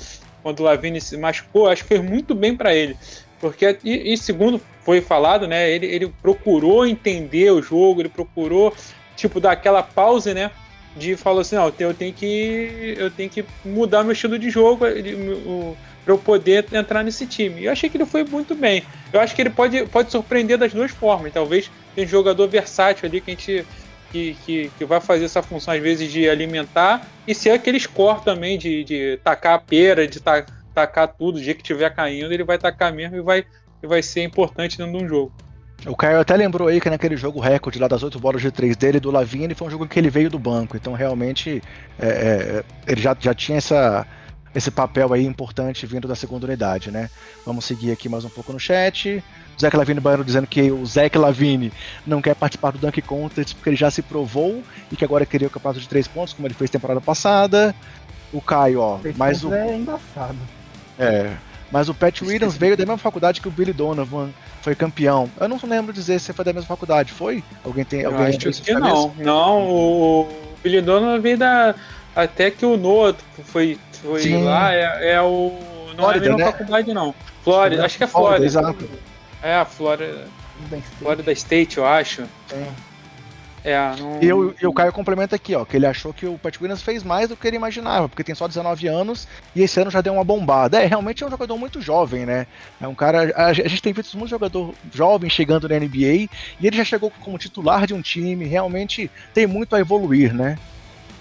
[0.43, 2.97] quando o Lavine se machucou, acho que fez muito bem para ele.
[3.42, 8.74] Porque, e, e, segundo foi falado, né, ele, ele procurou entender o jogo, ele procurou,
[9.16, 10.52] tipo, dar aquela pausa, né,
[10.96, 14.86] de falar assim, não, eu tenho que, eu tenho que mudar meu estilo de jogo
[16.06, 17.62] para eu poder entrar nesse time.
[17.62, 18.84] E eu achei que ele foi muito bem.
[19.12, 21.34] Eu acho que ele pode, pode surpreender das duas formas.
[21.34, 23.66] Talvez tem um jogador versátil ali que a gente
[24.12, 28.22] que, que, que, vai fazer essa função às vezes de alimentar e ser aquele score
[28.22, 32.34] também de, de tacar a pera, de tacar tacar tudo, o dia que tiver caindo,
[32.34, 33.46] ele vai tacar mesmo e vai,
[33.82, 35.32] e vai ser importante dentro de um jogo.
[35.86, 38.78] O Caio até lembrou aí que naquele jogo recorde lá das oito bolas de três
[38.78, 40.78] dele do Lavigne foi um jogo que ele veio do banco.
[40.78, 41.62] Então realmente
[41.98, 44.06] é, é, ele já, já tinha essa,
[44.54, 47.10] esse papel aí importante vindo da segunda unidade, né?
[47.44, 49.24] Vamos seguir aqui mais um pouco no chat.
[49.58, 51.74] O Zé Lavine Baiano dizendo que o Zé Lavine
[52.06, 54.62] não quer participar do Dunk Contest porque ele já se provou
[54.92, 57.74] e que agora queria o campeonato de três pontos, como ele fez temporada passada.
[58.32, 59.52] O Caio, ó, mais o.
[59.52, 60.38] É embaçado.
[61.02, 61.32] É.
[61.72, 64.30] Mas o Pat Williams veio da mesma faculdade que o Billy Donovan,
[64.62, 65.30] foi campeão.
[65.39, 67.43] Eu não lembro dizer se foi da mesma faculdade, foi?
[67.64, 69.14] Alguém tem alguém acho que não.
[69.18, 70.28] Não, o
[70.62, 71.76] Billy Donovan veio da
[72.16, 75.58] até que o Noah foi, foi lá, é, é o
[75.95, 76.52] não Flórida, é a mesma né?
[76.52, 77.16] faculdade não.
[77.43, 78.45] Flórida, acho que é Flórida.
[78.45, 78.89] Exato.
[79.41, 80.28] É, a Flórida.
[80.99, 82.24] Flórida State, eu acho.
[82.52, 82.91] É.
[83.64, 84.20] É, não...
[84.22, 86.82] e, eu, e o Caio complementa aqui, ó, que ele achou que o Pat Williams
[86.82, 90.01] fez mais do que ele imaginava, porque tem só 19 anos e esse ano já
[90.01, 90.82] deu uma bombada.
[90.82, 92.47] É, realmente é um jogador muito jovem, né?
[92.80, 93.32] É um cara.
[93.36, 96.28] A, gente tem visto muito jogador jovem chegando na NBA
[96.59, 100.57] e ele já chegou como titular de um time, realmente tem muito a evoluir, né?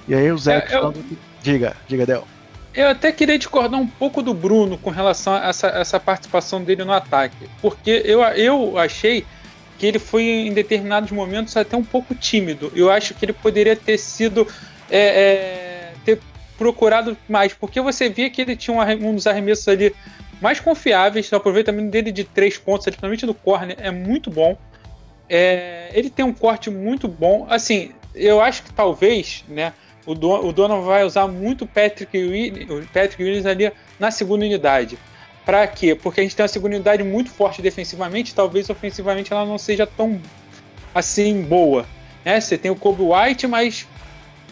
[0.08, 0.76] E aí o Zé é.
[0.76, 0.94] Eu...
[1.42, 2.26] Diga, diga, Del.
[2.74, 6.84] Eu até queria discordar um pouco do Bruno com relação a essa, essa participação dele
[6.84, 9.26] no ataque, porque eu, eu achei
[9.80, 12.70] que ele foi em determinados momentos até um pouco tímido.
[12.76, 14.46] Eu acho que ele poderia ter sido
[14.90, 16.20] é, é, ter
[16.58, 19.94] procurado mais, porque você via que ele tinha um, um dos arremessos ali
[20.38, 24.58] mais confiáveis, o aproveitamento dele de três pontos, principalmente no corner, é muito bom.
[25.26, 27.46] É, ele tem um corte muito bom.
[27.48, 29.72] Assim, eu acho que talvez, né,
[30.04, 32.18] o, Don, o Donovan vai usar muito Patrick,
[32.68, 34.98] o Patrick Williams ali na segunda unidade.
[35.44, 35.94] Para quê?
[35.94, 39.86] Porque a gente tem uma segunda unidade muito forte defensivamente, talvez ofensivamente ela não seja
[39.86, 40.20] tão
[40.94, 41.86] assim boa.
[42.24, 42.40] Né?
[42.40, 43.86] Você tem o Kobe White, mas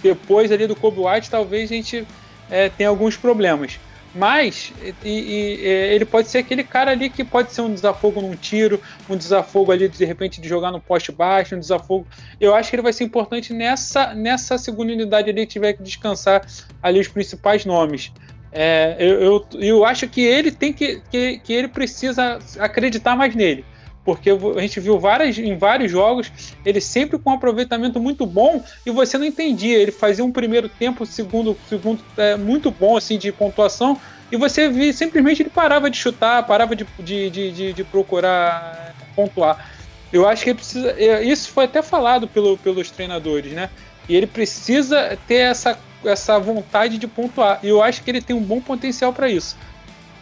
[0.02, 2.06] depois ali do Kobe White talvez a gente
[2.50, 3.78] é, tenha alguns problemas.
[4.14, 4.72] Mas
[5.04, 8.80] e, e, ele pode ser aquele cara ali que pode ser um desafogo num tiro,
[9.08, 12.06] um desafogo ali de repente de jogar no poste baixo, um desafogo.
[12.40, 15.82] Eu acho que ele vai ser importante nessa, nessa segunda unidade ali que tiver que
[15.82, 16.44] descansar
[16.82, 18.10] ali os principais nomes.
[18.50, 23.34] É, eu, eu, eu, acho que ele tem que, que, que ele precisa acreditar mais
[23.34, 23.64] nele
[24.08, 26.32] porque a gente viu várias, em vários jogos
[26.64, 29.76] ele sempre com um aproveitamento muito bom e você não entendia.
[29.76, 34.00] Ele fazia um primeiro tempo, segundo, segundo é, muito bom assim de pontuação
[34.32, 39.70] e você via simplesmente ele parava de chutar, parava de, de, de, de procurar pontuar.
[40.10, 40.90] Eu acho que precisa.
[40.92, 43.68] É, isso foi até falado pelo, pelos treinadores, né?
[44.08, 47.60] E ele precisa ter essa essa vontade de pontuar.
[47.62, 49.56] E eu acho que ele tem um bom potencial para isso.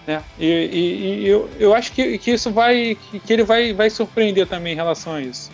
[0.06, 0.22] Né?
[0.38, 2.96] E, e, e, eu, eu acho que, que isso vai.
[3.24, 5.50] que ele vai, vai surpreender também em relação a isso.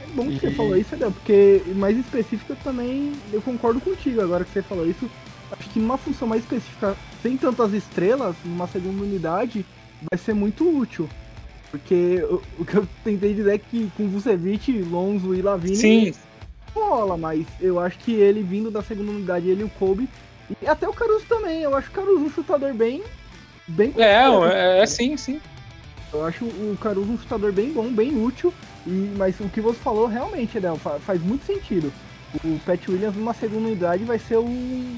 [0.00, 4.44] É bom que você falou isso, Adel, porque mais específica também eu concordo contigo agora
[4.44, 5.10] que você falou isso.
[5.50, 9.64] Acho que numa função mais específica, sem tantas estrelas, numa segunda unidade,
[10.10, 11.08] vai ser muito útil.
[11.70, 16.12] Porque o, o que eu tentei dizer é que com Vucevic, Lonzo e Lavini, Sim
[16.86, 20.08] rola, mas eu acho que ele vindo da segunda unidade, ele e o Kobe,
[20.62, 23.02] e até o Caruso também, eu acho o Caruso um chutador bem.
[23.66, 25.40] bem é, é, é, sim, sim.
[26.12, 28.52] Eu acho o Caruso um chutador bem bom, bem útil,
[28.86, 31.92] e, mas o que você falou realmente, Edel, faz muito sentido.
[32.44, 34.46] O Pat Williams numa segunda unidade vai ser o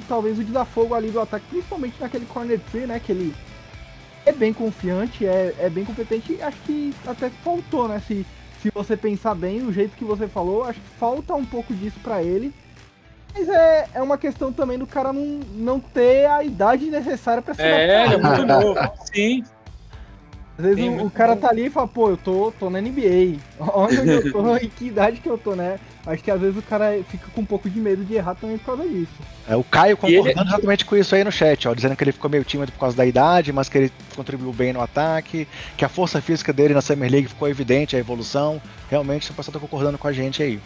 [0.08, 3.00] talvez o desafogo ali do ataque, principalmente naquele corner tree, né?
[3.00, 3.34] Que ele
[4.26, 8.02] é bem confiante, é, é bem competente acho que até faltou, né?
[8.06, 8.26] Se
[8.60, 11.98] se você pensar bem, o jeito que você falou, acho que falta um pouco disso
[12.02, 12.52] para ele.
[13.32, 17.54] Mas é, é uma questão também do cara não, não ter a idade necessária para
[17.54, 17.62] ser.
[17.62, 18.78] É, ele é muito novo,
[19.12, 19.44] sim.
[20.60, 23.38] Às vezes o, o, cara tá ali e fala, pô, eu tô, tô na NBA.
[23.58, 25.80] Onde eu tô e que idade que eu tô, né?
[26.06, 28.58] Acho que às vezes o cara fica com um pouco de medo de errar também
[28.58, 29.12] por causa disso.
[29.48, 30.48] É, o Caio concordando ele...
[30.48, 32.96] exatamente com isso aí no chat, ó, dizendo que ele ficou meio tímido por causa
[32.96, 36.80] da idade, mas que ele contribuiu bem no ataque, que a força física dele na
[36.80, 38.60] Summer League ficou evidente, a evolução.
[38.90, 40.60] Realmente o pessoal tá concordando com a gente aí.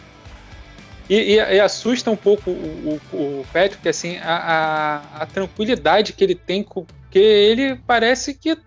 [1.09, 6.13] E, e, e, assusta um pouco o, o, o Patrick, assim, a, a, a, tranquilidade
[6.13, 8.57] que ele tem, porque ele parece que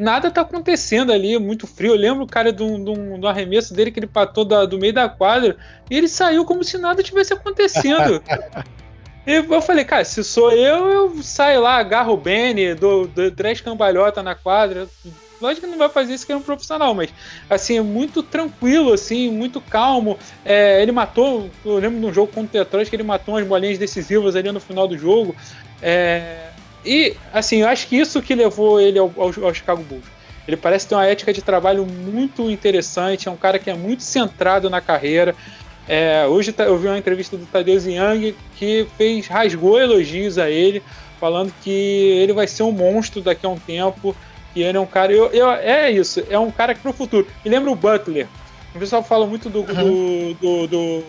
[0.00, 1.92] nada tá acontecendo ali, muito frio.
[1.92, 2.78] Eu lembro, cara, do,
[3.18, 5.56] do, arremesso dele que ele patou da, do meio da quadra
[5.90, 8.22] e ele saiu como se nada tivesse acontecendo.
[9.26, 13.30] e eu falei, cara, se sou eu, eu saio lá, agarro o Benny, dou, dou
[13.30, 14.88] três cambalhotas na quadra,
[15.40, 17.08] Lógico que não vai fazer isso que é um profissional, mas
[17.48, 20.18] assim, é muito tranquilo, assim, muito calmo.
[20.44, 23.46] É, ele matou, eu lembro de um jogo contra o Detroit que ele matou umas
[23.46, 25.34] bolinhas decisivas ali no final do jogo.
[25.80, 26.49] É,
[26.84, 30.04] e assim, eu acho que isso que levou ele ao, ao, ao Chicago Bulls.
[30.46, 34.02] Ele parece ter uma ética de trabalho muito interessante, é um cara que é muito
[34.02, 35.34] centrado na carreira.
[35.88, 40.50] É, hoje tá, eu vi uma entrevista do Tadeu Young que fez, rasgou elogios a
[40.50, 40.82] ele,
[41.18, 44.16] falando que ele vai ser um monstro daqui a um tempo.
[44.54, 45.12] E ele é um cara.
[45.12, 47.26] Eu, eu, é isso, é um cara que pro futuro.
[47.44, 48.26] Me lembra o Butler.
[48.74, 50.34] O pessoal fala muito do, uhum.
[50.34, 51.04] do, do, do,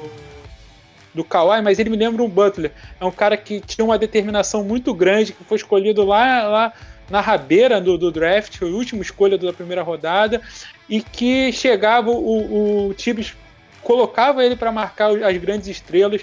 [1.13, 2.71] do Kawhi, mas ele me lembra o Butler.
[2.99, 6.73] É um cara que tinha uma determinação muito grande, que foi escolhido lá, lá
[7.09, 10.41] na rabeira do, do draft, foi a última escolha da primeira rodada,
[10.89, 13.33] e que chegava, o, o Tibbs
[13.81, 16.21] colocava ele para marcar as grandes estrelas.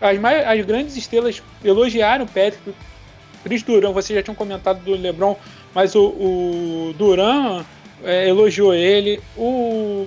[0.00, 2.74] As, mais, as grandes estrelas elogiaram o Patrick.
[3.42, 5.36] Chris Durão, você já tinha comentado do LeBron,
[5.72, 7.64] mas o, o Duran
[8.02, 10.06] é, elogiou ele, o,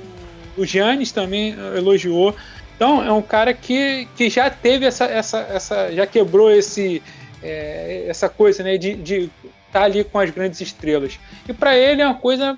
[0.58, 2.36] o Giannis também elogiou.
[2.80, 7.04] Então é um cara que, que já teve essa, essa, essa já quebrou esse,
[7.44, 9.32] é, essa coisa né, de estar
[9.70, 11.20] tá ali com as grandes estrelas.
[11.46, 12.58] E para ele é uma coisa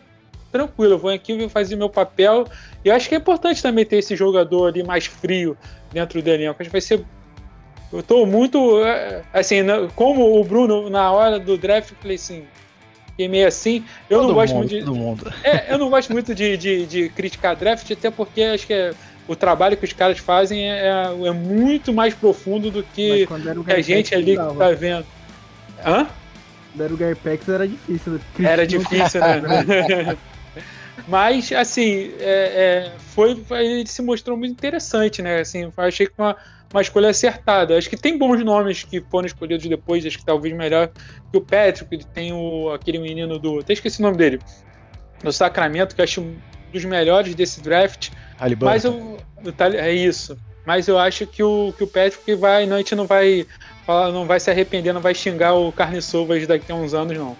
[0.51, 2.45] tranquila, eu vou aqui fazer meu papel.
[2.85, 5.57] E eu acho que é importante também ter esse jogador ali mais frio
[5.91, 6.61] dentro do elenco.
[6.61, 7.03] Acho que vai ser.
[7.91, 8.79] Eu estou muito.
[8.85, 9.57] É, assim,
[9.95, 12.45] como o Bruno, na hora do draft, eu falei assim:
[13.17, 13.83] meio assim.
[14.07, 14.91] Eu todo não gosto mundo, muito de.
[14.91, 15.33] Mundo.
[15.43, 18.93] É, eu não gosto muito de, de, de, criticar draft, até porque acho que é,
[19.27, 23.73] o trabalho que os caras fazem é, é, é muito mais profundo do que, que
[23.73, 25.05] a gente ali que tá vendo.
[25.85, 26.07] Hã?
[26.71, 28.19] Quando era o Garpex era difícil.
[28.39, 30.17] Era difícil, né?
[31.07, 35.39] Mas, assim, é, é, foi, ele se mostrou muito interessante, né?
[35.39, 36.35] Assim, achei que uma,
[36.71, 37.77] uma escolha acertada.
[37.77, 40.89] Acho que tem bons nomes que foram escolhidos depois, acho que talvez melhor
[41.31, 43.59] que o Patrick, ele tem o, aquele menino do.
[43.59, 44.39] Até esqueci o nome dele.
[45.23, 46.35] Do Sacramento, que eu acho um
[46.71, 48.09] dos melhores desse draft.
[48.41, 48.73] Halliburton.
[48.73, 50.37] Mas eu, é isso.
[50.65, 52.65] Mas eu acho que o, que o Patrick vai.
[52.65, 53.45] Não, a gente não vai,
[53.87, 57.37] não vai se arrepender, não vai xingar o Carne Sovas daqui a uns anos, não.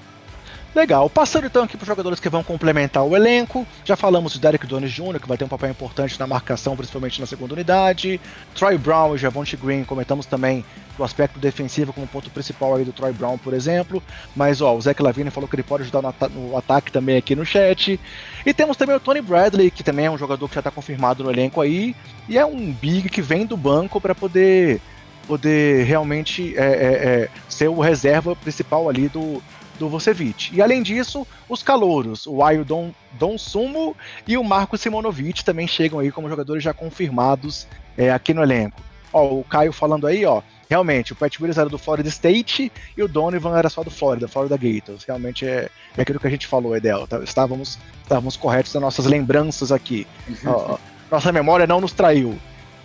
[0.74, 1.10] Legal.
[1.10, 3.68] Passando então aqui para os jogadores que vão complementar o elenco.
[3.84, 7.20] Já falamos do Derek Jones Jr., que vai ter um papel importante na marcação, principalmente
[7.20, 8.22] na segunda unidade.
[8.56, 10.64] Troy Brown e Javonte Green, comentamos também
[10.98, 14.02] do aspecto defensivo como ponto principal aí do Troy Brown, por exemplo.
[14.34, 17.18] Mas ó, o Zach Lavine falou que ele pode ajudar no, ata no, ataque também
[17.18, 18.00] aqui no chat.
[18.46, 21.22] E temos também o Tony Bradley, que também é um jogador que já está confirmado
[21.22, 21.94] no elenco aí.
[22.30, 24.80] E é um big que vem do banco para poder
[25.28, 29.42] poder realmente é, é, é, ser o reserva principal ali do,
[29.82, 30.52] do Vucevic.
[30.54, 33.98] E além disso, os calouros, o Ayo Don, Don Sumo
[34.28, 37.68] e o Marco Simonovic também chegam aí como jogadores já confirmados
[37.98, 38.80] é, aqui no elenco.
[39.12, 43.02] Ó, o Caio falando aí, ó, realmente, o Pat Williams era do Florida State e
[43.02, 45.04] o Donovan era só do Florida, Florida Gators.
[45.04, 45.68] Realmente é,
[45.98, 47.08] é aquilo que a gente falou, Edel.
[47.08, 50.06] Tá, estávamos, estávamos corretos nas nossas lembranças aqui.
[50.46, 50.78] Ó,
[51.10, 52.38] nossa memória não nos traiu.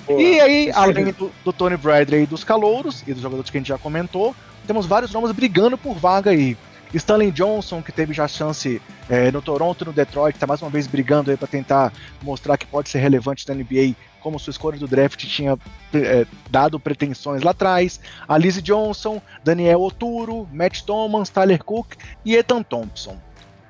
[0.09, 3.61] E aí, além do, do, Tony Bradley e dos calouros, e dos jogadores que a
[3.61, 4.35] gente já comentou,
[4.67, 6.57] temos vários nomes brigando por vaga aí.
[6.95, 10.87] Stanley Johnson, que teve já chance é, no Toronto no Detroit, está mais uma vez
[10.87, 11.93] brigando aí para tentar
[12.23, 15.59] mostrar que pode ser relevante na NBA, como sua escolha do draft tinha
[15.95, 18.01] é, dado pretensões lá atrás.
[18.27, 21.95] A Lizzie Johnson, Daniel Oturo, Matt Thomas, Tyler Cook
[22.25, 23.17] e Ethan Thompson.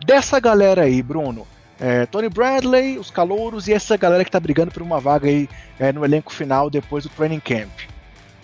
[0.05, 1.47] Dessa galera aí, Bruno,
[1.81, 5.49] é, Tony Bradley, os calouros e essa galera que está brigando por uma vaga aí
[5.79, 7.71] é, no elenco final depois do training camp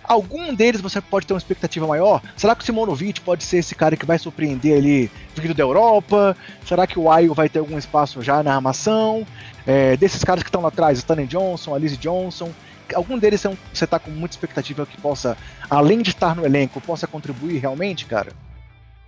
[0.04, 2.22] algum deles você pode ter uma expectativa maior?
[2.36, 6.36] Será que o Simonovic pode ser esse cara que vai surpreender ali vindo da Europa?
[6.66, 9.26] Será que o Ayo vai ter algum espaço já na armação?
[9.66, 12.50] É, desses caras que estão lá atrás, Stanley Johnson, Alice Johnson,
[12.94, 13.42] algum deles
[13.72, 15.36] você está com muita expectativa que possa,
[15.70, 18.32] além de estar no elenco, possa contribuir realmente, cara?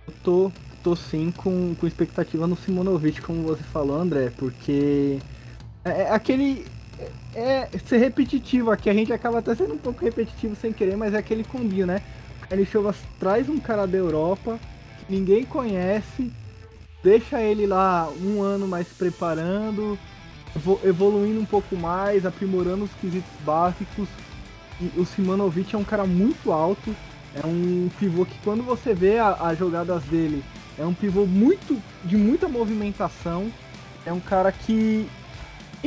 [0.07, 0.51] Eu tô,
[0.83, 5.19] tô sim com, com expectativa no Simonovic, como você falou, André, porque
[5.83, 6.65] é, é aquele
[6.99, 8.89] é, é ser repetitivo aqui.
[8.89, 12.01] A gente acaba até sendo um pouco repetitivo sem querer, mas é aquele combinho, né?
[12.49, 14.59] Ele Chovas traz um cara da Europa
[14.99, 16.31] que ninguém conhece,
[17.03, 19.97] deixa ele lá um ano mais preparando,
[20.83, 24.07] evoluindo um pouco mais, aprimorando os quesitos básicos.
[24.79, 26.95] E o Simanovic é um cara muito alto,
[27.33, 30.43] é um pivô que quando você vê as jogadas dele,
[30.77, 33.51] é um pivô muito de muita movimentação,
[34.05, 35.07] é um cara que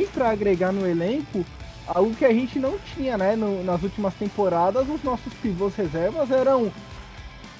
[0.07, 1.45] para agregar no elenco
[1.89, 3.35] algo que a gente não tinha, né?
[3.35, 6.71] No, nas últimas temporadas, os nossos pivôs reservas eram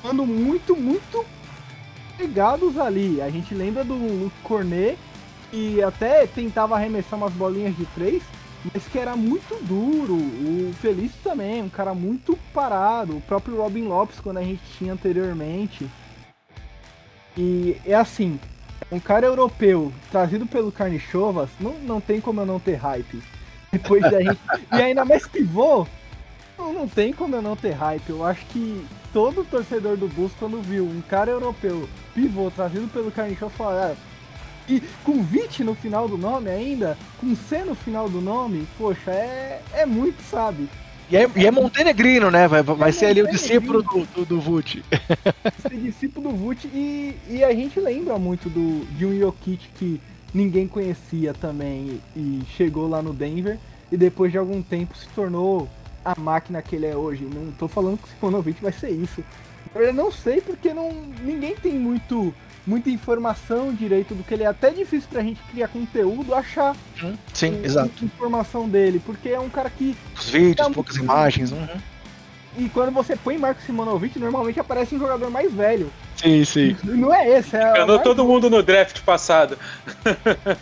[0.04, 1.26] ando muito, muito
[2.18, 3.22] ligados ali.
[3.22, 4.98] A gente lembra do Luke Cornet,
[5.50, 8.22] que até tentava arremessar umas bolinhas de três,
[8.72, 10.16] mas que era muito duro.
[10.16, 13.18] O Felício também, um cara muito parado.
[13.18, 15.90] O próprio Robin Lopes, quando a gente tinha anteriormente.
[17.38, 18.40] E é assim,
[18.92, 23.22] um cara europeu trazido pelo Carnichovas, não, não tem como eu não ter hype.
[23.72, 24.40] Depois da gente.
[24.72, 25.86] e ainda mais pivô,
[26.58, 28.10] não, não tem como eu não ter hype.
[28.10, 33.12] Eu acho que todo torcedor do Bulls, quando viu um cara europeu pivô trazido pelo
[33.12, 33.96] Carnichovas, falou: ah,
[34.68, 39.12] e com 20 no final do nome ainda, com C no final do nome, poxa,
[39.12, 40.70] é, é muito, sabe?
[41.12, 42.48] E é, e é montenegrino, né?
[42.48, 44.84] Vai, vai é ser ali o discípulo do, do, do Vult.
[45.62, 50.00] Ser discípulo do Vult e, e a gente lembra muito do, de um Jokic que
[50.34, 53.58] ninguém conhecia também e chegou lá no Denver
[53.92, 55.68] e depois de algum tempo se tornou
[56.06, 57.24] a máquina que ele é hoje.
[57.26, 59.24] Não tô falando que o Simonovic vai ser isso.
[59.74, 60.92] Eu não sei porque não,
[61.24, 62.34] ninguém tem muito
[62.70, 64.48] muita informação direito do que ele é.
[64.48, 67.18] Até difícil pra gente criar conteúdo, achar uhum.
[67.34, 68.06] Sim, um, exato.
[68.06, 69.98] informação dele, porque é um cara que.
[70.16, 71.52] Os vídeos, poucas imagens.
[71.52, 71.68] Uhum.
[72.58, 75.92] E quando você põe Marcos Simonovic, normalmente aparece um jogador mais velho.
[76.16, 76.76] Sim, sim.
[76.84, 77.74] Não é esse, é.
[77.74, 79.58] Ganhou todo mundo no draft passado.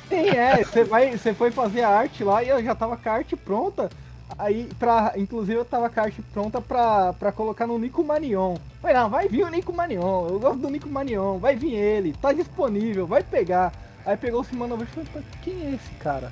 [0.07, 0.63] Sim, é.
[0.63, 3.35] Você, vai, você foi fazer a arte lá e eu já tava com a arte
[3.35, 3.89] pronta.
[4.37, 8.55] Aí, pra, inclusive, eu tava com a arte pronta pra, pra colocar no Nico Manion.
[8.79, 10.27] Falei, não, vai vir o Nico Manion.
[10.27, 11.39] Eu gosto do Nico Manion.
[11.39, 12.13] Vai vir ele.
[12.13, 13.07] Tá disponível.
[13.07, 13.73] Vai pegar.
[14.05, 16.31] Aí pegou o Simanovic e falei, quem é esse cara?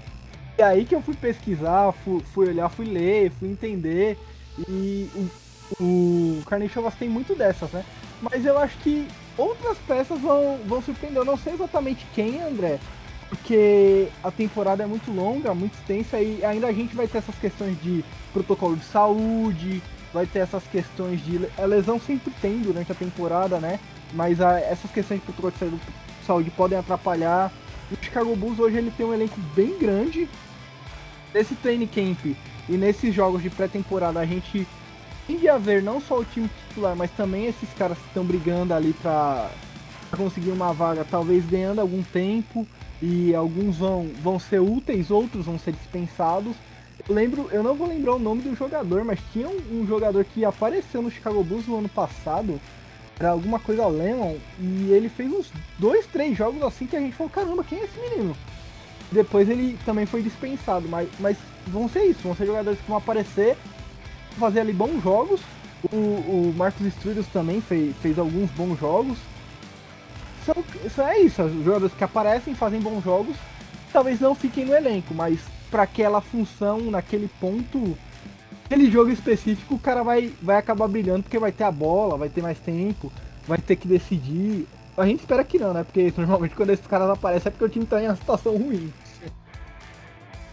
[0.58, 4.18] E aí que eu fui pesquisar, fui, fui olhar, fui ler, fui entender.
[4.70, 5.10] E
[5.80, 7.84] o, o Carnation tem muito dessas, né?
[8.22, 9.08] Mas eu acho que
[9.38, 11.20] outras peças vão, vão surpreender.
[11.20, 12.80] Eu não sei exatamente quem, André
[13.30, 17.36] porque a temporada é muito longa, muito extensa e ainda a gente vai ter essas
[17.36, 19.82] questões de protocolo de saúde,
[20.14, 21.48] vai ter essas questões de.
[21.58, 23.80] A lesão sempre tem durante a temporada, né?
[24.14, 27.52] Mas a, essas questões de protocolo de saúde podem atrapalhar.
[27.92, 30.30] O Chicago Bulls hoje ele tem um elenco bem grande.
[31.34, 32.26] Nesse training camp
[32.70, 34.66] e nesses jogos de pré-temporada a gente
[35.28, 38.94] tende ver não só o time titular, mas também esses caras que estão brigando ali
[38.94, 39.50] para
[40.16, 42.66] conseguir uma vaga, talvez ganhando algum tempo
[43.02, 46.56] e alguns vão, vão ser úteis, outros vão ser dispensados.
[47.08, 50.24] Eu lembro, eu não vou lembrar o nome do jogador, mas tinha um, um jogador
[50.26, 52.60] que apareceu no Chicago Bulls no ano passado,
[53.20, 57.16] era alguma coisa Lemon, e ele fez uns dois, três jogos assim que a gente
[57.16, 58.36] falou, caramba, quem é esse menino?
[59.12, 62.98] Depois ele também foi dispensado, mas, mas vão ser isso, vão ser jogadores que vão
[62.98, 63.56] aparecer,
[64.38, 65.42] fazer ali bons jogos.
[65.92, 69.18] O, o Marcos Studios também fez, fez alguns bons jogos
[70.46, 70.56] são,
[70.96, 73.36] são é isso, os jogadores que aparecem, fazem bons jogos,
[73.92, 75.40] talvez não fiquem no elenco, mas
[75.72, 77.98] para aquela função, naquele ponto,
[78.66, 82.30] aquele jogo específico, o cara vai, vai acabar brilhando porque vai ter a bola, vai
[82.30, 83.12] ter mais tempo,
[83.48, 84.68] vai ter que decidir.
[84.96, 85.84] A gente espera que não, né?
[85.84, 88.94] Porque normalmente quando esses caras aparecem é porque o time tá em uma situação ruim.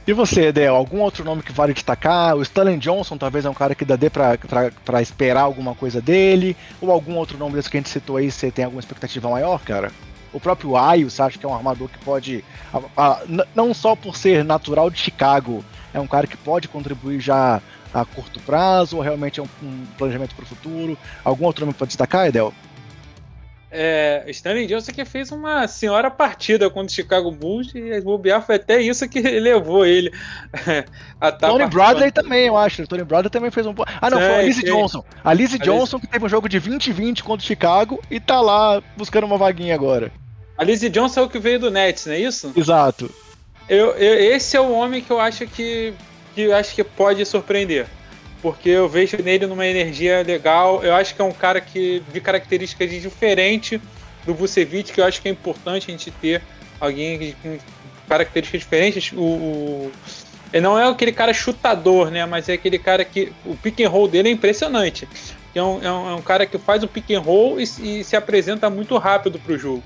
[0.04, 2.34] E você, Edel, algum outro nome que vale destacar?
[2.34, 4.36] O Stanley Johnson talvez é um cara que dá pra,
[4.84, 6.56] pra, esperar alguma coisa dele?
[6.80, 9.60] Ou algum outro nome desse que a gente citou aí, você tem alguma expectativa maior,
[9.60, 9.92] cara?
[10.32, 13.22] O próprio Ayo, você acha que é um armador que pode, a, a,
[13.54, 15.64] não só por ser natural de Chicago,
[15.94, 17.62] é um cara que pode contribuir já
[17.94, 20.98] a curto prazo, ou realmente é um, um planejamento para o futuro?
[21.24, 22.52] Algum outro nome para destacar, Edel?
[23.74, 28.56] É, Stanley Johnson que fez uma senhora partida contra o Chicago Bulls e bobear foi
[28.56, 30.12] até isso que levou ele
[31.18, 32.86] a tá Tony Bradley também, eu acho.
[32.86, 33.74] Tony Bradley também fez um.
[33.98, 35.02] Ah, não, foi a Lizzie Johnson.
[35.24, 38.82] A Lizzie Johnson que teve um jogo de 20-20 contra o Chicago e tá lá
[38.94, 40.12] buscando uma vaguinha agora.
[40.58, 42.52] A Lizzie Johnson é o que veio do Nets, não é isso?
[42.54, 43.10] Exato.
[43.68, 45.94] Eu, eu, esse é o homem que eu acho que,
[46.34, 47.86] que eu acho que pode surpreender
[48.42, 50.82] porque eu vejo nele numa energia legal.
[50.82, 53.80] Eu acho que é um cara que de características diferentes
[54.26, 56.42] do Vucevic, que eu acho que é importante a gente ter
[56.80, 57.56] alguém com
[58.08, 59.12] características diferentes.
[59.12, 59.92] O, o,
[60.52, 62.26] ele não é aquele cara chutador, né?
[62.26, 65.08] Mas é aquele cara que o pick and roll dele é impressionante.
[65.54, 68.04] É um, é um, é um cara que faz o pick and roll e, e
[68.04, 69.82] se apresenta muito rápido para o jogo.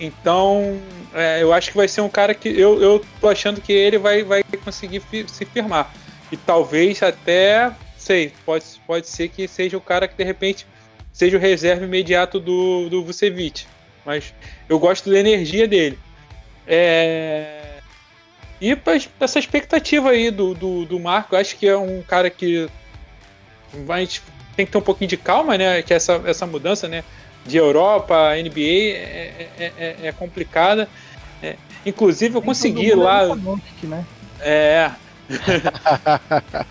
[0.00, 0.80] Então,
[1.12, 3.98] é, eu acho que vai ser um cara que eu, eu tô achando que ele
[3.98, 5.92] vai, vai conseguir fi, se firmar.
[6.34, 10.66] E talvez até, sei, pode, pode ser que seja o cara que de repente
[11.12, 13.64] seja o reserva imediato do, do Vucevic.
[14.04, 14.34] Mas
[14.68, 15.96] eu gosto da energia dele.
[16.66, 17.74] É...
[18.60, 18.76] E
[19.20, 22.68] essa expectativa aí do, do, do Marco, acho que é um cara que
[23.86, 24.08] vai,
[24.56, 25.82] tem que ter um pouquinho de calma, né?
[25.82, 27.04] Que essa, essa mudança, né?
[27.46, 30.88] De Europa, NBA é, é, é, é complicada.
[31.40, 31.54] É,
[31.86, 33.22] inclusive eu consegui lá.
[33.86, 34.04] né?
[34.40, 34.90] É.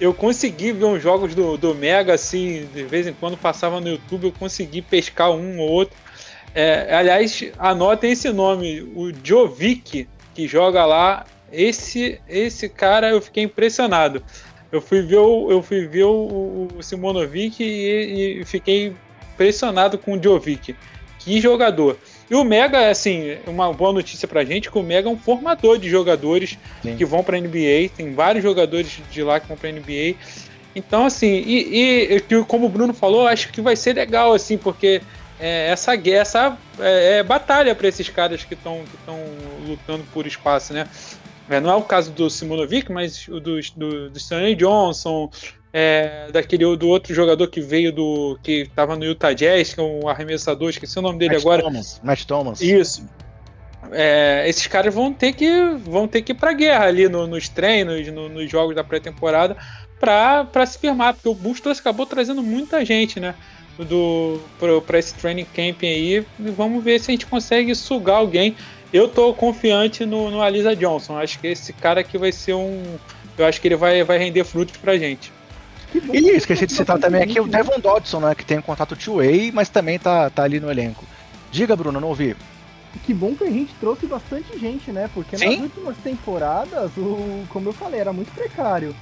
[0.00, 3.88] eu consegui ver uns jogos do, do Mega, assim, de vez em quando passava no
[3.88, 5.96] YouTube, eu consegui pescar um ou outro.
[6.54, 11.24] É, aliás, anotem esse nome, o Jovic, que joga lá.
[11.52, 14.22] Esse, esse cara eu fiquei impressionado.
[14.72, 18.94] Eu fui ver o, eu fui ver o, o Simonovic e, e, fiquei
[19.32, 20.76] impressionado com o Jovic.
[21.18, 21.96] Que jogador.
[22.30, 25.78] E o Mega, assim, uma boa notícia pra gente, que o Mega é um formador
[25.78, 26.96] de jogadores Sim.
[26.96, 27.90] que vão pra NBA.
[27.96, 30.14] Tem vários jogadores de lá que vão pra NBA.
[30.74, 35.02] Então, assim, e, e como o Bruno falou, acho que vai ser legal, assim, porque
[35.40, 40.24] é, essa guerra, essa é, é batalha para esses caras que estão que lutando por
[40.24, 40.86] espaço, né?
[41.48, 45.28] É, não é o caso do Simonovic, mas o do, do, do Stanley Johnson,
[45.72, 48.38] é, daquele do outro jogador que veio do.
[48.42, 51.62] que estava no Utah Jazz, que é um arremessador, esqueci o nome dele Matt agora.
[51.62, 52.60] Thomas, Matt Thomas.
[52.60, 53.06] Isso.
[53.92, 55.48] É, esses caras vão ter que
[55.84, 59.56] vão ter que ir pra guerra ali no, nos treinos, no, nos jogos da pré-temporada,
[59.98, 63.34] para se firmar, porque o Bustos acabou trazendo muita gente, né?
[63.78, 64.38] Do,
[64.86, 66.18] para esse training camp aí.
[66.38, 68.54] E vamos ver se a gente consegue sugar alguém.
[68.92, 71.16] Eu tô confiante no, no Alisa Johnson.
[71.16, 72.82] Acho que esse cara aqui vai ser um.
[73.38, 75.32] Eu acho que ele vai, vai render frutos pra gente.
[76.12, 78.34] E esqueci de citar também aqui o Devon Dodson, né?
[78.34, 81.04] Que tem um contato two-way, mas também tá, tá ali no elenco.
[81.50, 82.36] Diga, Bruno, não ouvi.
[83.04, 85.08] Que bom que a gente trouxe bastante gente, né?
[85.12, 85.56] Porque Sim?
[85.56, 88.94] nas últimas temporadas, o, como eu falei, era muito precário.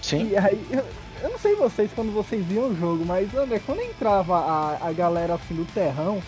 [0.00, 0.28] Sim.
[0.30, 0.84] E aí, eu,
[1.22, 4.92] eu não sei vocês quando vocês viam o jogo, mas André, quando entrava a, a
[4.92, 6.22] galera assim do terrão,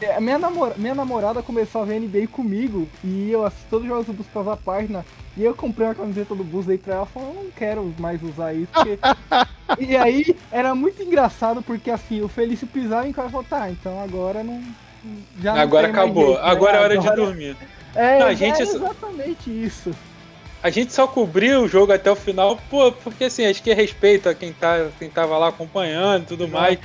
[0.00, 3.90] é, minha, namora, minha namorada começou a ver NBA comigo e eu assisti todos os
[3.90, 5.04] jogos do Bus pela página
[5.36, 8.22] e eu comprei uma camiseta do Bus aí pra ela falando, eu não quero mais
[8.22, 8.68] usar isso.
[8.72, 8.98] Porque...
[9.78, 13.70] e aí era muito engraçado porque assim, o Felício pisava em casa e falou, tá,
[13.70, 14.62] então agora não.
[15.40, 16.50] Já agora acabou, jeito, né?
[16.50, 17.10] agora é hora agora...
[17.10, 17.56] de dormir.
[17.94, 18.60] É, não, a gente...
[18.60, 19.94] é exatamente isso.
[20.62, 23.74] A gente só cobriu o jogo até o final, pô, porque assim, acho que é
[23.74, 26.78] respeito a quem, tá, quem tava lá acompanhando e tudo mais.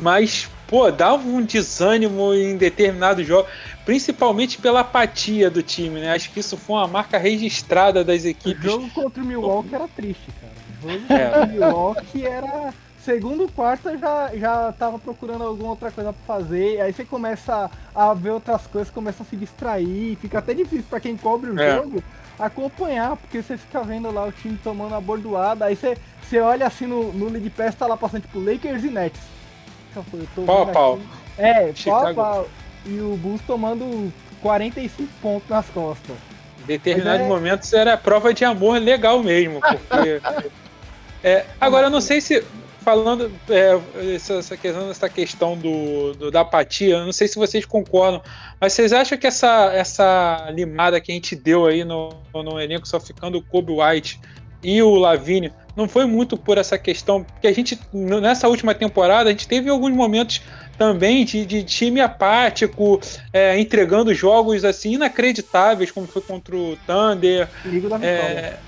[0.00, 3.50] Mas, pô, dá um desânimo em determinados jogos,
[3.84, 6.14] principalmente pela apatia do time, né?
[6.14, 8.64] Acho que isso foi uma marca registrada das equipes.
[8.64, 10.52] O jogo contra o Milwaukee era triste, cara.
[10.82, 11.24] O jogo é.
[11.26, 12.74] contra o Milwaukee era.
[13.04, 16.80] Segundo quarto já, já tava procurando alguma outra coisa pra fazer.
[16.80, 20.16] Aí você começa a, ver outras coisas, começa a se distrair.
[20.22, 21.76] Fica até difícil para quem cobre o é.
[21.76, 22.02] jogo
[22.38, 25.66] acompanhar, porque você fica vendo lá o time tomando a bordoada.
[25.66, 28.88] Aí você, você olha assim no, no League Pass, tá lá passando tipo Lakers e
[28.88, 29.41] Nets.
[30.46, 31.00] Pau a pau.
[31.38, 32.48] É, pau a pau.
[32.84, 36.16] E o Bulls tomando 45 pontos nas costas.
[36.62, 37.28] Em determinados é...
[37.28, 40.20] momentos era prova de amor legal mesmo, porque.
[41.22, 42.44] é, agora eu não sei se.
[42.80, 43.80] Falando é,
[44.16, 48.20] essa, essa, questão, essa questão do, do, da apatia, eu não sei se vocês concordam,
[48.60, 52.88] mas vocês acham que essa, essa limada que a gente deu aí no, no elenco,
[52.88, 54.20] só ficando o Kobe White
[54.62, 59.30] e o Lavigne, não foi muito por essa questão, porque a gente, nessa última temporada,
[59.30, 60.42] a gente teve alguns momentos
[60.76, 63.00] também de, de time apático,
[63.32, 67.48] é, entregando jogos assim inacreditáveis, como foi contra o Thunder.
[67.88, 68.58] Da é,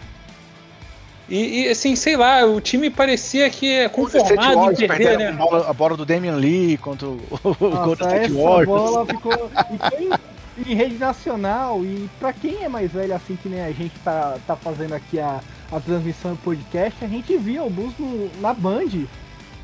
[1.28, 5.28] e, e, assim, sei lá, o time parecia que é conformado em perder, né?
[5.28, 7.18] A bola, a bola, do Damian Lee contra o
[7.60, 8.66] Nossa, State Warriors.
[8.66, 9.32] bola ficou...
[9.32, 10.18] E foi
[10.59, 14.36] em rede nacional, e pra quem é mais velho assim que nem a gente tá,
[14.47, 15.40] tá fazendo aqui a,
[15.70, 19.06] a transmissão do podcast, a gente via o Bulls no, na Band.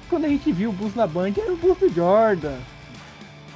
[0.08, 2.56] Quando a gente viu o Bulls na Band, era o Bulls do Jordan.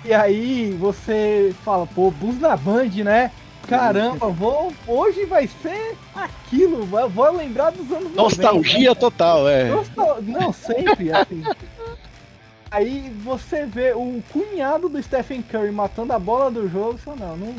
[0.04, 3.30] E aí você fala, pô, Bulls na Band, né?
[3.66, 9.70] Caramba, vou, hoje vai ser aquilo, vou lembrar dos anos Nostalgia 90, total, é.
[9.70, 10.18] Nostal...
[10.22, 11.42] Não, sempre, assim.
[12.74, 17.36] Aí você vê o cunhado do Stephen Curry matando a bola do jogo, só não,
[17.36, 17.54] não.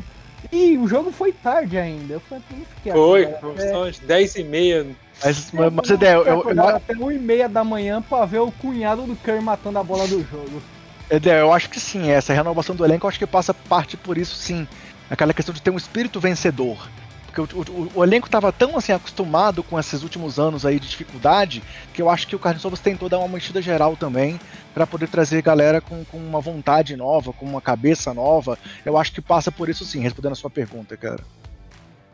[0.51, 2.15] E o jogo foi tarde ainda.
[2.15, 4.85] Eu falei, por isso que Foi, foi só às 10 e meia.
[5.23, 8.39] Mas, mas, mas ideia, eu, eu, eu, até 1 e meia da manhã pra ver
[8.39, 10.61] o cunhado do Curry matando a bola do jogo.
[11.09, 14.35] Eu acho que sim, essa renovação do elenco, eu acho que passa parte por isso
[14.35, 14.67] sim
[15.09, 16.89] aquela questão de ter um espírito vencedor.
[17.35, 20.87] Porque o, o, o elenco estava tão assim acostumado com esses últimos anos aí de
[20.87, 21.61] dificuldade
[21.93, 24.39] que eu acho que o Carlos Novas tentou dar uma mexida geral também
[24.73, 28.57] para poder trazer galera com, com uma vontade nova, com uma cabeça nova.
[28.85, 31.21] Eu acho que passa por isso sim, respondendo a sua pergunta, cara.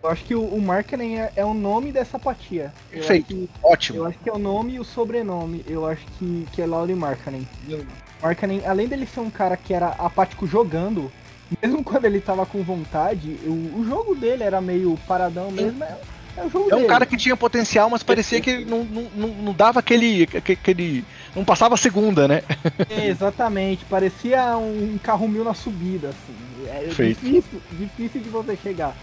[0.04, 2.74] Eu acho que o, o marketing é, é, o nome dessa apatia.
[2.90, 4.00] Perfeito, ótimo.
[4.00, 5.64] Eu acho que é o nome e o sobrenome.
[5.68, 7.48] Eu acho que, que é Laurie Marketing.
[8.20, 11.12] Marketing, além dele ser um cara que era apático jogando,
[11.62, 15.84] mesmo quando ele tava com vontade, o, o jogo dele era meio paradão mesmo.
[15.84, 15.98] É,
[16.38, 16.90] é, o jogo é um dele.
[16.90, 21.04] cara que tinha potencial, mas parecia que não, não, não, não dava aquele, aquele.
[21.36, 22.44] Não passava a segunda, né?
[22.90, 26.68] É, exatamente, parecia um carro mil na subida, assim.
[26.68, 27.20] É Feito.
[27.20, 28.96] difícil, difícil de você chegar.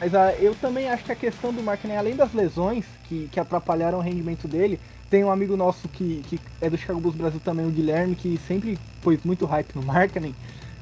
[0.00, 3.38] Mas ah, eu também acho que a questão do marketing, além das lesões que, que
[3.38, 7.40] atrapalharam o rendimento dele, tem um amigo nosso que, que é do Chicago Bulls Brasil
[7.44, 10.34] também, o Guilherme, que sempre pôs muito hype no marketing.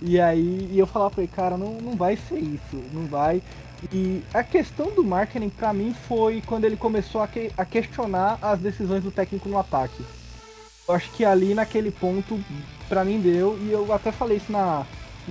[0.05, 3.41] E aí e eu falava pra ele, cara, não, não vai ser isso, não vai.
[3.93, 8.39] E a questão do marketing pra mim foi quando ele começou a, que, a questionar
[8.43, 10.03] as decisões do técnico no ataque.
[10.89, 12.39] Eu acho que ali naquele ponto,
[12.89, 14.85] pra mim deu, e eu até falei isso na,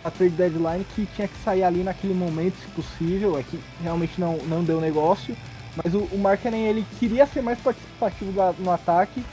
[0.04, 4.20] na trade deadline, que tinha que sair ali naquele momento, se possível, é que realmente
[4.20, 5.36] não, não deu negócio.
[5.82, 9.24] Mas o, o marketing ele queria ser mais participativo da- no ataque,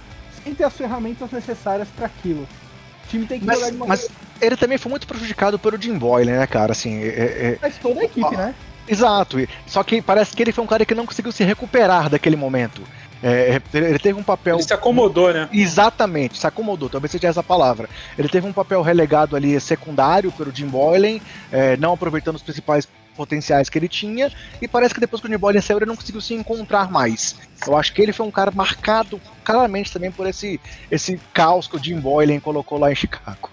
[0.43, 2.43] sem ter as ferramentas necessárias para aquilo.
[2.43, 4.09] O time tem que jogar Mas, de uma mas
[4.41, 6.73] ele também foi muito prejudicado pelo Jim Boyle, né, cara?
[6.73, 8.55] Assim, é- é- Mas toda a equipe, né?
[8.87, 9.37] Exato.
[9.67, 12.83] Só que parece que ele foi um cara que não conseguiu se recuperar daquele momento.
[13.23, 14.57] É, ele ele teve um papel.
[14.57, 15.49] Ele se acomodou, né?
[15.53, 17.89] Exatamente, se acomodou, talvez seja essa palavra.
[18.17, 21.19] Ele teve um papel relegado ali secundário pelo Jim Boylan,
[21.51, 22.89] é, não aproveitando os principais
[23.19, 24.31] potenciais que ele tinha,
[24.63, 27.35] e parece que depois que o Boylan saiu, ele não conseguiu se encontrar mais.
[27.67, 31.77] Eu acho que ele foi um cara marcado claramente também por esse, esse caos que
[31.77, 33.51] o Jim Boylan colocou lá em Chicago.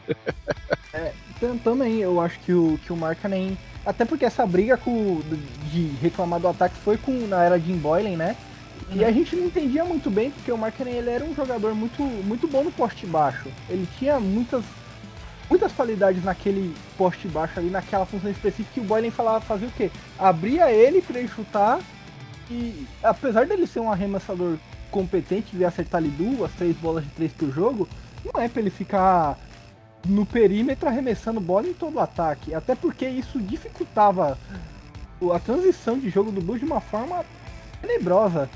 [1.40, 3.58] Tam- Também, eu acho que o, que o Markkanen.
[3.86, 5.22] Até porque essa briga com,
[5.72, 8.36] de reclamar do ataque foi com na era Jim Boylan, né?
[8.92, 12.02] E a gente não entendia muito bem, porque o Markkanen ele era um jogador muito,
[12.04, 13.48] muito bom no poste baixo.
[13.70, 14.64] Ele tinha muitas,
[15.49, 19.72] muitas qualidades naquele poste baixo ali, naquela função específica que o Boylan falava fazia o
[19.72, 19.91] quê?
[20.17, 21.80] Abria ele pra ele chutar
[22.49, 24.57] e apesar dele ser um arremessador
[24.91, 27.88] competente de acertar ali duas, três bolas de três por jogo,
[28.23, 29.38] não é pra ele ficar
[30.07, 32.53] no perímetro arremessando bola em todo o ataque.
[32.53, 34.38] Até porque isso dificultava
[35.34, 37.26] a transição de jogo do Bulls de uma forma
[37.81, 38.49] tenebrosa.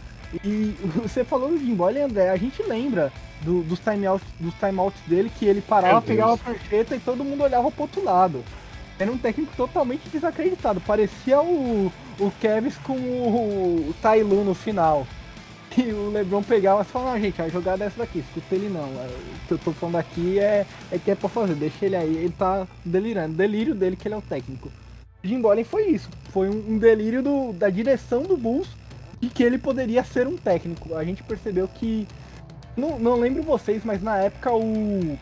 [0.44, 3.12] E você falou do Jim Boyle, André, a gente lembra
[3.42, 7.44] do- dos timeouts dos timeouts dele que ele parava, pegava a prancheta e todo mundo
[7.44, 8.44] olhava pro outro lado.
[9.00, 10.82] Era um técnico totalmente desacreditado.
[10.82, 15.06] Parecia o, o Kevs com o, o Tailu no final.
[15.78, 18.70] E o Lebron pegava e falava, não, gente, a jogada é essa daqui, escuta ele
[18.70, 18.86] não.
[18.86, 21.96] é, O que eu tô falando aqui é, é que é pra fazer, deixa ele
[21.96, 23.36] aí, ele tá delirando.
[23.36, 24.70] Delírio dele que ele é o técnico.
[25.24, 26.10] O Jim Boylan foi isso.
[26.34, 28.68] Foi um, um delírio do- da direção do Bulls
[29.22, 30.96] de que ele poderia ser um técnico.
[30.96, 32.08] A gente percebeu que.
[32.76, 35.18] Não, não lembro vocês, mas na época o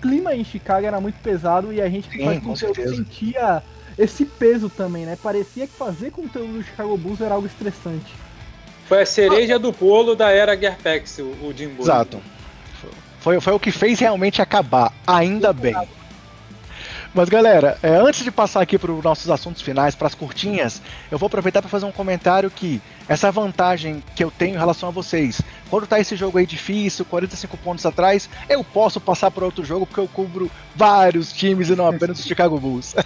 [0.00, 3.62] clima em Chicago era muito pesado e a gente que Sim, faz conteúdo sentia
[3.98, 5.16] esse peso também, né?
[5.22, 8.12] Parecia que fazer conteúdo do Chicago Bulls era algo estressante.
[8.86, 11.74] Foi a cereja do bolo da era Gerpex, o, o Jim.
[11.78, 12.20] Exato.
[13.20, 15.74] Foi, foi o que fez realmente acabar, ainda bem.
[17.16, 20.82] Mas galera, é, antes de passar aqui para os nossos assuntos finais, para as curtinhas,
[21.10, 22.78] eu vou aproveitar para fazer um comentário que
[23.08, 25.40] essa vantagem que eu tenho em relação a vocês,
[25.70, 29.86] quando tá esse jogo aí difícil, 45 pontos atrás, eu posso passar para outro jogo
[29.86, 32.94] porque eu cubro vários times e não apenas o Chicago Bulls.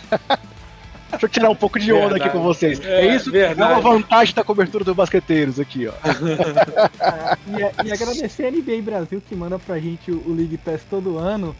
[1.13, 2.31] Deixa eu tirar um pouco de onda aqui Verdade.
[2.33, 2.81] com vocês.
[2.81, 3.73] É, É, isso que é verdade.
[3.73, 5.93] uma vantagem da cobertura do basqueteiros aqui, ó.
[7.01, 11.17] Ah, e, e agradecer a NBA Brasil que manda pra gente o League Pass todo
[11.17, 11.55] ano.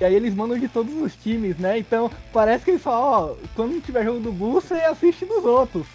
[0.00, 1.78] E aí eles mandam de todos os times, né?
[1.78, 5.86] Então parece que eles falam, ó, quando tiver jogo do Bulls, você assiste dos outros.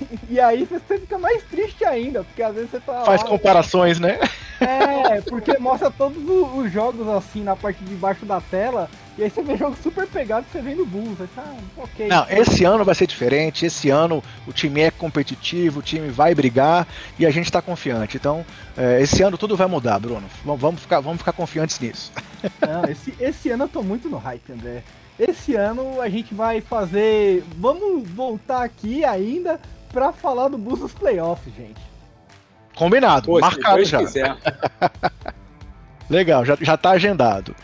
[0.30, 3.98] E aí você fica mais triste ainda, porque às vezes você tá Faz lá, comparações,
[3.98, 4.18] né?
[4.60, 6.18] É, porque mostra todos
[6.56, 10.06] os jogos assim na parte de baixo da tela, e aí você vê jogo super
[10.06, 11.20] pegado que você vê no Bulls.
[11.20, 12.06] Aí, ah, ok.
[12.08, 13.66] Não, esse ano vai ser diferente.
[13.66, 16.86] Esse ano o time é competitivo, o time vai brigar
[17.18, 18.16] e a gente tá confiante.
[18.16, 18.44] Então,
[18.76, 20.24] é, esse ano tudo vai mudar, Bruno.
[20.44, 22.12] Vamos- Vamos ficar, vamos ficar confiantes nisso.
[22.60, 24.82] Não, esse, esse ano eu tô muito no hype, André.
[25.18, 27.42] Esse ano a gente vai fazer.
[27.56, 29.58] Vamos voltar aqui ainda
[29.92, 31.80] pra falar do Bulls dos playoffs, gente.
[32.74, 34.00] Combinado, marcado já.
[36.08, 37.54] Legal, já, já tá agendado.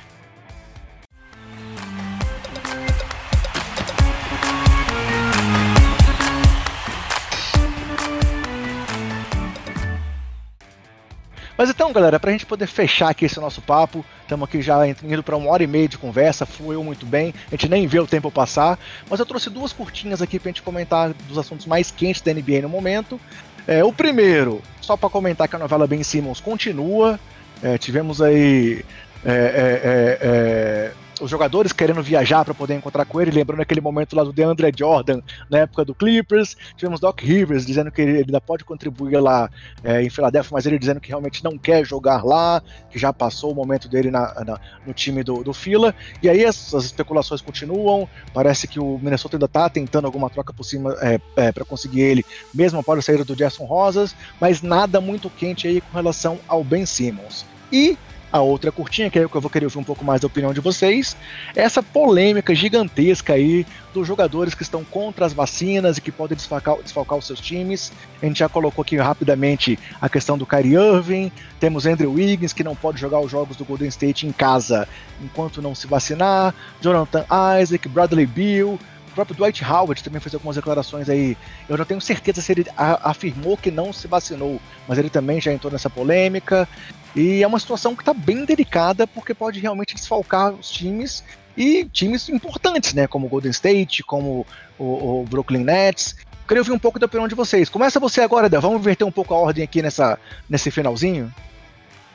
[11.57, 15.23] Mas então, galera, pra gente poder fechar aqui esse nosso papo, estamos aqui já indo
[15.23, 18.07] para uma hora e meia de conversa, fluiu muito bem, a gente nem vê o
[18.07, 18.79] tempo passar,
[19.09, 22.63] mas eu trouxe duas curtinhas aqui pra gente comentar dos assuntos mais quentes da NBA
[22.63, 23.21] no momento.
[23.67, 27.19] É, o primeiro, só para comentar que a novela Ben Simmons continua,
[27.63, 28.85] é, tivemos aí
[29.25, 33.81] é, é, é, é, os jogadores querendo viajar para poder encontrar com ele, lembrando aquele
[33.81, 36.57] momento lá do DeAndre Jordan na época do Clippers.
[36.77, 39.51] Tivemos Doc Rivers dizendo que ele ainda pode contribuir lá
[39.83, 43.53] é, em Filadélfia, mas ele dizendo que realmente não quer jogar lá, que já passou
[43.53, 45.95] o momento dele na, na, no time do, do Fila.
[46.23, 48.09] E aí as, especulações continuam.
[48.33, 52.01] Parece que o Minnesota ainda está tentando alguma troca por cima é, é, para conseguir
[52.01, 56.39] ele, mesmo após a saída do Jason Rosas, mas nada muito quente aí com relação
[56.49, 57.47] ao Ben Simmons.
[57.73, 57.97] E
[58.35, 60.27] a outra curtinha, que é o que eu vou querer ouvir um pouco mais da
[60.27, 61.17] opinião de vocês,
[61.55, 66.77] essa polêmica gigantesca aí dos jogadores que estão contra as vacinas e que podem desfalcar,
[66.83, 67.93] desfalcar os seus times.
[68.21, 71.31] A gente já colocou aqui rapidamente a questão do Kyrie Irving,
[71.61, 74.89] temos Andrew Wiggins que não pode jogar os jogos do Golden State em casa
[75.23, 77.25] enquanto não se vacinar, Jonathan
[77.63, 78.81] Isaac, Bradley Beal,
[79.15, 81.37] próprio Dwight Howard também fez algumas declarações aí.
[81.69, 85.53] Eu não tenho certeza se ele afirmou que não se vacinou, mas ele também já
[85.53, 86.69] entrou nessa polêmica.
[87.15, 91.25] E é uma situação que está bem delicada, porque pode realmente desfalcar os times
[91.57, 93.07] e times importantes, né?
[93.07, 94.47] Como o Golden State, como
[94.79, 96.17] o, o Brooklyn Nets.
[96.47, 97.69] Queria ouvir um pouco da opinião de vocês.
[97.69, 98.61] Começa você agora, Dan.
[98.61, 100.19] Vamos inverter um pouco a ordem aqui nessa,
[100.49, 101.33] nesse finalzinho?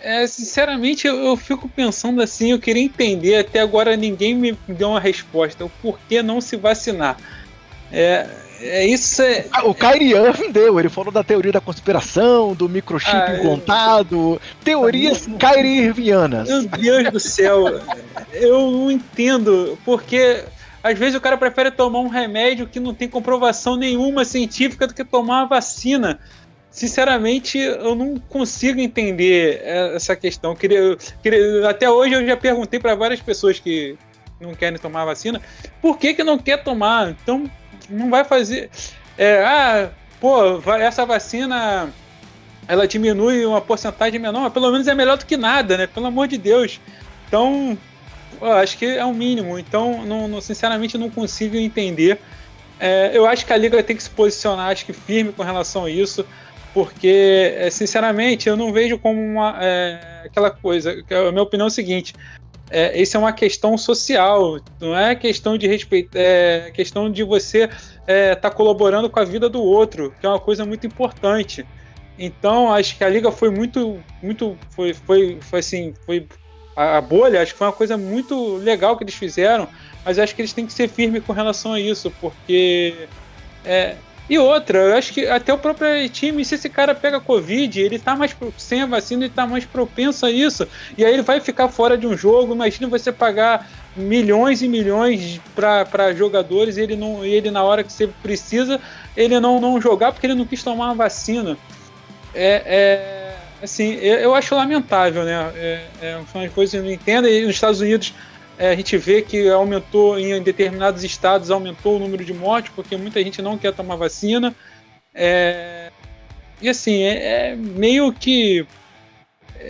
[0.02, 4.90] É, sinceramente, eu, eu, fico pensando assim, eu queria entender, até agora ninguém me deu
[4.90, 7.18] uma resposta, o porquê não se vacinar.
[7.92, 8.28] É,
[8.62, 9.46] é isso é...
[9.52, 15.28] Ah, o Irving deu, ele falou da teoria da conspiração, do microchip ah, implantado, teorias
[15.28, 16.48] ah, Kyrie Irvingianas.
[16.48, 17.82] Meu Deus do céu,
[18.32, 20.46] eu não entendo, porque
[20.82, 24.94] às vezes o cara prefere tomar um remédio que não tem comprovação nenhuma científica do
[24.94, 26.20] que tomar uma vacina.
[26.72, 29.62] Sinceramente, eu não consigo entender
[29.96, 30.56] essa questão.
[30.56, 33.98] Queria, queria, até hoje eu já perguntei para várias pessoas que
[34.40, 35.42] não querem tomar vacina,
[35.82, 37.10] por que, que não quer tomar?
[37.10, 37.50] Então,
[37.90, 38.70] não vai fazer.
[39.18, 39.90] É, ah,
[40.20, 41.92] pô, essa vacina
[42.68, 45.88] ela diminui uma porcentagem menor, mas pelo menos é melhor do que nada, né?
[45.88, 46.80] Pelo amor de Deus.
[47.28, 47.78] Então,
[48.62, 49.58] acho que é o mínimo.
[49.58, 52.20] Então, não, não, sinceramente, não consigo entender.
[52.80, 55.86] É, eu acho que a liga tem que se posicionar, acho que firme com relação
[55.86, 56.26] a isso,
[56.74, 60.92] porque, é, sinceramente, eu não vejo como uma, é, aquela coisa.
[60.92, 62.14] A minha opinião é o seguinte:
[62.70, 67.64] é, isso é uma questão social, não é questão de respeito, é questão de você
[67.64, 71.66] estar é, tá colaborando com a vida do outro, que é uma coisa muito importante.
[72.18, 76.28] Então, acho que a liga foi muito, muito, foi, foi, foi assim, foi
[76.76, 79.68] a, a bolha, acho que foi uma coisa muito legal que eles fizeram,
[80.06, 83.08] mas acho que eles têm que ser firmes com relação a isso, porque
[83.66, 83.96] é,
[84.30, 87.98] e outra, eu acho que até o próprio time, se esse cara pega Covid, ele
[87.98, 90.68] tá mais sem a vacina, ele tá mais propenso a isso.
[90.96, 92.54] E aí ele vai ficar fora de um jogo.
[92.54, 97.92] Imagina você pagar milhões e milhões para jogadores e ele, não, ele, na hora que
[97.92, 98.80] você precisa,
[99.18, 101.58] ele não, não jogar porque ele não quis tomar uma vacina.
[102.36, 105.52] É, é assim, eu acho lamentável, né?
[105.56, 107.28] É, é uma coisa que eu não entendo.
[107.28, 108.14] E nos Estados Unidos
[108.60, 112.98] é, a gente vê que aumentou em determinados estados aumentou o número de mortes porque
[112.98, 114.54] muita gente não quer tomar vacina.
[115.16, 115.90] É,
[116.62, 118.68] e assim é, é, meio que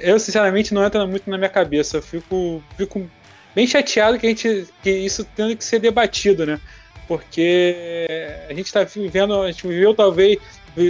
[0.01, 1.97] eu sinceramente não entra muito na minha cabeça.
[1.97, 3.07] Eu fico fico
[3.53, 6.59] bem chateado que a gente que isso tendo que ser debatido né?
[7.07, 8.07] Porque
[8.49, 10.39] a gente está vivendo a gente viveu talvez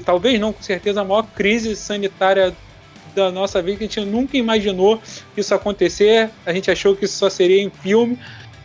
[0.06, 2.56] talvez não com certeza a maior crise sanitária
[3.16, 5.02] da nossa vida que a gente nunca imaginou
[5.36, 6.30] isso acontecer.
[6.46, 8.18] A gente achou que isso só seria em filme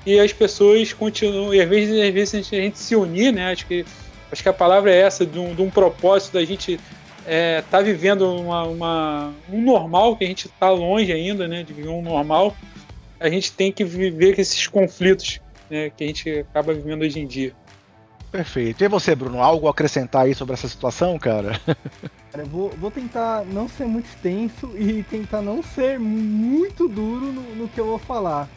[0.06, 1.54] e as pessoas continuam.
[1.54, 3.52] E às vezes, às vezes a, gente, a gente se unir, né?
[3.52, 3.84] Acho que,
[4.30, 6.78] acho que a palavra é essa, de um, de um propósito da gente
[7.26, 11.62] é, tá vivendo uma, uma, um normal, que a gente está longe ainda, né?
[11.62, 12.56] De um normal.
[13.18, 15.40] A gente tem que viver esses conflitos
[15.70, 17.52] né, que a gente acaba vivendo hoje em dia.
[18.34, 18.82] Perfeito.
[18.82, 21.52] E você, Bruno, algo a acrescentar aí sobre essa situação, cara?
[22.32, 27.54] Cara, vou, vou tentar não ser muito extenso e tentar não ser muito duro no,
[27.54, 28.48] no que eu vou falar.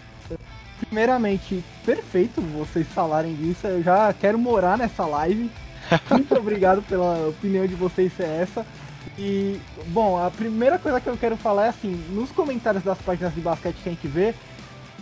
[0.79, 3.67] Primeiramente, perfeito vocês falarem disso.
[3.67, 5.51] Eu já quero morar nessa live.
[6.09, 8.65] Muito obrigado pela opinião de vocês ser essa.
[9.15, 9.59] E,
[9.89, 13.41] bom, a primeira coisa que eu quero falar é assim: nos comentários das páginas de
[13.41, 14.33] basquete que a gente vê,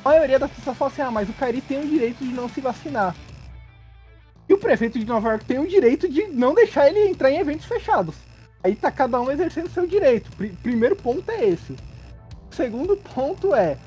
[0.04, 2.50] a maioria das pessoas fala assim: ah, mas o Kairi tem o direito de não
[2.50, 3.16] se vacinar.
[4.48, 7.40] E o prefeito de Nova York tem o direito de não deixar ele entrar em
[7.40, 8.16] eventos fechados.
[8.64, 10.30] Aí tá cada um exercendo seu direito.
[10.62, 11.76] primeiro ponto é esse.
[12.52, 13.78] O segundo ponto é,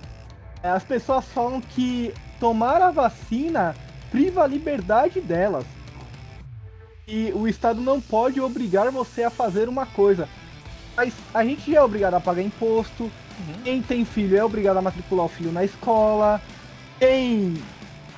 [0.62, 3.74] é, as pessoas falam que tomar a vacina
[4.10, 5.64] priva a liberdade delas.
[7.06, 10.28] E o Estado não pode obrigar você a fazer uma coisa.
[10.97, 13.05] Mas a gente já é obrigado a pagar imposto.
[13.05, 13.62] Uhum.
[13.64, 16.40] Quem tem filho é obrigado a matricular o filho na escola.
[16.98, 17.55] Quem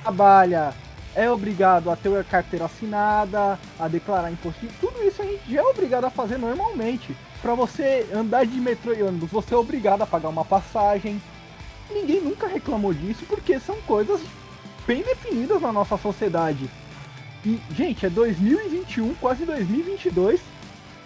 [0.03, 0.73] trabalha
[1.15, 4.65] é obrigado a ter a carteira assinada, a declarar imposto.
[4.79, 7.15] Tudo isso a gente já é obrigado a fazer normalmente.
[7.41, 11.21] Para você andar de metrô e ônibus, você é obrigado a pagar uma passagem.
[11.89, 14.21] ninguém nunca reclamou disso porque são coisas
[14.85, 16.69] bem definidas na nossa sociedade.
[17.45, 20.39] E, gente, é 2021, quase 2022.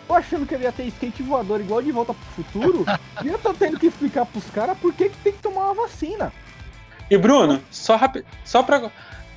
[0.08, 2.86] Tô achando que eu ia ter skate voador igual de volta pro futuro.
[3.24, 5.74] e eu tô tendo que explicar pros caras por que, que tem que tomar uma
[5.74, 6.32] vacina.
[7.10, 8.92] E Bruno, só, rápido, só pra.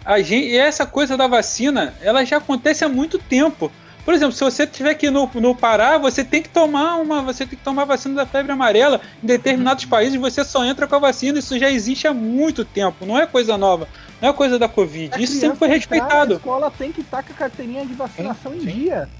[0.08, 3.70] A gente, essa coisa da vacina, ela já acontece há muito tempo.
[4.06, 7.20] Por exemplo, se você estiver aqui no, no Pará, você tem que tomar uma.
[7.20, 9.02] Você tem que tomar a vacina da febre amarela.
[9.22, 9.90] Em determinados uhum.
[9.90, 11.38] países você só entra com a vacina.
[11.38, 13.04] Isso já existe há muito tempo.
[13.04, 13.86] Não é coisa nova.
[14.18, 15.14] Não é coisa da Covid.
[15.14, 16.32] A Isso sempre foi respeitado.
[16.32, 18.78] A escola tem que estar com a carteirinha de vacinação sim, em sim.
[18.78, 19.10] dia.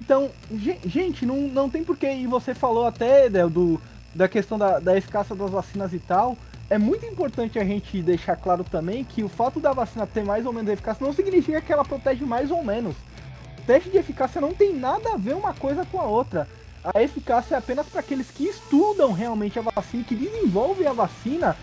[0.00, 0.30] Então,
[0.86, 2.10] gente, não, não tem porquê.
[2.10, 3.78] E você falou até Del, do,
[4.14, 6.38] da questão da, da eficácia das vacinas e tal.
[6.72, 10.46] É muito importante a gente deixar claro também que o fato da vacina ter mais
[10.46, 12.96] ou menos eficácia não significa que ela protege mais ou menos
[13.66, 16.48] teste de eficácia não tem nada a ver uma coisa com a outra.
[16.82, 21.54] A eficácia é apenas para aqueles que estudam realmente a vacina, que desenvolvem a vacina,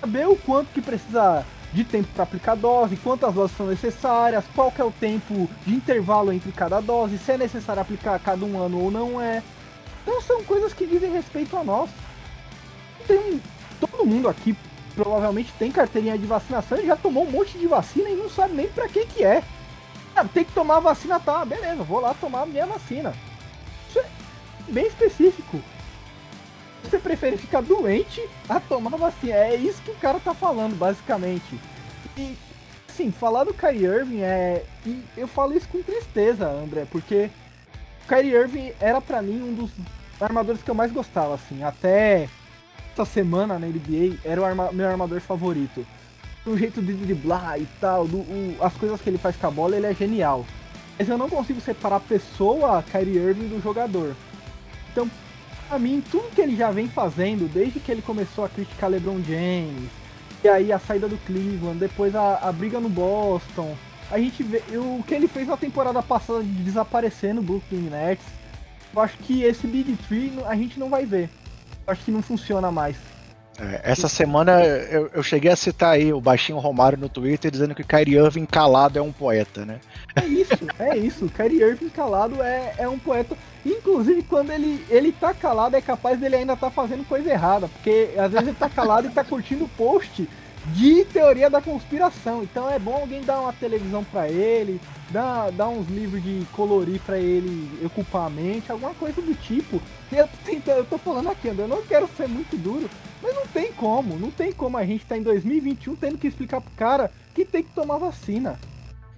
[0.00, 4.72] saber o quanto que precisa de tempo para aplicar dose, quantas doses são necessárias, qual
[4.72, 8.42] que é o tempo de intervalo entre cada dose, se é necessário aplicar a cada
[8.42, 9.42] um ano ou não é.
[10.02, 11.90] Então são coisas que dizem respeito a nós.
[13.06, 13.40] Tem
[13.80, 14.56] todo mundo aqui
[14.94, 18.54] provavelmente tem carteirinha de vacinação e já tomou um monte de vacina e não sabe
[18.54, 19.42] nem para que que é.
[20.16, 21.44] Ah, tem que tomar a vacina, tá?
[21.44, 23.12] Beleza, vou lá tomar a minha vacina.
[23.90, 24.06] Isso é
[24.72, 25.60] bem específico.
[26.82, 29.34] Você prefere ficar doente a tomar a vacina.
[29.34, 31.60] É isso que o cara tá falando, basicamente.
[32.16, 32.34] E,
[32.88, 34.64] sim, falar do Kyrie Irving é.
[34.86, 37.28] E eu falo isso com tristeza, André, porque
[38.04, 39.70] o Kyrie Irving era para mim um dos
[40.18, 41.62] armadores que eu mais gostava, assim.
[41.62, 42.30] Até
[43.02, 45.86] essa semana na NBA era o arma meu armador favorito
[46.46, 49.50] o jeito de driblar e tal, do, o, as coisas que ele faz com a
[49.50, 50.46] bola, ele é genial.
[50.96, 54.14] Mas eu não consigo separar a pessoa, Kyrie Irving, do jogador.
[54.92, 55.10] Então,
[55.68, 59.20] pra mim, tudo que ele já vem fazendo, desde que ele começou a criticar LeBron
[59.22, 59.90] James,
[60.42, 63.76] e aí a saída do Cleveland, depois a, a briga no Boston,
[64.10, 68.24] a gente vê o que ele fez na temporada passada de desaparecer no Brooklyn Nets.
[68.94, 71.28] Eu acho que esse Big Tree a gente não vai ver.
[71.86, 72.96] Acho que não funciona mais.
[73.58, 77.74] É, essa semana eu, eu, cheguei a citar aí o baixinho Romário no Twitter dizendo
[77.74, 79.80] que Kyrie Irving calado é um poeta, né?
[80.14, 81.28] É isso, é isso.
[81.34, 83.36] Kyrie Irving calado é, é um poeta.
[83.64, 87.68] Inclusive, quando ele, ele tá calado, é capaz dele ainda tá fazendo coisa errada.
[87.68, 90.28] Porque às vezes ele tá calado e tá curtindo post
[90.72, 92.42] de teoria da conspiração.
[92.42, 94.80] Então é bom alguém dar uma televisão para ele,
[95.10, 99.80] dar, dar uns livros de colorir para ele ocupar a mente, alguma coisa do tipo.
[100.10, 100.28] Eu,
[100.66, 102.88] eu tô falando aqui, André, eu não quero ser muito duro,
[103.22, 106.60] mas não tem como, não tem como a gente tá em 2021 tendo que explicar
[106.60, 108.58] pro cara que tem que tomar vacina.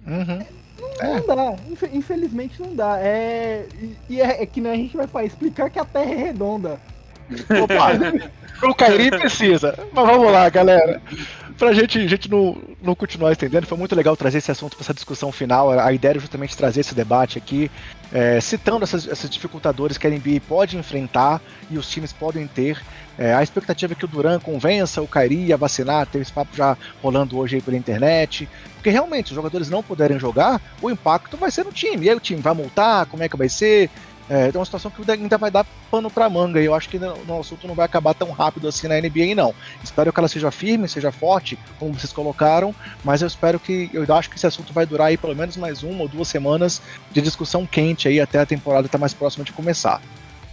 [0.05, 0.45] Uhum.
[0.79, 1.19] Não, é.
[1.19, 1.55] não, dá,
[1.91, 2.99] infelizmente não dá.
[2.99, 3.67] É,
[4.09, 6.79] e é, é que a gente vai explicar que a Terra é redonda.
[7.63, 8.29] Opa,
[8.63, 9.77] o Kairi precisa.
[9.93, 11.01] Mas vamos lá, galera
[11.59, 14.93] pra gente, gente não, não continuar estendendo, foi muito legal trazer esse assunto para essa
[14.93, 15.69] discussão final.
[15.77, 17.69] A ideia era justamente trazer esse debate aqui,
[18.13, 22.81] é, citando essas, essas dificultadores que a NBA pode enfrentar e os times podem ter.
[23.17, 26.55] É, a expectativa é que o Duran convença o Kairi a vacinar, tem esse papo
[26.55, 28.47] já rolando hoje aí pela internet.
[28.75, 32.05] Porque realmente, os jogadores não puderem jogar, o impacto vai ser no time.
[32.05, 33.89] E aí o time vai multar, como é que vai ser?
[34.29, 36.97] É, é uma situação que ainda vai dar pano pra manga e eu acho que
[36.97, 39.55] o assunto não vai acabar tão rápido assim na NBA, não.
[39.83, 42.73] Espero que ela seja firme, seja forte, como vocês colocaram,
[43.03, 43.89] mas eu espero que.
[43.91, 46.79] Eu acho que esse assunto vai durar aí pelo menos mais uma ou duas semanas
[47.11, 49.99] de discussão quente aí até a temporada estar tá mais próxima de começar.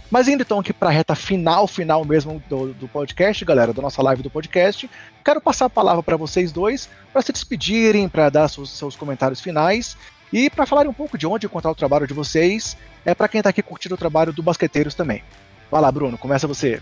[0.09, 3.81] Mas indo então aqui para a reta final, final mesmo do, do, podcast, galera, da
[3.81, 4.89] nossa live do podcast,
[5.23, 9.41] quero passar a palavra para vocês dois para se despedirem, para dar seus, seus comentários
[9.41, 9.97] finais
[10.31, 13.39] e para falar um pouco de onde encontrar o trabalho de vocês, é para quem
[13.39, 15.23] está aqui curtindo o trabalho do Basqueteiros também.
[15.71, 16.81] Vai lá, Bruno, começa você.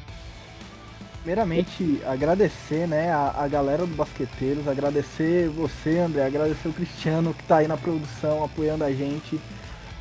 [1.17, 7.41] Primeiramente, agradecer né, a, a galera do Basqueteiros, agradecer você, André, agradecer o Cristiano que
[7.41, 9.39] está aí na produção, apoiando a gente.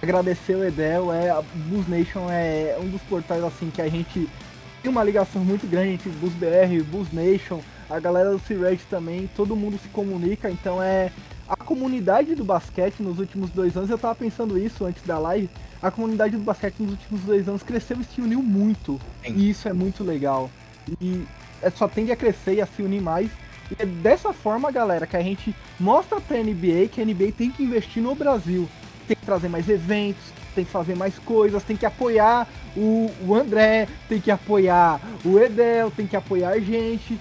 [0.02, 4.28] Agradecer o Edel, é, a Bus Nation é um dos portais assim que a gente
[4.82, 9.30] tem uma ligação muito grande entre Bus BR Bus Nation, a galera do C-Red também,
[9.34, 11.10] todo mundo se comunica, então é
[11.48, 15.48] a comunidade do basquete nos últimos dois anos, eu tava pensando isso antes da live,
[15.82, 19.00] a comunidade do basquete nos últimos dois anos cresceu e se uniu muito.
[19.24, 19.34] Sim.
[19.36, 20.50] E isso é muito legal.
[21.00, 21.24] E
[21.62, 23.30] é, só tende a crescer e a se unir mais.
[23.70, 27.50] E é dessa forma, galera, que a gente mostra pra NBA que a NBA tem
[27.50, 28.68] que investir no Brasil.
[29.06, 30.22] Tem que trazer mais eventos,
[30.54, 35.38] tem que fazer mais coisas, tem que apoiar o, o André, tem que apoiar o
[35.38, 37.18] Edel, tem que apoiar a gente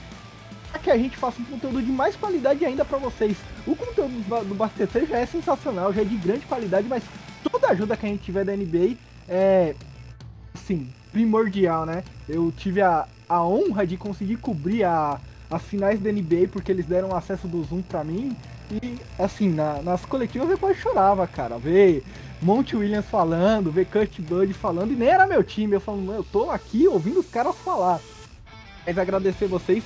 [0.80, 3.38] que a gente faça um conteúdo de mais qualidade ainda para vocês.
[3.66, 4.14] O conteúdo
[4.46, 7.04] do Basquete já é sensacional, já é de grande qualidade, mas
[7.44, 8.98] toda ajuda que a gente tiver da NBA
[9.28, 9.76] é,
[10.54, 12.04] assim, primordial, né?
[12.28, 15.20] Eu tive a, a honra de conseguir cobrir a,
[15.50, 18.36] as finais da NBA porque eles deram acesso do Zoom pra mim.
[18.72, 21.58] E assim, na, nas coletivas eu quase chorava, cara.
[21.58, 22.04] Ver
[22.42, 25.74] Monte Williams falando, ver Kurt Bud falando, e nem era meu time.
[25.74, 28.00] Eu falando, eu tô aqui ouvindo os caras falar.
[28.86, 29.84] Mas agradecer vocês.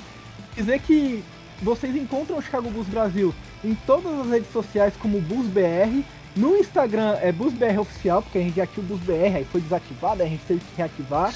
[0.57, 1.23] Dizer que
[1.61, 6.03] vocês encontram o Chicago Bulls Brasil em todas as redes sociais como BullsBR.
[6.35, 10.23] No Instagram é BullsBR Oficial, porque a gente já tinha o BullsBR, aí foi desativado,
[10.23, 11.31] aí a gente teve que reativar.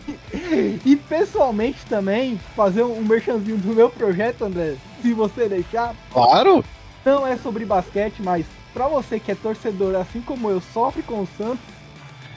[0.84, 5.94] e pessoalmente também, fazer um merchanzinho do meu projeto, André, se você deixar.
[6.10, 6.64] Claro!
[7.04, 11.20] Não é sobre basquete, mas para você que é torcedor, assim como eu, sofre com
[11.20, 11.64] o Santos,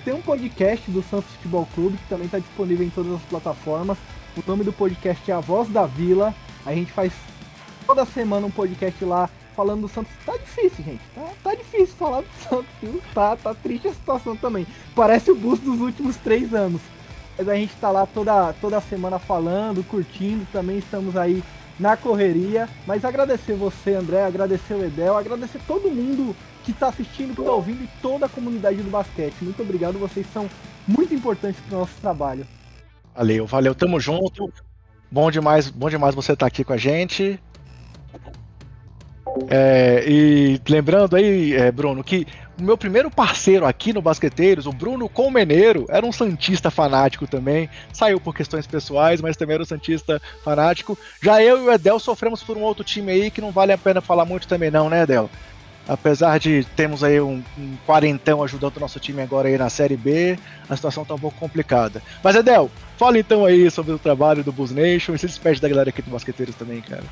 [0.04, 3.98] tem um podcast do Santos Futebol Clube, que também está disponível em todas as plataformas.
[4.38, 6.32] O nome do podcast é A Voz da Vila.
[6.64, 7.12] A gente faz
[7.88, 10.12] toda semana um podcast lá falando do Santos.
[10.24, 11.02] Tá difícil, gente.
[11.16, 13.02] Tá, tá difícil falar do Santos, viu?
[13.16, 14.68] Tá, tá triste a situação também.
[14.96, 16.80] Parece o bus dos últimos três anos.
[17.36, 20.46] Mas a gente tá lá toda, toda semana falando, curtindo.
[20.52, 21.44] Também estamos aí
[21.80, 22.70] na correria.
[22.86, 27.52] Mas agradecer você, André, agradecer o Edel, agradecer todo mundo que tá assistindo, que tá
[27.52, 29.38] ouvindo e toda a comunidade do basquete.
[29.42, 30.48] Muito obrigado, vocês são
[30.88, 32.46] muito importantes pro nosso trabalho.
[33.18, 34.54] Valeu, valeu, tamo junto.
[35.10, 37.40] Bom demais, bom demais você estar tá aqui com a gente.
[39.50, 42.28] É, e lembrando aí, é, Bruno, que
[42.60, 47.68] o meu primeiro parceiro aqui no Basqueteiros, o Bruno Colmeneiro, era um Santista fanático também.
[47.92, 50.96] Saiu por questões pessoais, mas também era um Santista fanático.
[51.20, 53.78] Já eu e o Edel sofremos por um outro time aí que não vale a
[53.80, 55.28] pena falar muito também, não, né, Edel?
[55.88, 59.96] Apesar de termos aí um, um, quarentão ajudando o nosso time agora aí na Série
[59.96, 60.38] B,
[60.70, 62.02] a situação tá um pouco complicada.
[62.22, 65.70] Mas, Edel, fala então aí sobre o trabalho do Bus Nation e se despede da
[65.70, 67.04] galera aqui do Basqueteiros também, cara.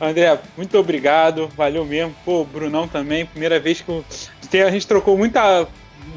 [0.00, 2.14] André, muito obrigado, valeu mesmo.
[2.24, 5.68] Pô, Brunão também, primeira vez que a gente trocou muita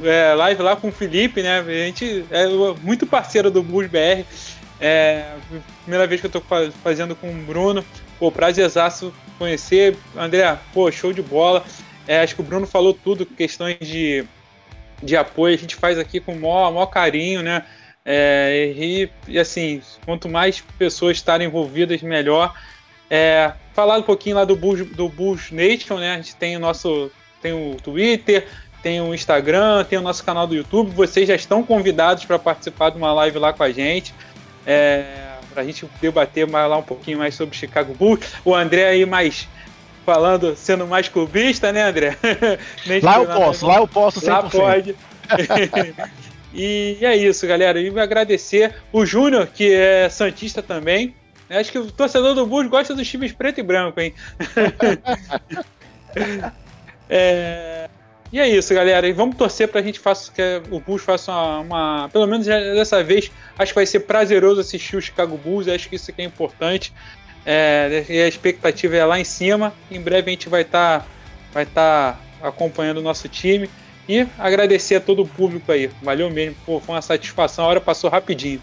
[0.04, 1.60] é, live lá com o Felipe, né?
[1.60, 2.48] A gente é
[2.82, 4.26] muito parceiro do Bus BR.
[4.80, 5.34] É,
[5.84, 6.42] primeira vez que eu tô
[6.84, 7.84] fazendo com o Bruno.
[8.20, 9.98] Pô, prazerzaço conhecer.
[10.16, 11.64] André, pô, show de bola.
[12.08, 14.26] É, acho que o Bruno falou tudo, questões de,
[15.04, 17.66] de apoio, a gente faz aqui com o maior, maior carinho, né?
[18.06, 22.54] É, e, e, assim, quanto mais pessoas estarem envolvidas, melhor.
[23.10, 26.14] É, falar um pouquinho lá do Bulls, do Bulls Nation, né?
[26.14, 27.12] A gente tem o nosso
[27.42, 28.48] tem o Twitter,
[28.82, 30.92] tem o Instagram, tem o nosso canal do YouTube.
[30.92, 34.14] Vocês já estão convidados para participar de uma live lá com a gente.
[34.66, 38.20] É, para a gente debater mais lá um pouquinho mais sobre Chicago Bulls.
[38.46, 39.48] O André aí mais
[40.06, 42.16] falando, sendo mais clubista, né, André?
[43.02, 44.28] lá eu posso, lá eu posso 100%.
[44.28, 44.96] Lá pode.
[46.54, 47.82] e é isso, galera.
[47.82, 51.16] E agradecer o Júnior, que é Santista também.
[51.50, 54.14] Acho que o torcedor do Bulls gosta dos times preto e branco, hein?
[57.10, 57.90] é,
[58.32, 59.08] e é isso, galera.
[59.08, 62.46] E vamos torcer para a gente faça, que o Bulls faça uma, uma, Pelo menos
[62.46, 65.68] dessa vez, acho que vai ser prazeroso assistir o Chicago Bulls.
[65.68, 66.94] Acho que isso aqui é importante.
[67.46, 69.74] É, e a expectativa é lá em cima.
[69.90, 71.06] Em breve a gente vai estar tá,
[71.54, 73.70] vai tá acompanhando o nosso time.
[74.10, 75.90] E agradecer a todo o público aí.
[76.02, 76.56] Valeu mesmo.
[76.66, 77.66] Pô, foi uma satisfação.
[77.66, 78.62] A hora passou rapidinho.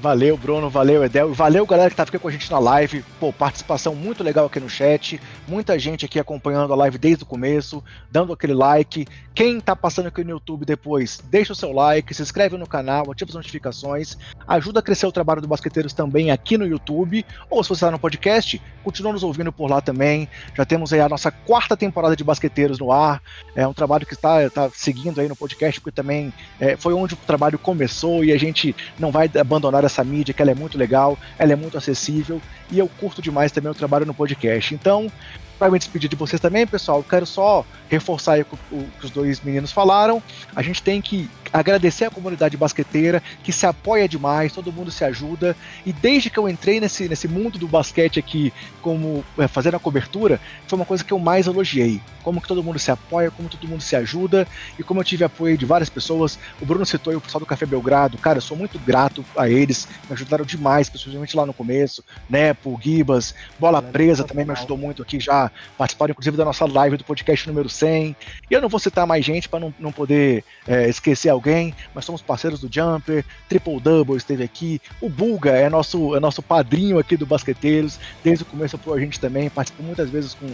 [0.00, 1.34] Valeu, Bruno, valeu, Edel.
[1.34, 3.04] Valeu, galera que tá aqui com a gente na live.
[3.18, 5.20] Pô, participação muito legal aqui no chat.
[5.46, 9.08] Muita gente aqui acompanhando a live desde o começo, dando aquele like.
[9.34, 13.10] Quem tá passando aqui no YouTube depois, deixa o seu like, se inscreve no canal,
[13.10, 14.16] ativa as notificações.
[14.46, 17.26] Ajuda a crescer o trabalho do Basqueteiros também aqui no YouTube.
[17.50, 20.28] Ou se você tá no podcast, continua nos ouvindo por lá também.
[20.56, 23.20] Já temos aí a nossa quarta temporada de Basqueteiros no ar.
[23.56, 27.14] É um trabalho que está tá seguindo aí no podcast, porque também é, foi onde
[27.14, 30.78] o trabalho começou e a gente não vai abandonar essa mídia, que ela é muito
[30.78, 32.40] legal, ela é muito acessível
[32.70, 34.74] e eu curto demais também o trabalho no podcast.
[34.74, 35.10] Então,
[35.58, 39.72] para me despedir de vocês também, pessoal, quero só reforçar o que os dois meninos
[39.72, 40.22] falaram.
[40.54, 45.04] A gente tem que agradecer a comunidade basqueteira que se apoia demais, todo mundo se
[45.04, 45.56] ajuda.
[45.84, 49.80] E desde que eu entrei nesse, nesse mundo do basquete aqui, como é, fazendo a
[49.80, 52.00] cobertura, foi uma coisa que eu mais elogiei.
[52.22, 54.46] Como que todo mundo se apoia, como todo mundo se ajuda
[54.78, 56.38] e como eu tive apoio de várias pessoas.
[56.60, 59.88] O Bruno citou o pessoal do Café Belgrado, cara, eu sou muito grato a eles,
[60.08, 62.04] me ajudaram demais, principalmente lá no começo.
[62.28, 66.96] Nepo, Gibas, Bola Presa também me ajudou muito aqui já, participaram inclusive da nossa live
[66.96, 68.16] do podcast número 100.
[68.50, 72.04] E eu não vou citar mais gente para não, não poder é, esquecer alguém, mas
[72.04, 76.98] somos parceiros do Jumper, Triple Double esteve aqui, o Bulga é nosso, é nosso padrinho
[76.98, 80.48] aqui do Basqueteiros, desde o começo apoiou a gente também, participou muitas vezes com,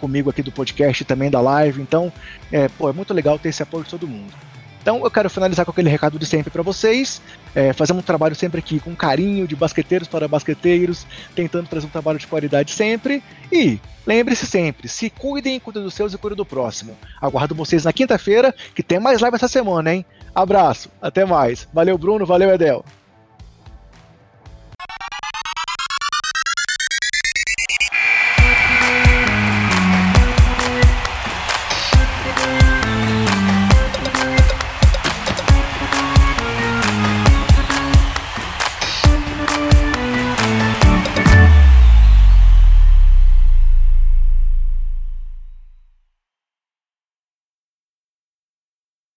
[0.00, 2.12] comigo aqui do podcast e também da live, então
[2.50, 4.32] é, pô, é muito legal ter esse apoio de todo mundo.
[4.80, 7.20] Então eu quero finalizar com aquele recado de sempre para vocês.
[7.54, 11.90] É, fazemos um trabalho sempre aqui com carinho, de basqueteiros para basqueteiros, tentando trazer um
[11.90, 13.22] trabalho de qualidade sempre.
[13.52, 16.96] E lembre-se sempre, se cuidem, cuidem dos seus e cuidem do próximo.
[17.20, 20.04] Aguardo vocês na quinta-feira, que tem mais live essa semana, hein?
[20.34, 21.68] Abraço, até mais.
[21.72, 22.84] Valeu, Bruno, valeu, Edel.